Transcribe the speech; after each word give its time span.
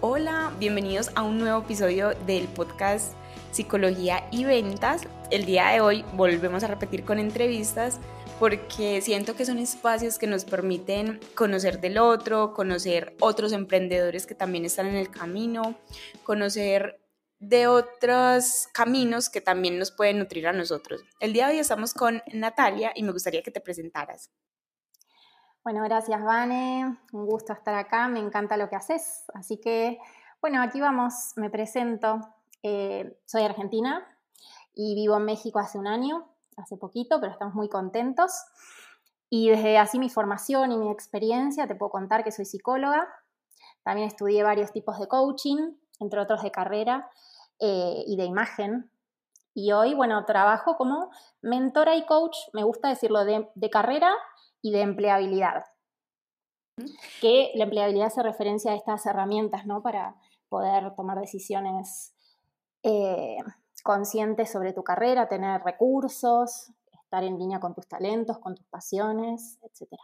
Hola, 0.00 0.52
bienvenidos 0.60 1.10
a 1.16 1.24
un 1.24 1.38
nuevo 1.38 1.60
episodio 1.62 2.10
del 2.24 2.46
podcast 2.46 3.14
Psicología 3.50 4.28
y 4.30 4.44
Ventas. 4.44 5.02
El 5.32 5.44
día 5.44 5.70
de 5.70 5.80
hoy 5.80 6.04
volvemos 6.12 6.62
a 6.62 6.68
repetir 6.68 7.04
con 7.04 7.18
entrevistas 7.18 7.98
porque 8.38 9.00
siento 9.00 9.34
que 9.34 9.44
son 9.44 9.58
espacios 9.58 10.16
que 10.16 10.28
nos 10.28 10.44
permiten 10.44 11.18
conocer 11.34 11.80
del 11.80 11.98
otro, 11.98 12.54
conocer 12.54 13.16
otros 13.18 13.52
emprendedores 13.52 14.24
que 14.24 14.36
también 14.36 14.64
están 14.64 14.86
en 14.86 14.94
el 14.94 15.10
camino, 15.10 15.76
conocer 16.22 17.00
de 17.40 17.66
otros 17.66 18.68
caminos 18.72 19.28
que 19.28 19.40
también 19.40 19.80
nos 19.80 19.90
pueden 19.90 20.20
nutrir 20.20 20.46
a 20.46 20.52
nosotros. 20.52 21.02
El 21.18 21.32
día 21.32 21.48
de 21.48 21.54
hoy 21.54 21.58
estamos 21.58 21.92
con 21.92 22.22
Natalia 22.32 22.92
y 22.94 23.02
me 23.02 23.10
gustaría 23.10 23.42
que 23.42 23.50
te 23.50 23.60
presentaras. 23.60 24.30
Bueno, 25.68 25.82
gracias 25.82 26.24
Vane, 26.24 26.96
un 27.12 27.26
gusto 27.26 27.52
estar 27.52 27.74
acá, 27.74 28.08
me 28.08 28.20
encanta 28.20 28.56
lo 28.56 28.70
que 28.70 28.76
haces. 28.76 29.26
Así 29.34 29.58
que, 29.58 29.98
bueno, 30.40 30.62
aquí 30.62 30.80
vamos, 30.80 31.34
me 31.36 31.50
presento. 31.50 32.20
Eh, 32.62 33.20
soy 33.26 33.42
argentina 33.42 34.02
y 34.74 34.94
vivo 34.94 35.18
en 35.18 35.26
México 35.26 35.58
hace 35.58 35.76
un 35.76 35.86
año, 35.86 36.26
hace 36.56 36.78
poquito, 36.78 37.20
pero 37.20 37.32
estamos 37.32 37.54
muy 37.54 37.68
contentos. 37.68 38.32
Y 39.28 39.50
desde 39.50 39.76
así 39.76 39.98
mi 39.98 40.08
formación 40.08 40.72
y 40.72 40.78
mi 40.78 40.90
experiencia 40.90 41.66
te 41.66 41.74
puedo 41.74 41.90
contar 41.90 42.24
que 42.24 42.32
soy 42.32 42.46
psicóloga. 42.46 43.06
También 43.82 44.08
estudié 44.08 44.42
varios 44.42 44.72
tipos 44.72 44.98
de 44.98 45.06
coaching, 45.06 45.74
entre 46.00 46.18
otros 46.18 46.42
de 46.42 46.50
carrera 46.50 47.10
eh, 47.60 48.04
y 48.06 48.16
de 48.16 48.24
imagen. 48.24 48.90
Y 49.52 49.72
hoy, 49.72 49.92
bueno, 49.92 50.24
trabajo 50.24 50.78
como 50.78 51.10
mentora 51.42 51.94
y 51.94 52.06
coach, 52.06 52.38
me 52.54 52.64
gusta 52.64 52.88
decirlo, 52.88 53.26
de, 53.26 53.50
de 53.54 53.68
carrera 53.68 54.14
y 54.62 54.72
de 54.72 54.80
empleabilidad. 54.80 55.64
Que 57.20 57.50
la 57.54 57.64
empleabilidad 57.64 58.10
se 58.10 58.22
referencia 58.22 58.72
a 58.72 58.76
estas 58.76 59.04
herramientas, 59.06 59.66
¿no? 59.66 59.82
Para 59.82 60.16
poder 60.48 60.94
tomar 60.94 61.18
decisiones 61.18 62.14
eh, 62.82 63.38
conscientes 63.82 64.50
sobre 64.50 64.72
tu 64.72 64.84
carrera, 64.84 65.28
tener 65.28 65.62
recursos, 65.62 66.70
estar 67.02 67.24
en 67.24 67.38
línea 67.38 67.58
con 67.58 67.74
tus 67.74 67.86
talentos, 67.86 68.38
con 68.38 68.54
tus 68.54 68.66
pasiones, 68.66 69.58
etc. 69.62 69.98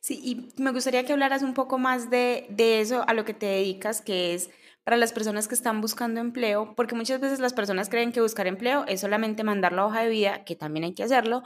Sí, 0.00 0.20
y 0.22 0.62
me 0.62 0.72
gustaría 0.72 1.04
que 1.04 1.12
hablaras 1.12 1.42
un 1.42 1.54
poco 1.54 1.78
más 1.78 2.10
de, 2.10 2.46
de 2.50 2.80
eso 2.80 3.04
a 3.06 3.14
lo 3.14 3.24
que 3.24 3.34
te 3.34 3.46
dedicas, 3.46 4.00
que 4.00 4.34
es 4.34 4.50
para 4.84 4.96
las 4.96 5.12
personas 5.12 5.48
que 5.48 5.54
están 5.54 5.80
buscando 5.80 6.20
empleo, 6.20 6.74
porque 6.76 6.94
muchas 6.94 7.20
veces 7.20 7.40
las 7.40 7.52
personas 7.52 7.88
creen 7.88 8.12
que 8.12 8.20
buscar 8.20 8.46
empleo 8.46 8.84
es 8.86 9.00
solamente 9.00 9.42
mandar 9.42 9.72
la 9.72 9.84
hoja 9.84 10.02
de 10.02 10.08
vida, 10.08 10.44
que 10.44 10.54
también 10.54 10.84
hay 10.84 10.94
que 10.94 11.02
hacerlo, 11.02 11.42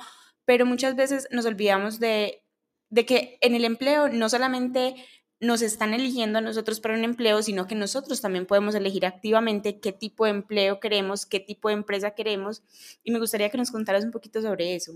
pero 0.50 0.66
muchas 0.66 0.96
veces 0.96 1.28
nos 1.30 1.46
olvidamos 1.46 2.00
de, 2.00 2.42
que 3.06 3.38
en 3.40 3.54
el 3.54 3.64
empleo 3.64 4.08
no 4.08 4.28
solamente 4.28 4.96
nos 5.38 5.62
están 5.62 5.94
eligiendo 5.94 6.40
a 6.40 6.42
nosotros 6.42 6.80
para 6.80 6.94
un 6.94 7.04
empleo, 7.04 7.40
sino 7.40 7.68
que 7.68 7.76
nosotros 7.76 8.20
también 8.20 8.46
podemos 8.46 8.74
elegir 8.74 9.06
activamente 9.06 9.78
qué 9.78 9.92
tipo 9.92 10.24
de 10.24 10.32
empleo 10.32 10.80
queremos, 10.80 11.24
qué 11.24 11.38
tipo 11.38 11.68
de 11.68 11.74
empresa 11.74 12.16
queremos. 12.16 12.64
Y 13.04 13.12
me 13.12 13.20
gustaría 13.20 13.48
que 13.48 13.58
nos 13.58 13.70
contaras 13.70 14.04
un 14.04 14.10
poquito 14.10 14.42
sobre 14.42 14.74
eso. 14.74 14.94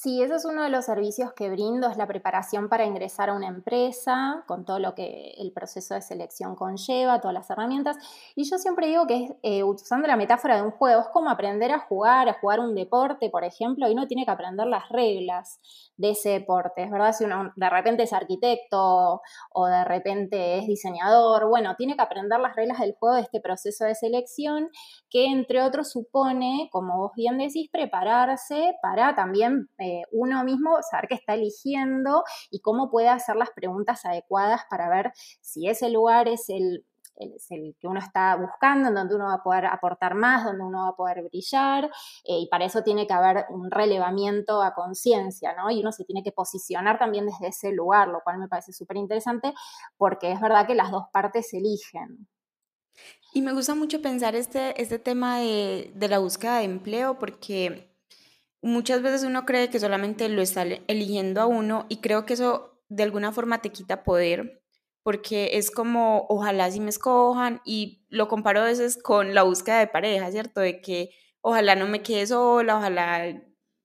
Sí, 0.00 0.22
eso 0.22 0.36
es 0.36 0.44
uno 0.44 0.62
de 0.62 0.70
los 0.70 0.84
servicios 0.84 1.32
que 1.32 1.50
brindo, 1.50 1.88
es 1.90 1.96
la 1.96 2.06
preparación 2.06 2.68
para 2.68 2.86
ingresar 2.86 3.30
a 3.30 3.34
una 3.34 3.48
empresa, 3.48 4.44
con 4.46 4.64
todo 4.64 4.78
lo 4.78 4.94
que 4.94 5.34
el 5.38 5.50
proceso 5.50 5.94
de 5.94 6.02
selección 6.02 6.54
conlleva, 6.54 7.20
todas 7.20 7.34
las 7.34 7.50
herramientas. 7.50 7.96
Y 8.36 8.48
yo 8.48 8.58
siempre 8.58 8.86
digo 8.86 9.08
que, 9.08 9.36
eh, 9.42 9.64
usando 9.64 10.06
la 10.06 10.14
metáfora 10.14 10.54
de 10.54 10.62
un 10.62 10.70
juego, 10.70 11.00
es 11.00 11.08
como 11.08 11.30
aprender 11.30 11.72
a 11.72 11.80
jugar, 11.80 12.28
a 12.28 12.34
jugar 12.34 12.60
un 12.60 12.76
deporte, 12.76 13.28
por 13.28 13.42
ejemplo, 13.42 13.88
y 13.88 13.92
uno 13.92 14.06
tiene 14.06 14.24
que 14.24 14.30
aprender 14.30 14.68
las 14.68 14.88
reglas 14.88 15.58
de 15.96 16.10
ese 16.10 16.28
deporte, 16.28 16.84
es 16.84 16.92
verdad, 16.92 17.12
si 17.12 17.24
uno 17.24 17.52
de 17.56 17.68
repente 17.68 18.04
es 18.04 18.12
arquitecto 18.12 19.20
o 19.50 19.66
de 19.66 19.84
repente 19.84 20.58
es 20.58 20.68
diseñador, 20.68 21.48
bueno, 21.48 21.74
tiene 21.76 21.96
que 21.96 22.02
aprender 22.02 22.38
las 22.38 22.54
reglas 22.54 22.78
del 22.78 22.94
juego 22.94 23.16
de 23.16 23.22
este 23.22 23.40
proceso 23.40 23.84
de 23.84 23.96
selección, 23.96 24.70
que 25.10 25.26
entre 25.26 25.60
otros 25.60 25.90
supone, 25.90 26.68
como 26.70 26.98
vos 26.98 27.12
bien 27.16 27.36
decís, 27.36 27.68
prepararse 27.72 28.76
para 28.80 29.16
también... 29.16 29.68
Eh, 29.76 29.87
eh, 29.88 30.02
uno 30.12 30.44
mismo 30.44 30.76
saber 30.82 31.08
qué 31.08 31.14
está 31.14 31.34
eligiendo 31.34 32.22
y 32.50 32.60
cómo 32.60 32.90
puede 32.90 33.08
hacer 33.08 33.36
las 33.36 33.50
preguntas 33.50 34.04
adecuadas 34.04 34.62
para 34.68 34.90
ver 34.90 35.12
si 35.40 35.68
ese 35.68 35.88
lugar 35.88 36.28
es 36.28 36.50
el, 36.50 36.84
el 37.16 37.74
que 37.80 37.86
uno 37.86 38.00
está 38.00 38.36
buscando, 38.36 38.88
en 38.88 38.94
donde 38.94 39.14
uno 39.14 39.26
va 39.26 39.34
a 39.34 39.42
poder 39.42 39.66
aportar 39.66 40.14
más, 40.14 40.44
donde 40.44 40.62
uno 40.62 40.82
va 40.82 40.88
a 40.90 40.96
poder 40.96 41.22
brillar, 41.22 41.86
eh, 42.24 42.40
y 42.40 42.48
para 42.48 42.66
eso 42.66 42.82
tiene 42.82 43.06
que 43.06 43.14
haber 43.14 43.46
un 43.48 43.70
relevamiento 43.70 44.62
a 44.62 44.74
conciencia, 44.74 45.54
¿no? 45.54 45.70
Y 45.70 45.80
uno 45.80 45.90
se 45.90 46.04
tiene 46.04 46.22
que 46.22 46.32
posicionar 46.32 46.98
también 46.98 47.26
desde 47.26 47.48
ese 47.48 47.72
lugar, 47.72 48.08
lo 48.08 48.20
cual 48.22 48.38
me 48.38 48.48
parece 48.48 48.72
súper 48.72 48.98
interesante, 48.98 49.54
porque 49.96 50.32
es 50.32 50.40
verdad 50.40 50.66
que 50.66 50.74
las 50.74 50.90
dos 50.90 51.04
partes 51.12 51.52
eligen. 51.54 52.28
Y 53.32 53.42
me 53.42 53.52
gusta 53.52 53.74
mucho 53.74 54.02
pensar 54.02 54.34
este, 54.34 54.80
este 54.80 54.98
tema 54.98 55.38
de, 55.38 55.92
de 55.94 56.08
la 56.08 56.18
búsqueda 56.18 56.58
de 56.58 56.64
empleo, 56.64 57.18
porque 57.18 57.87
muchas 58.62 59.02
veces 59.02 59.24
uno 59.24 59.46
cree 59.46 59.70
que 59.70 59.80
solamente 59.80 60.28
lo 60.28 60.42
está 60.42 60.62
eligiendo 60.62 61.40
a 61.40 61.46
uno 61.46 61.86
y 61.88 61.98
creo 61.98 62.26
que 62.26 62.34
eso 62.34 62.80
de 62.88 63.02
alguna 63.02 63.32
forma 63.32 63.60
te 63.60 63.70
quita 63.70 64.02
poder 64.02 64.62
porque 65.08 65.52
es 65.54 65.70
como 65.70 66.26
ojalá 66.28 66.70
si 66.70 66.80
me 66.80 66.90
escojan 66.90 67.62
y 67.64 68.04
lo 68.10 68.28
comparo 68.28 68.60
a 68.60 68.64
veces 68.64 68.98
con 69.02 69.34
la 69.34 69.42
búsqueda 69.42 69.78
de 69.78 69.86
pareja, 69.86 70.30
¿cierto? 70.30 70.60
De 70.60 70.82
que 70.82 71.10
ojalá 71.40 71.76
no 71.76 71.86
me 71.86 72.02
quede 72.02 72.26
sola, 72.26 72.76
ojalá, 72.76 73.42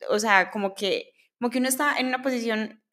o 0.09 0.19
sea, 0.19 0.51
como 0.51 0.73
que, 0.75 1.13
como 1.39 1.49
que 1.49 1.59
uno 1.59 1.69
está 1.69 1.97
en 1.97 2.07
una 2.07 2.21
posición 2.21 2.83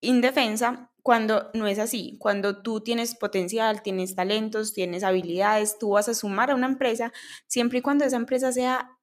indefensa 0.00 0.92
cuando 1.02 1.50
no 1.54 1.66
es 1.66 1.80
así, 1.80 2.16
cuando 2.20 2.62
tú 2.62 2.80
tienes 2.80 3.16
potencial, 3.16 3.82
tienes 3.82 4.14
talentos, 4.14 4.72
tienes 4.72 5.02
habilidades, 5.02 5.78
tú 5.78 5.90
vas 5.90 6.08
a 6.08 6.14
sumar 6.14 6.52
a 6.52 6.54
una 6.54 6.66
empresa 6.66 7.12
siempre 7.48 7.78
y 7.78 7.82
cuando 7.82 8.04
esa 8.04 8.16
empresa 8.16 8.52
sea 8.52 8.99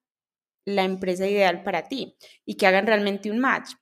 la 0.68 0.84
empresa 0.84 1.26
ideal 1.26 1.62
para 1.62 1.88
ti 1.88 2.16
y 2.44 2.56
que 2.56 2.66
hagan 2.66 2.86
realmente 2.86 3.30
un 3.30 3.38
match. 3.38 3.72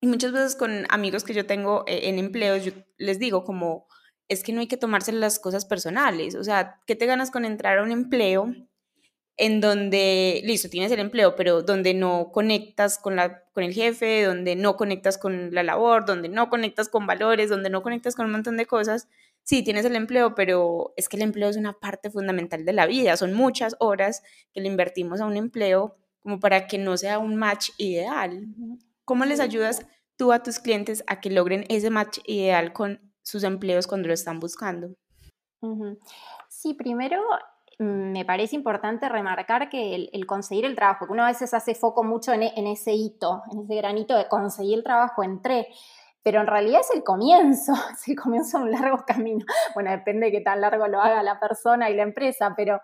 Y 0.00 0.08
muchas 0.08 0.32
veces 0.32 0.56
con 0.56 0.86
amigos 0.90 1.24
que 1.24 1.34
yo 1.34 1.46
tengo 1.46 1.84
eh, 1.86 2.08
en 2.08 2.18
empleos, 2.18 2.64
yo 2.64 2.72
les 2.98 3.18
digo 3.18 3.44
como, 3.44 3.86
es 4.28 4.42
que 4.42 4.52
no 4.52 4.60
hay 4.60 4.66
que 4.66 4.76
tomarse 4.76 5.12
las 5.12 5.38
cosas 5.38 5.64
personales, 5.64 6.34
o 6.34 6.44
sea, 6.44 6.80
¿qué 6.86 6.96
te 6.96 7.06
ganas 7.06 7.30
con 7.30 7.44
entrar 7.44 7.78
a 7.78 7.82
un 7.82 7.92
empleo 7.92 8.52
en 9.38 9.60
donde, 9.60 10.40
listo, 10.44 10.68
tienes 10.68 10.90
el 10.92 10.98
empleo, 10.98 11.36
pero 11.36 11.62
donde 11.62 11.92
no 11.94 12.32
conectas 12.32 12.98
con, 12.98 13.16
la, 13.16 13.44
con 13.52 13.64
el 13.64 13.74
jefe, 13.74 14.24
donde 14.24 14.56
no 14.56 14.76
conectas 14.76 15.18
con 15.18 15.54
la 15.54 15.62
labor, 15.62 16.06
donde 16.06 16.28
no 16.28 16.48
conectas 16.48 16.88
con 16.88 17.06
valores, 17.06 17.50
donde 17.50 17.68
no 17.70 17.82
conectas 17.82 18.16
con 18.16 18.26
un 18.26 18.32
montón 18.32 18.56
de 18.56 18.66
cosas? 18.66 19.08
Sí, 19.42 19.62
tienes 19.62 19.84
el 19.84 19.94
empleo, 19.94 20.34
pero 20.34 20.94
es 20.96 21.08
que 21.08 21.16
el 21.16 21.22
empleo 21.22 21.48
es 21.50 21.56
una 21.56 21.74
parte 21.74 22.10
fundamental 22.10 22.64
de 22.64 22.72
la 22.72 22.86
vida, 22.86 23.16
son 23.16 23.34
muchas 23.34 23.76
horas 23.78 24.22
que 24.52 24.60
le 24.60 24.68
invertimos 24.68 25.20
a 25.20 25.26
un 25.26 25.36
empleo 25.36 25.96
como 26.26 26.40
para 26.40 26.66
que 26.66 26.76
no 26.76 26.96
sea 26.96 27.20
un 27.20 27.36
match 27.36 27.70
ideal. 27.78 28.48
¿Cómo 29.04 29.24
les 29.24 29.38
ayudas 29.38 29.86
tú 30.16 30.32
a 30.32 30.42
tus 30.42 30.58
clientes 30.58 31.04
a 31.06 31.20
que 31.20 31.30
logren 31.30 31.64
ese 31.68 31.88
match 31.88 32.18
ideal 32.24 32.72
con 32.72 32.98
sus 33.22 33.44
empleos 33.44 33.86
cuando 33.86 34.08
lo 34.08 34.14
están 34.14 34.40
buscando? 34.40 34.88
Sí, 36.48 36.74
primero 36.74 37.22
mm, 37.78 38.10
me 38.10 38.24
parece 38.24 38.56
importante 38.56 39.08
remarcar 39.08 39.70
que 39.70 40.08
el, 40.12 40.26
conseguir 40.26 40.64
el 40.64 40.74
trabajo, 40.74 41.06
que 41.06 41.12
uno 41.12 41.22
a 41.22 41.28
veces 41.28 41.54
hace 41.54 41.76
foco 41.76 42.02
mucho 42.02 42.32
en, 42.32 42.42
en, 42.42 42.66
ese 42.66 42.92
hito, 42.92 43.44
en 43.52 43.60
ese 43.60 43.76
granito 43.76 44.16
de 44.16 44.26
conseguir 44.26 44.78
el 44.78 44.82
trabajo, 44.82 45.22
entré, 45.22 45.68
pero 46.26 46.40
en 46.40 46.48
realidad 46.48 46.80
es 46.80 46.90
el 46.92 47.04
comienzo, 47.04 47.72
es 47.92 48.08
el 48.08 48.16
comienzo 48.16 48.58
de 48.58 48.64
un 48.64 48.72
largo 48.72 49.04
camino. 49.06 49.44
Bueno, 49.74 49.92
depende 49.92 50.26
de 50.26 50.32
qué 50.32 50.40
tan 50.40 50.60
largo 50.60 50.88
lo 50.88 51.00
haga 51.00 51.22
la 51.22 51.38
persona 51.38 51.88
y 51.88 51.94
la 51.94 52.02
empresa, 52.02 52.52
pero 52.56 52.80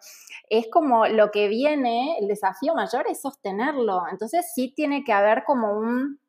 es 0.48 0.69
como 0.70 1.08
lo 1.08 1.32
que 1.32 1.48
viene, 1.48 2.19
el 2.20 2.28
desafío 2.28 2.72
mayor 2.76 3.04
es 3.10 3.20
sostenerlo. 3.20 4.04
Entonces 4.12 4.52
sí 4.54 4.72
tiene 4.76 5.02
que 5.02 5.12
haber 5.12 5.42
como 5.42 5.76
un, 5.76 6.20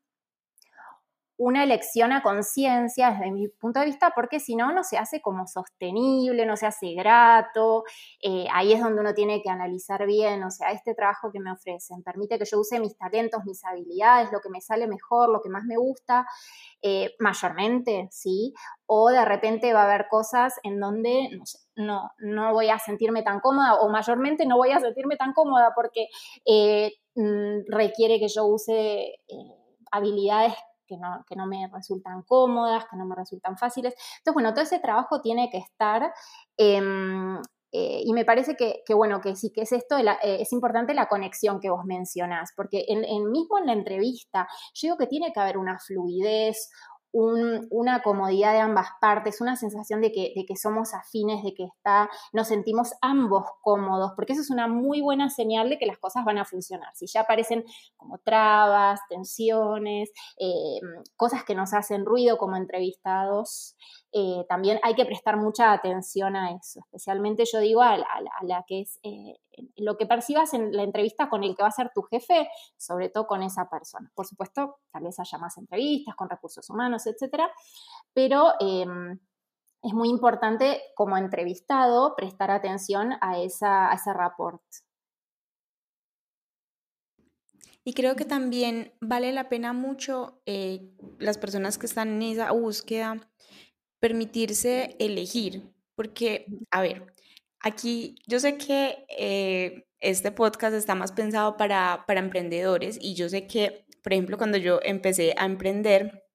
una 1.43 1.63
elección 1.63 2.13
a 2.13 2.23
conciencia 2.23 3.11
desde 3.11 3.29
mi 3.29 3.49
punto 3.49 3.81
de 3.81 3.87
vista, 3.87 4.13
porque 4.15 4.39
si 4.39 4.55
no, 4.55 4.71
no 4.71 4.81
se 4.81 4.97
hace 4.97 5.21
como 5.21 5.45
sostenible, 5.45 6.45
no 6.45 6.55
se 6.55 6.65
hace 6.65 6.93
grato. 6.93 7.83
Eh, 8.21 8.47
ahí 8.53 8.71
es 8.71 8.79
donde 8.79 9.01
uno 9.01 9.13
tiene 9.13 9.41
que 9.41 9.49
analizar 9.49 10.05
bien, 10.05 10.41
o 10.43 10.49
sea, 10.49 10.71
este 10.71 10.95
trabajo 10.95 11.33
que 11.33 11.41
me 11.41 11.51
ofrecen 11.51 12.01
permite 12.01 12.39
que 12.39 12.45
yo 12.45 12.61
use 12.61 12.79
mis 12.79 12.97
talentos, 12.97 13.43
mis 13.43 13.63
habilidades, 13.65 14.31
lo 14.31 14.39
que 14.39 14.49
me 14.49 14.61
sale 14.61 14.87
mejor, 14.87 15.29
lo 15.29 15.41
que 15.41 15.49
más 15.49 15.65
me 15.65 15.75
gusta, 15.75 16.25
eh, 16.81 17.13
mayormente, 17.19 18.07
¿sí? 18.09 18.53
O 18.85 19.09
de 19.09 19.25
repente 19.25 19.73
va 19.73 19.81
a 19.81 19.85
haber 19.85 20.07
cosas 20.09 20.53
en 20.63 20.79
donde, 20.79 21.29
no 21.75 22.09
no, 22.19 22.53
voy 22.53 22.69
a 22.69 22.79
sentirme 22.79 23.21
tan 23.21 23.41
cómoda, 23.41 23.81
o 23.81 23.89
mayormente 23.89 24.45
no 24.45 24.55
voy 24.55 24.71
a 24.71 24.79
sentirme 24.79 25.17
tan 25.17 25.33
cómoda 25.33 25.73
porque 25.75 26.07
eh, 26.45 26.93
mm, 27.15 27.65
requiere 27.67 28.17
que 28.19 28.29
yo 28.29 28.45
use 28.45 29.19
habilidades 29.91 30.53
que 31.27 31.35
no, 31.35 31.47
me 31.47 31.67
resultan 31.71 32.23
cómodas, 32.23 32.85
que 32.89 32.97
no 32.97 33.05
me 33.05 33.15
resultan 33.15 33.57
fáciles. 33.57 33.93
Entonces, 33.93 34.33
bueno, 34.33 34.53
todo 34.53 34.63
ese 34.63 34.79
trabajo 34.79 35.21
tiene 35.21 35.49
que 35.49 35.57
estar... 35.57 36.13
Em, 36.57 37.39
eh, 37.75 38.03
y 38.05 38.13
me 38.13 38.23
parece 38.23 38.55
que, 38.55 38.83
bueno, 38.93 39.19
que 39.19 39.35
sí 39.35 39.51
que 39.51 39.61
es 39.61 39.71
esto, 39.71 39.97
eh, 39.97 40.15
es 40.21 40.53
importante 40.53 40.93
la 40.93 41.07
conexión 41.07 41.59
que 41.59 41.71
vos 41.71 41.85
mencionás, 41.85 42.51
porque 42.55 42.85
en, 42.87 43.31
mismo 43.31 43.57
en 43.57 43.65
la 43.65 43.73
entrevista, 43.73 44.47
yo 44.75 44.87
digo 44.87 44.97
que 44.97 45.07
tiene 45.07 45.33
que 45.33 45.39
haber 45.39 45.57
una 45.57 45.79
fluidez, 45.79 46.69
una 47.13 48.01
comodidad 48.01 48.53
de 48.53 48.59
ambas 48.59 48.87
partes, 48.99 49.39
una 49.39 49.55
sensación 49.55 50.01
de 50.01 50.11
que, 50.11 50.55
somos 50.55 50.93
afines, 50.93 51.43
de 51.43 51.53
que 51.53 51.65
está, 51.65 52.09
nos 52.31 52.47
sentimos 52.47 52.93
ambos 53.01 53.45
cómodos, 53.61 54.13
porque 54.15 54.33
eso 54.33 54.41
es 54.41 54.49
una 54.49 54.67
muy 54.67 55.01
buena 55.01 55.29
señal 55.29 55.69
de 55.69 55.77
que 55.77 55.85
las 55.85 55.99
cosas 55.99 56.25
van 56.25 56.39
a 56.39 56.45
funcionar. 56.45 56.89
Si 56.95 57.05
ya 57.07 57.21
aparecen 57.21 57.63
como 57.97 58.17
trabas, 58.17 58.99
tensiones, 59.09 60.11
eh, 60.39 60.79
cosas 61.15 61.43
que 61.43 61.55
nos 61.55 61.73
hacen 61.73 62.05
ruido 62.05 62.37
como 62.37 62.57
entrevistados, 62.57 63.75
eh, 64.15 64.45
también 64.47 64.79
hay 64.83 64.93
que 64.93 65.05
prestar 65.05 65.37
mucha 65.37 65.71
atención 65.71 66.35
a 66.35 66.51
eso, 66.51 66.81
especialmente 66.81 67.45
yo 67.51 67.59
digo 67.59 67.81
a, 67.81 67.97
la 67.97 68.63
que 68.67 68.81
es 68.81 68.99
eh, 69.01 69.39
lo 69.75 69.97
que 69.97 70.05
percibas 70.05 70.53
en 70.53 70.71
la 70.71 70.83
entrevista 70.83 71.29
con 71.29 71.43
el 71.43 71.55
que 71.55 71.63
va 71.63 71.69
a 71.69 71.71
ser 71.71 71.89
tu 71.95 72.03
jefe, 72.03 72.47
sobre 72.77 73.09
todo 73.09 73.25
con 73.25 73.41
esa 73.41 73.67
persona. 73.71 74.11
Por 74.13 74.27
supuesto, 74.27 74.77
tal 74.91 75.03
vez 75.03 75.19
haya 75.19 75.39
más 75.39 75.57
entrevistas 75.57 76.13
con 76.15 76.29
recursos 76.29 76.69
humanos, 76.69 77.07
etcétera, 77.07 77.51
pero 78.13 78.53
em, 78.59 79.19
es 79.81 79.93
muy 79.93 80.09
importante 80.09 80.81
como 80.95 81.17
entrevistado 81.17 82.15
prestar 82.15 82.51
atención 82.51 83.13
a, 83.19 83.39
esa, 83.39 83.91
a 83.91 83.95
ese 83.95 84.13
rapport. 84.13 84.61
Y 87.83 87.93
creo 87.93 88.15
que 88.15 88.25
también 88.25 88.93
vale 89.01 89.33
la 89.33 89.49
pena 89.49 89.73
mucho 89.73 90.39
eh, 90.45 90.93
las 91.17 91.39
personas 91.39 91.79
que 91.79 91.87
están 91.87 92.09
en 92.09 92.21
esa 92.21 92.51
búsqueda 92.51 93.27
permitirse 94.03 94.97
elegir, 94.99 95.63
porque, 95.95 96.45
a 96.71 96.81
ver, 96.81 97.13
aquí 97.61 98.15
yo 98.27 98.41
sé 98.41 98.57
que 98.57 99.05
eh, 99.17 99.85
este 100.01 100.33
podcast 100.33 100.75
está 100.75 100.93
más 100.93 101.13
pensado 101.13 101.55
para, 101.55 102.03
para 102.05 102.19
emprendedores 102.19 102.97
y 102.99 103.15
yo 103.15 103.29
sé 103.29 103.47
que, 103.47 103.85
por 104.03 104.11
ejemplo, 104.11 104.37
cuando 104.37 104.57
yo 104.57 104.81
empecé 104.83 105.33
a 105.37 105.45
emprender, 105.45 106.25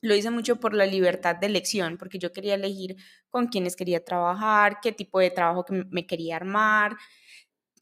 lo 0.00 0.14
hice 0.14 0.30
mucho 0.30 0.60
por 0.60 0.72
la 0.72 0.86
libertad 0.86 1.36
de 1.36 1.48
elección, 1.48 1.98
porque 1.98 2.18
yo 2.18 2.32
quería 2.32 2.54
elegir 2.54 2.96
con 3.28 3.48
quiénes 3.48 3.76
quería 3.76 4.02
trabajar, 4.02 4.78
qué 4.80 4.90
tipo 4.90 5.20
de 5.20 5.30
trabajo 5.30 5.66
que 5.66 5.84
me 5.90 6.06
quería 6.06 6.36
armar. 6.36 6.96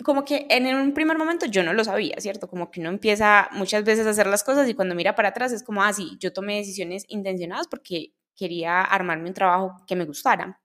Como 0.02 0.24
que 0.24 0.48
en 0.50 0.66
un 0.74 0.94
primer 0.94 1.16
momento 1.16 1.46
yo 1.46 1.62
no 1.62 1.74
lo 1.74 1.84
sabía, 1.84 2.16
¿cierto? 2.18 2.48
Como 2.48 2.72
que 2.72 2.80
uno 2.80 2.88
empieza 2.88 3.48
muchas 3.52 3.84
veces 3.84 4.04
a 4.04 4.10
hacer 4.10 4.26
las 4.26 4.42
cosas 4.42 4.68
y 4.68 4.74
cuando 4.74 4.96
mira 4.96 5.14
para 5.14 5.28
atrás 5.28 5.52
es 5.52 5.62
como, 5.62 5.84
ah, 5.84 5.92
sí, 5.92 6.16
yo 6.18 6.32
tomé 6.32 6.56
decisiones 6.56 7.04
intencionadas 7.06 7.68
porque 7.68 8.14
quería 8.38 8.82
armarme 8.82 9.28
un 9.28 9.34
trabajo 9.34 9.84
que 9.86 9.96
me 9.96 10.04
gustara. 10.04 10.60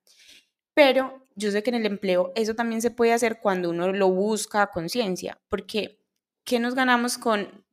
Pero 0.74 1.28
yo 1.36 1.52
sé 1.52 1.64
que 1.64 1.72
en 1.72 1.78
el 1.78 1.86
empleo 1.86 2.32
eso 2.36 2.56
también 2.56 2.82
se 2.82 2.92
puede 2.92 3.14
hacer 3.14 3.40
cuando 3.40 3.72
uno 3.72 3.92
lo 3.92 4.10
busca 4.10 4.62
a 4.62 4.72
conciencia, 4.72 5.42
porque 5.50 6.00
¿qué 6.44 6.60
nos 6.60 6.76
ganamos 6.76 7.18
con, 7.18 7.66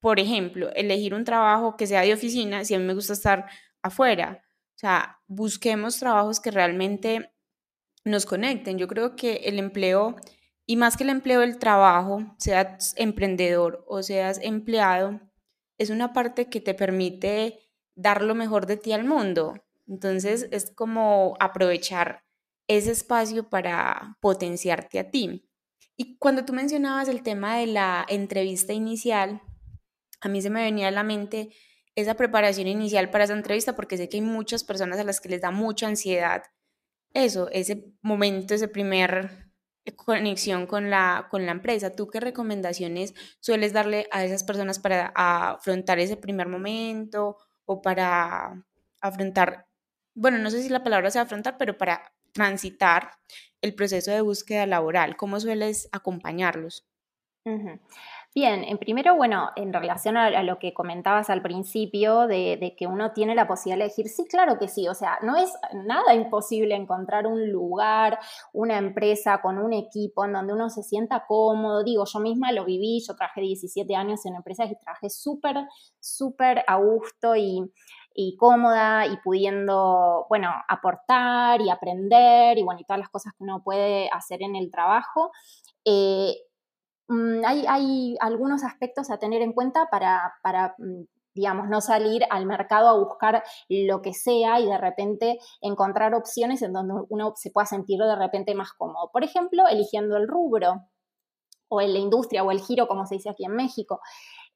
por 0.00 0.20
ejemplo, 0.20 0.70
elegir 0.74 1.14
un 1.14 1.24
trabajo 1.24 1.76
que 1.76 1.86
sea 1.86 2.02
de 2.02 2.14
oficina 2.14 2.64
si 2.64 2.74
a 2.74 2.78
mí 2.78 2.84
me 2.84 2.94
gusta 2.94 3.12
estar 3.12 3.46
afuera? 3.82 4.42
O 4.76 4.78
sea, 4.78 5.18
busquemos 5.26 5.98
trabajos 5.98 6.38
que 6.38 6.52
realmente 6.52 7.32
nos 8.04 8.26
conecten. 8.26 8.78
Yo 8.78 8.86
creo 8.86 9.16
que 9.16 9.34
el 9.44 9.58
empleo, 9.58 10.16
y 10.66 10.76
más 10.76 10.96
que 10.96 11.02
el 11.04 11.10
empleo, 11.10 11.42
el 11.42 11.58
trabajo, 11.58 12.22
seas 12.38 12.94
emprendedor 12.96 13.84
o 13.88 14.02
seas 14.02 14.38
empleado, 14.40 15.20
es 15.78 15.90
una 15.90 16.12
parte 16.12 16.48
que 16.48 16.60
te 16.60 16.74
permite 16.74 17.67
dar 17.98 18.22
lo 18.22 18.34
mejor 18.34 18.66
de 18.66 18.76
ti 18.76 18.92
al 18.92 19.04
mundo. 19.04 19.54
Entonces 19.86 20.48
es 20.52 20.70
como 20.70 21.34
aprovechar 21.40 22.24
ese 22.68 22.92
espacio 22.92 23.48
para 23.48 24.16
potenciarte 24.20 25.00
a 25.00 25.10
ti. 25.10 25.44
Y 25.96 26.16
cuando 26.18 26.44
tú 26.44 26.52
mencionabas 26.52 27.08
el 27.08 27.22
tema 27.22 27.58
de 27.58 27.66
la 27.66 28.06
entrevista 28.08 28.72
inicial, 28.72 29.42
a 30.20 30.28
mí 30.28 30.40
se 30.40 30.50
me 30.50 30.62
venía 30.62 30.88
a 30.88 30.92
la 30.92 31.02
mente 31.02 31.50
esa 31.96 32.14
preparación 32.14 32.68
inicial 32.68 33.10
para 33.10 33.24
esa 33.24 33.32
entrevista 33.32 33.74
porque 33.74 33.96
sé 33.96 34.08
que 34.08 34.18
hay 34.18 34.22
muchas 34.22 34.62
personas 34.62 35.00
a 35.00 35.04
las 35.04 35.20
que 35.20 35.30
les 35.30 35.40
da 35.40 35.50
mucha 35.50 35.88
ansiedad 35.88 36.44
eso, 37.14 37.48
ese 37.50 37.94
momento, 38.02 38.54
ese 38.54 38.68
primer 38.68 39.50
conexión 39.96 40.66
con 40.66 40.90
la, 40.90 41.26
con 41.30 41.46
la 41.46 41.52
empresa. 41.52 41.96
¿Tú 41.96 42.08
qué 42.08 42.20
recomendaciones 42.20 43.14
sueles 43.40 43.72
darle 43.72 44.06
a 44.12 44.24
esas 44.24 44.44
personas 44.44 44.78
para 44.78 45.12
afrontar 45.16 45.98
ese 45.98 46.16
primer 46.16 46.48
momento 46.48 47.38
o 47.68 47.82
para 47.82 48.64
afrontar, 49.00 49.66
bueno, 50.14 50.38
no 50.38 50.50
sé 50.50 50.62
si 50.62 50.70
la 50.70 50.82
palabra 50.82 51.10
sea 51.10 51.22
afrontar, 51.22 51.58
pero 51.58 51.76
para 51.76 52.12
transitar 52.32 53.10
el 53.60 53.74
proceso 53.74 54.10
de 54.10 54.22
búsqueda 54.22 54.66
laboral? 54.66 55.16
¿Cómo 55.16 55.38
sueles 55.38 55.88
acompañarlos? 55.92 56.88
Bien, 58.40 58.62
en 58.62 58.78
primero, 58.78 59.16
bueno, 59.16 59.50
en 59.56 59.72
relación 59.72 60.16
a, 60.16 60.44
lo 60.44 60.60
que 60.60 60.72
comentabas 60.72 61.28
al 61.28 61.42
principio 61.42 62.28
de, 62.28 62.76
que 62.78 62.86
uno 62.86 63.10
tiene 63.10 63.34
la 63.34 63.48
posibilidad 63.48 63.78
de 63.78 63.86
elegir, 63.86 64.06
sí, 64.06 64.28
claro 64.28 64.60
que 64.60 64.68
sí, 64.68 64.86
o 64.86 64.94
sea, 64.94 65.18
no 65.22 65.34
es 65.34 65.52
nada 65.74 66.14
imposible 66.14 66.76
encontrar 66.76 67.26
un 67.26 67.50
lugar, 67.50 68.20
una 68.52 68.78
empresa 68.78 69.40
con 69.42 69.58
un 69.58 69.72
equipo 69.72 70.24
en 70.24 70.34
donde 70.34 70.52
uno 70.52 70.70
se 70.70 70.84
sienta 70.84 71.24
cómodo, 71.26 71.82
digo, 71.82 72.04
yo 72.04 72.20
misma 72.20 72.52
lo 72.52 72.64
viví, 72.64 73.02
yo 73.04 73.16
trabajé 73.16 73.40
17 73.40 73.96
años 73.96 74.24
en 74.24 74.36
empresas 74.36 74.70
y 74.70 74.78
trabajé 74.78 75.10
súper, 75.10 75.56
súper 75.98 76.62
a 76.68 76.76
gusto 76.76 77.34
y, 77.34 77.68
cómoda 78.38 79.06
y 79.06 79.16
pudiendo, 79.16 80.26
bueno, 80.28 80.52
aportar 80.68 81.60
y 81.60 81.70
aprender 81.70 82.56
y, 82.56 82.62
bueno, 82.62 82.80
y 82.80 82.84
todas 82.84 83.00
las 83.00 83.08
cosas 83.08 83.32
que 83.32 83.42
uno 83.42 83.64
puede 83.64 84.08
hacer 84.12 84.42
en 84.42 84.54
el 84.54 84.70
trabajo. 84.70 85.32
Eh, 85.84 86.34
Mm, 87.08 87.42
hay, 87.46 88.16
algunos 88.20 88.64
aspectos 88.64 89.10
a 89.10 89.18
tener 89.18 89.40
en 89.42 89.52
cuenta 89.52 89.88
para, 89.90 90.74
mm, 90.78 91.04
digamos, 91.34 91.68
no 91.68 91.80
salir 91.80 92.24
al 92.30 92.46
mercado 92.46 92.88
a 92.88 92.98
buscar 92.98 93.42
lo 93.68 94.02
que 94.02 94.12
sea 94.12 94.60
y 94.60 94.66
de 94.66 94.78
repente 94.78 95.38
encontrar 95.62 96.14
opciones 96.14 96.62
en 96.62 96.72
donde 96.72 96.94
uno 97.08 97.32
se 97.36 97.50
pueda 97.50 97.66
sentir 97.66 97.98
de 98.00 98.16
repente 98.16 98.54
más 98.54 98.72
cómodo. 98.72 99.10
Por 99.12 99.24
ejemplo, 99.24 99.66
eligiendo 99.68 100.16
el 100.16 100.28
rubro 100.28 100.88
o 101.68 101.80
en 101.80 101.92
la 101.92 101.98
industria 101.98 102.42
o 102.44 102.50
el 102.50 102.60
giro, 102.60 102.88
como 102.88 103.06
se 103.06 103.16
dice 103.16 103.30
aquí 103.30 103.44
en 103.44 103.54
México. 103.54 104.00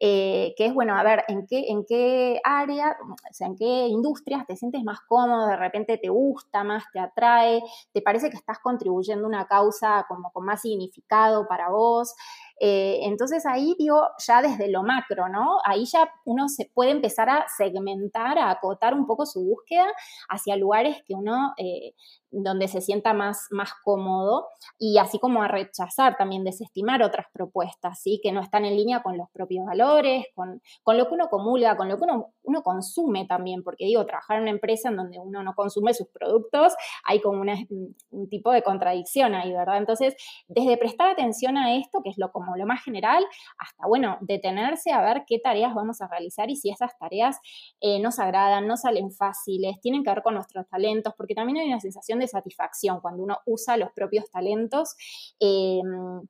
Eh, 0.04 0.52
que 0.56 0.66
es, 0.66 0.74
bueno, 0.74 0.96
a 0.98 1.04
ver, 1.04 1.22
¿en 1.28 1.46
qué, 1.46 1.66
en 1.68 1.84
qué 1.84 2.40
área, 2.42 2.96
o 3.08 3.32
sea, 3.32 3.46
en 3.46 3.54
qué 3.56 3.86
industrias 3.86 4.44
te 4.48 4.56
sientes 4.56 4.82
más 4.82 4.98
cómodo, 5.06 5.46
de 5.46 5.56
repente 5.56 5.96
te 5.96 6.08
gusta 6.08 6.64
más, 6.64 6.82
te 6.92 6.98
atrae, 6.98 7.62
te 7.92 8.02
parece 8.02 8.28
que 8.28 8.36
estás 8.36 8.58
contribuyendo 8.58 9.26
a 9.26 9.28
una 9.28 9.46
causa 9.46 10.04
como 10.08 10.32
con 10.32 10.44
más 10.44 10.62
significado 10.62 11.46
para 11.46 11.70
vos. 11.70 12.14
Eh, 12.60 13.00
entonces 13.02 13.44
ahí 13.46 13.74
digo, 13.78 14.08
ya 14.26 14.42
desde 14.42 14.70
lo 14.70 14.82
macro, 14.82 15.28
¿no? 15.28 15.58
Ahí 15.64 15.84
ya 15.84 16.10
uno 16.24 16.48
se 16.48 16.70
puede 16.72 16.90
empezar 16.90 17.28
a 17.28 17.46
segmentar, 17.56 18.38
a 18.38 18.50
acotar 18.50 18.94
un 18.94 19.06
poco 19.06 19.26
su 19.26 19.42
búsqueda 19.44 19.86
hacia 20.28 20.56
lugares 20.56 21.02
que 21.06 21.14
uno 21.14 21.52
eh, 21.56 21.94
donde 22.32 22.66
se 22.66 22.80
sienta 22.80 23.12
más, 23.12 23.46
más 23.50 23.72
cómodo 23.84 24.48
y 24.78 24.98
así 24.98 25.18
como 25.18 25.42
a 25.42 25.48
rechazar, 25.48 26.16
también 26.16 26.44
desestimar 26.44 27.02
otras 27.02 27.26
propuestas, 27.32 28.00
¿sí? 28.00 28.20
que 28.22 28.32
no 28.32 28.40
están 28.40 28.64
en 28.64 28.76
línea 28.76 29.02
con 29.02 29.18
los 29.18 29.28
propios 29.30 29.66
valores, 29.66 30.26
con, 30.34 30.60
lo 30.86 31.08
que 31.08 31.14
uno 31.14 31.28
comulga, 31.28 31.76
con 31.76 31.88
lo 31.88 31.96
que 31.98 32.04
uno, 32.04 32.32
uno, 32.42 32.62
consume 32.62 33.26
también, 33.26 33.62
porque 33.62 33.84
digo, 33.84 34.06
trabajar 34.06 34.38
en 34.38 34.42
una 34.42 34.50
empresa 34.50 34.88
en 34.88 34.96
donde 34.96 35.18
uno 35.18 35.42
no 35.42 35.54
consume 35.54 35.92
sus 35.92 36.08
productos, 36.08 36.74
hay 37.04 37.20
como 37.20 37.42
un 37.42 38.28
tipo 38.28 38.50
de 38.50 38.62
contradicción 38.62 39.34
ahí, 39.34 39.52
¿verdad? 39.52 39.76
Entonces, 39.76 40.14
desde 40.48 40.78
prestar 40.78 41.10
atención 41.10 41.56
a 41.56 41.76
esto, 41.76 42.00
que 42.02 42.10
es 42.10 42.18
lo 42.18 42.32
como 42.42 42.56
lo 42.56 42.66
más 42.66 42.82
general, 42.82 43.24
hasta, 43.58 43.86
bueno, 43.86 44.18
detenerse 44.20 44.92
a 44.92 45.02
ver 45.02 45.24
qué 45.26 45.38
tareas 45.38 45.74
vamos 45.74 46.00
a 46.00 46.08
realizar 46.08 46.50
y 46.50 46.56
si 46.56 46.70
esas 46.70 46.96
tareas 46.98 47.38
eh, 47.80 48.00
nos 48.00 48.18
agradan, 48.18 48.66
no 48.66 48.76
salen 48.76 49.12
fáciles, 49.12 49.80
tienen 49.80 50.02
que 50.02 50.10
ver 50.10 50.22
con 50.22 50.34
nuestros 50.34 50.68
talentos, 50.68 51.14
porque 51.16 51.34
también 51.34 51.58
hay 51.58 51.68
una 51.68 51.80
sensación 51.80 52.18
de 52.18 52.28
satisfacción 52.28 53.00
cuando 53.00 53.22
uno 53.22 53.38
usa 53.46 53.76
los 53.76 53.92
propios 53.92 54.30
talentos. 54.30 54.94
Em, 55.40 56.22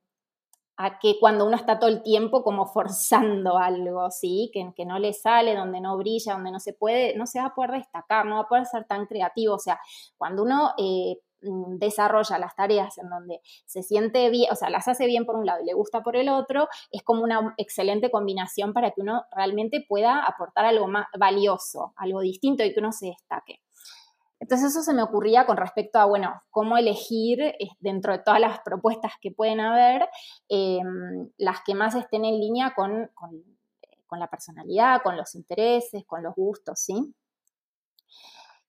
a 0.75 0.97
que 0.97 1.17
cuando 1.19 1.45
uno 1.45 1.55
está 1.55 1.77
todo 1.77 1.89
el 1.89 2.01
tiempo 2.01 2.43
como 2.43 2.65
forzando 2.65 3.57
algo, 3.57 4.09
¿sí? 4.09 4.49
Que, 4.53 4.85
no 4.85 4.97
le 4.97 5.13
sale, 5.13 5.55
donde 5.55 5.79
no 5.79 5.97
brilla, 5.97 6.33
donde 6.33 6.51
no 6.51 6.59
se 6.59 6.73
puede, 6.73 7.15
no 7.15 7.27
se 7.27 7.39
va 7.39 7.47
a 7.47 7.55
poder 7.55 7.71
destacar, 7.73 8.25
no 8.25 8.35
va 8.35 8.41
a 8.41 8.47
poder 8.47 8.65
ser 8.65 8.85
tan 8.85 9.05
creativo. 9.05 9.55
O 9.55 9.59
sea, 9.59 9.79
cuando 10.17 10.43
uno 10.43 10.71
eh, 10.77 11.17
desarrolla 11.43 12.37
las 12.39 12.55
tareas 12.55 12.97
en 12.97 13.09
donde 13.09 13.41
se 13.65 13.83
siente 13.83 14.29
bien, 14.29 14.51
o 14.51 14.55
sea, 14.55 14.69
las 14.69 14.87
hace 14.87 15.05
bien 15.05 15.25
por 15.25 15.35
un 15.35 15.45
lado 15.45 15.61
y 15.61 15.65
le 15.65 15.73
gusta 15.73 16.01
por 16.01 16.15
el 16.15 16.29
otro, 16.29 16.67
es 16.91 17.03
como 17.03 17.23
una 17.23 17.53
excelente 17.57 18.11
combinación 18.11 18.73
para 18.73 18.91
que 18.91 19.01
uno 19.01 19.23
realmente 19.31 19.85
pueda 19.87 20.23
aportar 20.23 20.65
algo 20.65 20.87
más 20.87 21.07
valioso, 21.17 21.93
algo 21.95 22.21
distinto 22.21 22.63
y 22.63 22.73
que 22.73 22.79
uno 22.79 22.91
se 22.91 23.07
destaque. 23.07 23.61
Entonces 24.43 24.71
eso 24.71 24.81
se 24.81 24.93
me 24.93 25.01
ocurría 25.01 25.45
con 25.45 25.55
respecto 25.55 25.99
a, 25.99 26.05
bueno, 26.05 26.41
cómo 26.49 26.75
elegir 26.77 27.41
eh, 27.41 27.55
dentro 27.79 28.11
de 28.11 28.19
todas 28.19 28.41
las 28.41 28.59
propuestas 28.59 29.13
que 29.21 29.31
pueden 29.31 29.61
haber, 29.61 30.09
em, 30.49 31.29
las 31.37 31.61
que 31.65 31.73
más 31.73 31.95
estén 31.95 32.25
en 32.25 32.41
línea 32.41 32.73
con, 32.75 33.09
la 34.11 34.29
personalidad, 34.29 35.01
con 35.01 35.15
los 35.15 35.33
intereses, 35.33 36.05
con 36.05 36.21
los 36.21 36.35
gustos, 36.35 36.77
¿sí? 36.77 37.15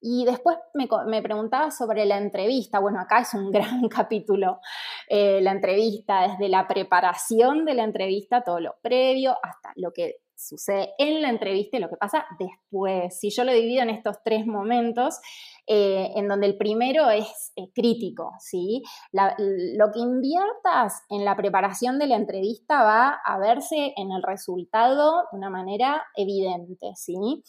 Y 0.07 0.27
después 0.27 0.59
me, 0.75 1.23
preguntaba 1.23 1.71
sobre 1.71 2.05
la 2.05 2.19
entrevista. 2.19 2.79
Bueno, 2.79 3.01
acá 3.01 3.21
es 3.21 3.33
un 3.33 3.51
gran 3.51 3.89
capítulo, 3.89 4.61
eh, 5.09 5.41
la 5.41 5.53
entrevista, 5.53 6.29
desde 6.29 6.51
la 6.51 6.69
preparación 6.69 7.65
de 7.65 7.73
la 7.73 7.85
entrevista, 7.85 8.43
todo 8.45 8.61
lo 8.61 8.75
previo, 8.83 9.35
hasta 9.43 9.73
lo 9.77 9.93
que 9.93 10.17
sucede 10.37 10.93
en 10.99 11.23
la 11.23 11.31
entrevista 11.31 11.79
y 11.79 11.81
lo 11.81 11.89
que 11.89 11.97
pasa 11.97 12.27
después. 12.39 13.19
Si 13.19 13.31
yo 13.31 13.45
lo 13.45 13.53
divido 13.55 13.83
en 13.83 13.89
estos 13.89 14.19
tres 14.23 14.47
momentos, 14.47 15.21
eh, 15.67 16.11
en 16.17 16.29
donde 16.29 16.49
el 16.49 16.59
primero 16.59 17.09
es 17.09 17.55
eh, 17.57 17.71
crítico, 17.75 18.33
¿sí? 18.41 18.83
lo 19.11 19.91
que 19.91 20.01
inviertas 20.01 21.03
en 21.09 21.25
la 21.25 21.35
preparación 21.35 21.99
de 21.99 22.09
la 22.09 22.17
entrevista 22.17 22.83
va 22.83 23.21
a 23.25 23.39
verse 23.39 23.95
en 23.97 24.13
el 24.13 24.23
resultado 24.23 25.23
de 25.33 25.39
una 25.39 25.49
manera 25.49 26.05
evidente, 26.15 26.93
¿sí? 26.95 27.43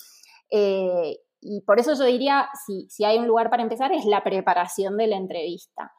Y 1.45 1.61
por 1.61 1.79
eso 1.79 1.93
yo 1.93 2.05
diría, 2.05 2.49
si, 2.65 2.87
si, 2.89 3.03
hay 3.05 3.17
un 3.17 3.27
lugar 3.27 3.49
para 3.49 3.63
empezar, 3.63 3.91
es 3.91 4.05
la 4.05 4.23
preparación 4.23 4.97
de 4.97 5.07
la 5.07 5.17
entrevista, 5.17 5.93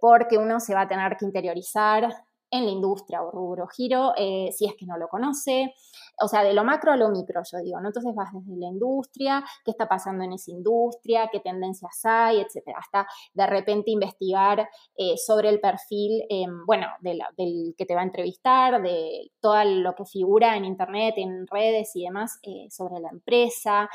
porque 0.00 0.38
uno 0.38 0.60
se 0.60 0.74
va 0.74 0.82
a 0.82 0.88
tener 0.88 1.16
que 1.16 1.24
interiorizar 1.24 2.12
en 2.50 2.64
la 2.64 2.70
industria 2.70 3.22
o 3.22 3.30
rubro 3.30 3.66
giro, 3.68 4.12
eh, 4.16 4.50
si 4.52 4.66
es 4.66 4.74
que 4.74 4.86
no 4.86 4.96
lo 4.96 5.08
conoce, 5.08 5.74
o 6.20 6.28
sea, 6.28 6.42
de 6.42 6.52
lo 6.52 6.64
macro 6.64 6.92
a 6.92 6.96
lo 6.96 7.08
micro, 7.08 7.40
yo 7.50 7.58
digo, 7.58 7.80
¿no? 7.80 7.88
Entonces 7.88 8.14
vas 8.14 8.32
desde 8.32 8.58
la 8.58 8.66
industria, 8.66 9.44
qué 9.64 9.70
está 9.70 9.88
pasando 9.88 10.24
en 10.24 10.32
esa 10.32 10.50
industria, 10.50 11.28
qué 11.30 11.40
tendencias 11.40 12.00
hay, 12.04 12.40
etcétera, 12.40 12.78
hasta 12.78 13.06
de 13.32 13.46
repente 13.46 13.90
investigar 13.90 14.68
eh, 14.96 15.16
sobre 15.16 15.48
el 15.48 15.60
perfil, 15.60 16.24
em, 16.28 16.64
bueno, 16.66 16.86
del 17.00 17.74
que 17.76 17.86
te 17.86 17.94
va 17.94 18.00
a 18.00 18.04
entrevistar, 18.04 18.82
de 18.82 19.30
todo 19.40 19.62
lo 19.64 19.94
que 19.94 20.04
figura 20.04 20.56
en 20.56 20.64
internet, 20.64 21.14
en 21.16 21.46
redes 21.46 21.94
y 21.94 22.04
demás 22.04 22.38
eh, 22.42 22.66
sobre 22.70 23.00
la 23.00 23.10
empresa, 23.10 23.88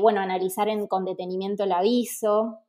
bueno, 0.00 0.20
analizar 0.20 0.68
con 0.88 1.04
detenimiento 1.04 1.64
el 1.64 1.72
aviso, 1.72 2.60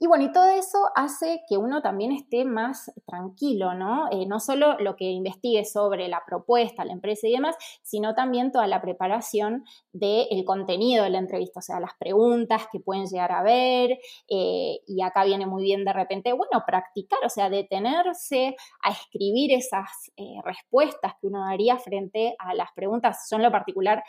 y 0.00 0.08
bueno, 0.08 0.24
y 0.24 0.32
todo 0.32 0.50
eso 0.50 0.78
hace 0.96 1.44
que 1.48 1.56
uno 1.56 1.80
también 1.80 2.10
esté 2.10 2.44
más 2.44 2.92
tranquilo, 3.06 3.74
¿no? 3.74 4.08
Eh, 4.10 4.26
no 4.26 4.40
solo 4.40 4.76
lo 4.80 4.96
que 4.96 5.04
investigue 5.04 5.64
sobre 5.64 6.08
la 6.08 6.22
propuesta, 6.26 6.84
la 6.84 6.92
empresa 6.92 7.28
y 7.28 7.32
demás, 7.32 7.56
sino 7.82 8.14
también 8.14 8.50
toda 8.50 8.66
la 8.66 8.82
preparación 8.82 9.64
del 9.92 10.44
contenido 10.44 11.04
de 11.04 11.10
la 11.10 11.18
entrevista, 11.18 11.60
o 11.60 11.62
sea, 11.62 11.78
las 11.78 11.94
preguntas 11.96 12.66
que 12.72 12.80
pueden 12.80 13.06
llegar 13.06 13.30
a 13.30 13.42
ver. 13.44 13.98
Eh, 14.28 14.80
y 14.86 15.00
acá 15.00 15.24
viene 15.24 15.46
muy 15.46 15.62
bien 15.62 15.84
de 15.84 15.92
repente, 15.92 16.32
bueno, 16.32 16.64
practicar, 16.66 17.20
o 17.24 17.28
sea, 17.28 17.48
detenerse 17.48 18.56
a 18.82 18.90
escribir 18.90 19.52
esas 19.52 20.10
eh, 20.16 20.40
respuestas 20.44 21.14
que 21.20 21.28
uno 21.28 21.46
daría 21.46 21.78
frente 21.78 22.34
a 22.40 22.52
las 22.54 22.72
preguntas. 22.74 23.28
Yo 23.30 23.36
en 23.36 23.44
lo 23.44 23.52
particular 23.52 24.02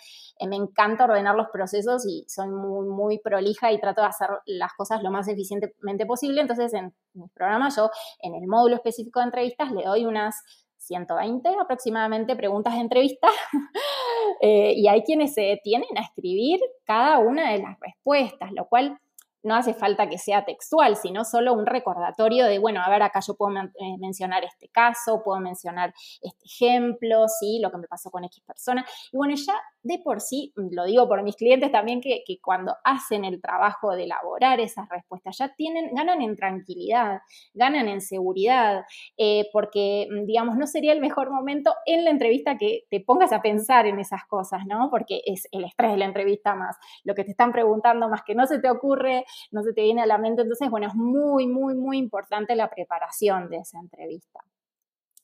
me 0.48 0.56
encanta 0.56 1.06
ordenar 1.06 1.36
los 1.36 1.48
procesos 1.50 2.08
y 2.08 2.26
soy 2.28 2.50
muy, 2.50 2.88
muy 2.88 3.20
prolija 3.20 3.72
y 3.72 3.80
trato 3.80 4.02
de 4.02 4.08
hacer 4.08 4.30
las 4.48 4.74
cosas 4.74 5.04
lo 5.04 5.12
más 5.12 5.28
eficiente 5.28 5.75
posible. 6.08 6.42
Entonces, 6.42 6.74
en 6.74 6.94
mi 7.14 7.28
programa, 7.30 7.70
yo 7.76 7.90
en 8.20 8.36
el 8.36 8.48
módulo 8.48 8.76
específico 8.76 9.20
de 9.20 9.26
entrevistas 9.26 9.72
le 9.72 9.84
doy 9.84 10.06
unas 10.06 10.44
120 10.78 11.50
aproximadamente 11.60 12.36
preguntas 12.36 12.74
de 12.74 12.80
entrevista 12.82 13.28
eh, 14.42 14.74
y 14.76 14.88
hay 14.88 15.04
quienes 15.04 15.34
se 15.34 15.42
detienen 15.42 15.98
a 15.98 16.02
escribir 16.02 16.60
cada 16.86 17.20
una 17.20 17.52
de 17.52 17.60
las 17.60 17.80
respuestas, 17.80 18.52
lo 18.52 18.68
cual 18.68 19.00
no 19.46 19.54
hace 19.54 19.76
falta 19.76 20.10
que 20.10 20.18
sea 20.18 20.44
textual, 20.44 20.96
sino 20.96 21.24
solo 21.24 21.54
un 21.54 21.68
recordatorio 21.68 22.46
de, 22.46 22.58
bueno, 22.58 22.82
a 22.82 22.90
ver, 22.90 23.04
acá 23.04 23.20
yo 23.26 23.36
puedo 23.36 23.56
eh, 23.56 23.98
mencionar 24.00 24.44
este 24.44 24.70
caso, 24.70 25.22
puedo 25.24 25.40
mencionar 25.40 25.94
este 26.24 26.46
ejemplo, 26.46 27.28
¿sí? 27.28 27.60
Lo 27.62 27.70
que 27.70 27.78
me 27.78 27.88
pasó 27.88 28.10
con 28.10 28.24
X 28.24 28.42
persona. 28.44 28.84
Y 29.12 29.18
bueno, 29.18 29.36
ya 29.36 29.54
de 29.86 30.00
por 30.00 30.20
sí, 30.20 30.52
lo 30.56 30.86
digo 30.86 31.08
por 31.08 31.22
mis 31.22 31.36
clientes 31.36 31.72
también, 31.72 32.02
que, 32.02 32.24
cuando 32.42 32.76
hacen 32.84 33.24
el 33.24 33.40
trabajo 33.40 33.96
de 33.96 34.06
elaborar 34.06 34.60
esas 34.60 34.90
respuestas, 34.90 35.38
ya 35.38 35.54
tienen, 35.56 35.94
ganan 35.94 36.22
en 36.24 36.36
tranquilidad, 36.36 37.22
ganan 37.54 37.88
en 37.88 38.02
seguridad, 38.02 38.84
eh, 39.16 39.48
porque, 39.54 40.08
digamos, 40.26 40.58
no 40.58 40.66
sería 40.66 40.92
el 40.92 41.02
mejor 41.02 41.30
momento 41.30 41.74
en 41.86 42.04
la 42.04 42.10
entrevista 42.10 42.58
que 42.58 42.86
te 42.90 43.00
pongas 43.00 43.32
a 43.32 43.44
pensar 43.44 43.86
en 43.86 44.00
esas 44.00 44.26
cosas, 44.26 44.66
¿no? 44.66 44.90
Porque 44.90 45.22
es 45.26 45.48
el 45.52 45.64
estrés 45.64 45.92
de 45.92 45.98
la 45.98 46.06
entrevista 46.06 46.56
más 46.56 46.78
lo 47.04 47.14
que 47.14 47.24
te 47.24 47.32
están 47.32 47.52
preguntando, 47.52 48.10
más 48.10 48.24
que 48.24 48.34
no 48.34 48.48
se 48.48 48.60
te 48.60 48.70
ocurre, 48.70 49.26
no 49.52 49.62
se 49.62 49.74
te 49.74 49.84
viene 49.84 50.02
a 50.02 50.08
la 50.08 50.18
mente. 50.18 50.42
Entonces, 50.42 50.70
bueno, 50.70 50.88
es 50.88 50.96
muy, 50.96 51.48
muy, 51.48 51.76
muy 51.76 51.98
importante 51.98 52.56
la 52.56 52.70
preparación 52.70 53.50
de 53.50 53.58
esa 53.58 53.80
entrevista. 53.80 54.40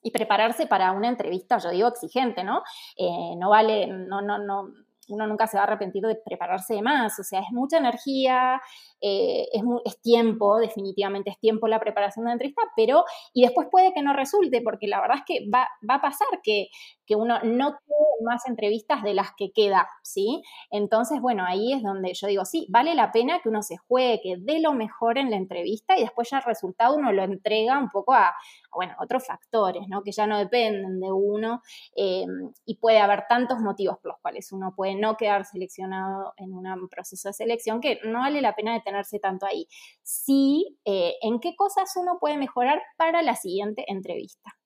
Y 0.01 0.11
prepararse 0.11 0.67
para 0.67 0.91
una 0.91 1.07
entrevista, 1.07 1.57
yo 1.59 1.69
digo, 1.69 1.87
exigente, 1.87 2.43
¿no? 2.43 2.63
Eh, 2.97 3.35
no 3.37 3.49
vale, 3.49 3.87
no, 3.87 4.21
no, 4.21 4.39
no, 4.39 4.71
uno 5.09 5.27
nunca 5.27 5.47
se 5.47 5.57
va 5.57 5.63
a 5.63 5.67
arrepentir 5.67 6.03
de 6.03 6.15
prepararse 6.15 6.75
de 6.75 6.81
más, 6.81 7.19
o 7.19 7.23
sea, 7.23 7.39
es 7.41 7.51
mucha 7.51 7.77
energía, 7.77 8.61
eh, 9.01 9.47
es, 9.85 10.01
tiempo, 10.01 10.57
definitivamente 10.57 11.29
es 11.31 11.39
tiempo 11.39 11.67
la 11.67 11.79
preparación 11.79 12.25
de 12.25 12.29
la 12.29 12.33
entrevista, 12.33 12.61
pero, 12.75 13.03
y 13.33 13.43
después 13.43 13.67
puede 13.71 13.93
que 13.93 14.01
no 14.01 14.13
resulte, 14.13 14.61
porque 14.61 14.87
la 14.87 15.01
verdad 15.01 15.17
es 15.17 15.23
que 15.25 15.49
va, 15.49 15.67
va 15.87 15.95
a 15.95 16.01
pasar 16.01 16.27
que, 16.43 16.67
que 17.05 17.15
uno 17.15 17.39
no 17.43 17.77
tiene 17.85 18.05
más 18.23 18.47
entrevistas 18.47 19.03
de 19.03 19.13
las 19.13 19.31
que 19.35 19.51
queda, 19.51 19.87
¿sí? 20.03 20.41
Entonces, 20.69 21.19
bueno, 21.19 21.43
ahí 21.45 21.73
es 21.73 21.83
donde 21.83 22.13
yo 22.13 22.27
digo, 22.27 22.45
sí, 22.45 22.67
vale 22.69 22.95
la 22.95 23.11
pena 23.11 23.41
que 23.41 23.49
uno 23.49 23.61
se 23.63 23.77
juegue, 23.77 24.21
que 24.21 24.35
dé 24.37 24.59
lo 24.61 24.73
mejor 24.73 25.17
en 25.17 25.29
la 25.29 25.37
entrevista 25.37 25.97
y 25.97 26.01
después 26.01 26.29
ya 26.29 26.37
el 26.37 26.43
resultado 26.43 26.95
uno 26.95 27.11
lo 27.11 27.23
entrega 27.23 27.77
un 27.79 27.89
poco 27.89 28.13
a, 28.13 28.33
bueno, 28.73 28.95
otros 28.99 29.25
factores, 29.25 29.87
¿no? 29.87 30.03
Que 30.03 30.11
ya 30.11 30.27
no 30.27 30.37
dependen 30.37 30.99
de 30.99 31.11
uno 31.11 31.61
eh, 31.95 32.25
y 32.65 32.75
puede 32.77 32.99
haber 32.99 33.25
tantos 33.27 33.59
motivos 33.59 33.97
por 33.97 34.11
los 34.11 34.21
cuales 34.21 34.51
uno 34.51 34.73
puede 34.75 34.90
no 34.95 35.17
quedar 35.17 35.45
seleccionado 35.45 36.33
en 36.37 36.53
un 36.53 36.87
proceso 36.89 37.29
de 37.29 37.33
selección 37.33 37.81
que 37.81 37.99
no 38.03 38.19
vale 38.19 38.41
la 38.41 38.55
pena 38.55 38.73
detenerse 38.73 39.19
tanto 39.19 39.45
ahí. 39.45 39.67
Sí, 40.03 40.77
eh, 40.85 41.15
en 41.21 41.39
qué 41.39 41.55
cosas 41.55 41.91
uno 41.95 42.17
puede 42.19 42.37
mejorar 42.37 42.81
para 42.97 43.21
la 43.21 43.35
siguiente 43.35 43.85
entrevista. 43.87 44.60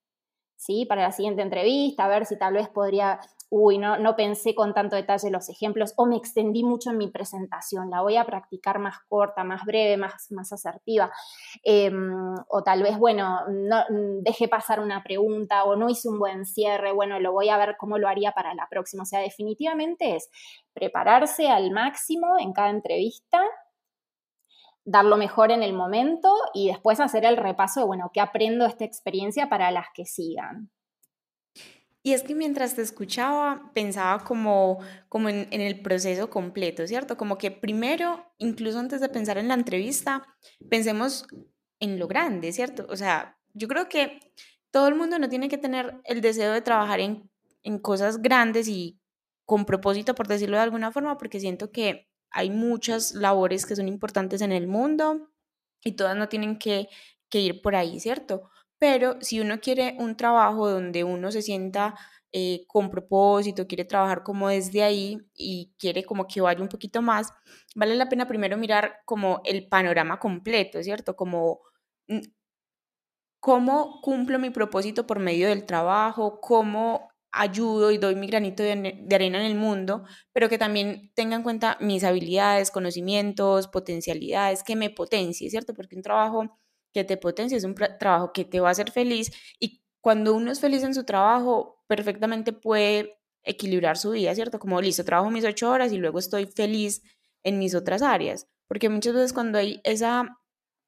¿Sí? 0.56 0.86
Para 0.86 1.02
la 1.02 1.12
siguiente 1.12 1.42
entrevista, 1.42 2.04
a 2.04 2.08
ver 2.08 2.26
si 2.26 2.38
tal 2.38 2.54
vez 2.54 2.68
podría 2.68 3.20
uy, 3.48 3.78
no, 3.78 3.98
no 3.98 4.16
pensé 4.16 4.54
con 4.54 4.74
tanto 4.74 4.96
detalle 4.96 5.30
los 5.30 5.48
ejemplos 5.48 5.94
o 5.96 6.06
me 6.06 6.16
extendí 6.16 6.64
mucho 6.64 6.90
en 6.90 6.98
mi 6.98 7.08
presentación, 7.08 7.90
la 7.90 8.02
voy 8.02 8.16
a 8.16 8.26
practicar 8.26 8.78
más 8.78 8.96
corta, 9.08 9.44
más 9.44 9.64
breve, 9.64 9.96
más, 9.96 10.26
más 10.30 10.52
asertiva. 10.52 11.12
Em, 11.62 12.34
o 12.48 12.62
tal 12.64 12.82
vez, 12.82 12.98
bueno, 12.98 13.40
no, 13.48 13.84
dejé 14.22 14.48
pasar 14.48 14.80
una 14.80 15.02
pregunta 15.02 15.64
o 15.64 15.76
no 15.76 15.88
hice 15.88 16.08
un 16.08 16.18
buen 16.18 16.44
cierre, 16.44 16.92
bueno, 16.92 17.20
lo 17.20 17.32
voy 17.32 17.48
a 17.48 17.58
ver 17.58 17.76
cómo 17.78 17.98
lo 17.98 18.08
haría 18.08 18.32
para 18.32 18.54
la 18.54 18.66
próxima. 18.68 19.04
O 19.04 19.06
sea, 19.06 19.20
definitivamente 19.20 20.16
es 20.16 20.28
prepararse 20.72 21.48
al 21.48 21.70
máximo 21.70 22.38
en 22.38 22.52
cada 22.52 22.70
entrevista 22.70 23.42
dar 24.86 25.04
lo 25.04 25.16
mejor 25.16 25.50
en 25.50 25.62
el 25.62 25.74
momento 25.74 26.32
y 26.54 26.68
después 26.68 27.00
hacer 27.00 27.24
el 27.26 27.36
repaso 27.36 27.80
de, 27.80 27.86
bueno, 27.86 28.10
¿qué 28.14 28.20
aprendo 28.20 28.64
de 28.64 28.70
esta 28.70 28.84
experiencia 28.84 29.48
para 29.48 29.70
las 29.70 29.86
que 29.92 30.06
sigan? 30.06 30.70
Y 32.04 32.12
es 32.12 32.22
que 32.22 32.36
mientras 32.36 32.76
te 32.76 32.82
escuchaba, 32.82 33.72
pensaba 33.74 34.22
como, 34.22 34.78
como 35.08 35.28
en, 35.28 35.48
el 35.50 35.82
proceso 35.82 36.30
completo, 36.30 36.86
¿cierto? 36.86 37.16
Como 37.16 37.36
que 37.36 37.50
primero, 37.50 38.32
incluso 38.38 38.78
antes 38.78 39.00
de 39.00 39.08
pensar 39.08 39.38
en 39.38 39.48
la 39.48 39.54
entrevista, 39.54 40.22
pensemos 40.70 41.26
en 41.80 41.98
lo 41.98 42.06
grande, 42.06 42.52
¿cierto? 42.52 42.86
O 42.88 42.94
sea, 42.94 43.36
yo 43.54 43.66
creo 43.66 43.88
que 43.88 44.20
todo 44.70 44.86
el 44.86 44.94
mundo 44.94 45.18
no 45.18 45.28
tiene 45.28 45.48
que 45.48 45.58
tener 45.58 46.00
el 46.04 46.20
deseo 46.20 46.52
de 46.52 46.62
trabajar 46.62 47.00
en, 47.00 47.28
en 47.64 47.80
cosas 47.80 48.22
grandes 48.22 48.68
y 48.68 49.00
con 49.44 49.64
propósito, 49.64 50.14
por 50.14 50.28
decirlo 50.28 50.58
de 50.58 50.62
alguna 50.62 50.92
forma, 50.92 51.18
porque 51.18 51.40
siento 51.40 51.72
que 51.72 52.06
hay 52.36 52.50
muchas 52.50 53.14
labores 53.14 53.64
que 53.64 53.74
son 53.74 53.88
importantes 53.88 54.42
en 54.42 54.52
el 54.52 54.68
mundo 54.68 55.30
y 55.82 55.92
todas 55.92 56.16
no 56.16 56.28
tienen 56.28 56.58
que, 56.58 56.88
ir 57.32 57.60
por 57.62 57.74
ahí, 57.76 58.00
¿cierto? 58.00 58.50
Pero 58.78 59.16
si 59.20 59.40
uno 59.40 59.60
quiere 59.60 59.96
un 59.98 60.16
trabajo 60.16 60.70
donde 60.70 61.04
uno 61.04 61.30
se 61.32 61.42
sienta 61.42 61.94
eh, 62.32 62.64
con 62.66 62.90
propósito, 62.90 63.66
quiere 63.66 63.84
trabajar 63.84 64.22
como 64.22 64.48
desde 64.48 64.82
ahí 64.82 65.18
y 65.34 65.74
quiere 65.78 66.04
como 66.04 66.26
que 66.26 66.40
vaya 66.40 66.62
un 66.62 66.68
poquito 66.68 67.02
más, 67.02 67.32
vale 67.74 67.94
la 67.94 68.08
pena 68.08 68.28
primero 68.28 68.56
mirar 68.56 69.00
como 69.04 69.40
el 69.44 69.68
panorama 69.68 70.18
completo, 70.18 70.82
¿cierto? 70.82 71.16
Como 71.16 71.60
mm, 72.08 72.20
cómo 73.40 74.00
cumplo 74.02 74.38
mi 74.38 74.50
propósito 74.50 75.06
por 75.06 75.20
medio 75.20 75.48
del 75.48 75.66
trabajo, 75.66 76.40
cómo 76.40 77.08
ayudo 77.36 77.90
y 77.90 77.98
doy 77.98 78.14
mi 78.14 78.26
granito 78.26 78.62
de, 78.62 79.06
arena 79.14 79.38
en 79.38 79.46
el 79.46 79.54
mundo, 79.56 80.04
pero 80.32 80.48
que 80.48 80.58
también 80.58 81.12
tenga 81.14 81.36
en 81.36 81.42
cuenta 81.42 81.76
mis 81.80 82.04
habilidades, 82.04 82.70
conocimientos, 82.70 83.68
potencialidades, 83.68 84.62
que 84.62 84.76
me 84.76 84.90
potencie, 84.90 85.50
¿cierto? 85.50 85.74
Porque 85.74 85.96
un 85.96 86.02
trabajo 86.02 86.58
que 86.92 87.04
te 87.04 87.16
potencia, 87.16 87.56
es 87.56 87.64
un 87.64 87.74
trabajo 87.74 88.32
que 88.32 88.44
te 88.44 88.60
va 88.60 88.68
a 88.68 88.72
hacer 88.72 88.90
feliz 88.90 89.30
y 89.60 89.82
cuando 90.00 90.34
uno 90.34 90.52
es 90.52 90.60
feliz 90.60 90.82
en 90.82 90.94
su 90.94 91.04
trabajo, 91.04 91.82
perfectamente 91.88 92.52
puede 92.52 93.18
equilibrar 93.42 93.96
su 93.96 94.10
vida, 94.10 94.34
¿cierto? 94.34 94.58
Como 94.58 94.80
listo, 94.80 95.04
trabajo 95.04 95.30
mis 95.30 95.44
ocho 95.44 95.70
horas 95.70 95.92
y 95.92 95.98
luego 95.98 96.18
estoy 96.18 96.46
feliz 96.46 97.02
en 97.44 97.58
mis 97.58 97.74
otras 97.74 98.02
áreas, 98.02 98.48
porque 98.68 98.88
muchas 98.88 99.14
veces 99.14 99.32
cuando 99.32 99.58
hay 99.58 99.80
esa 99.84 100.38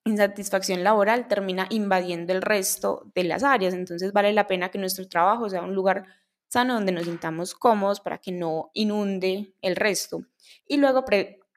insatisfacción 0.04 0.82
laboral 0.82 1.28
termina 1.28 1.66
invadiendo 1.70 2.32
el 2.32 2.42
resto 2.42 3.10
de 3.14 3.24
las 3.24 3.42
áreas, 3.42 3.74
entonces 3.74 4.12
vale 4.12 4.32
la 4.32 4.46
pena 4.46 4.70
que 4.70 4.78
nuestro 4.78 5.08
trabajo 5.08 5.48
sea 5.48 5.62
un 5.62 5.74
lugar 5.74 6.06
sano 6.48 6.74
donde 6.74 6.92
nos 6.92 7.04
sintamos 7.04 7.54
cómodos 7.54 8.00
para 8.00 8.18
que 8.18 8.32
no 8.32 8.70
inunde 8.74 9.54
el 9.62 9.76
resto. 9.76 10.22
Y 10.66 10.78
luego 10.78 11.04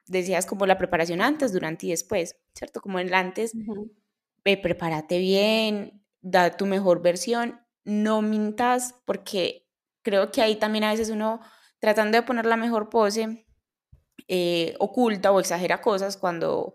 decías 0.06 0.46
como 0.46 0.66
la 0.66 0.78
preparación 0.78 1.20
antes, 1.20 1.52
durante 1.52 1.86
y 1.86 1.90
después, 1.90 2.36
¿cierto? 2.54 2.80
Como 2.80 2.98
el 2.98 3.12
antes, 3.14 3.52
ve, 4.44 4.56
prepárate 4.56 5.18
bien, 5.18 6.02
da 6.20 6.56
tu 6.56 6.66
mejor 6.66 7.02
versión, 7.02 7.60
no 7.84 8.22
mintas 8.22 8.94
porque 9.04 9.66
creo 10.02 10.30
que 10.30 10.42
ahí 10.42 10.56
también 10.56 10.84
a 10.84 10.92
veces 10.92 11.10
uno 11.10 11.40
tratando 11.80 12.16
de 12.16 12.22
poner 12.22 12.46
la 12.46 12.56
mejor 12.56 12.88
pose, 12.90 13.46
eh, 14.28 14.74
oculta 14.78 15.32
o 15.32 15.40
exagera 15.40 15.80
cosas 15.80 16.16
cuando 16.16 16.74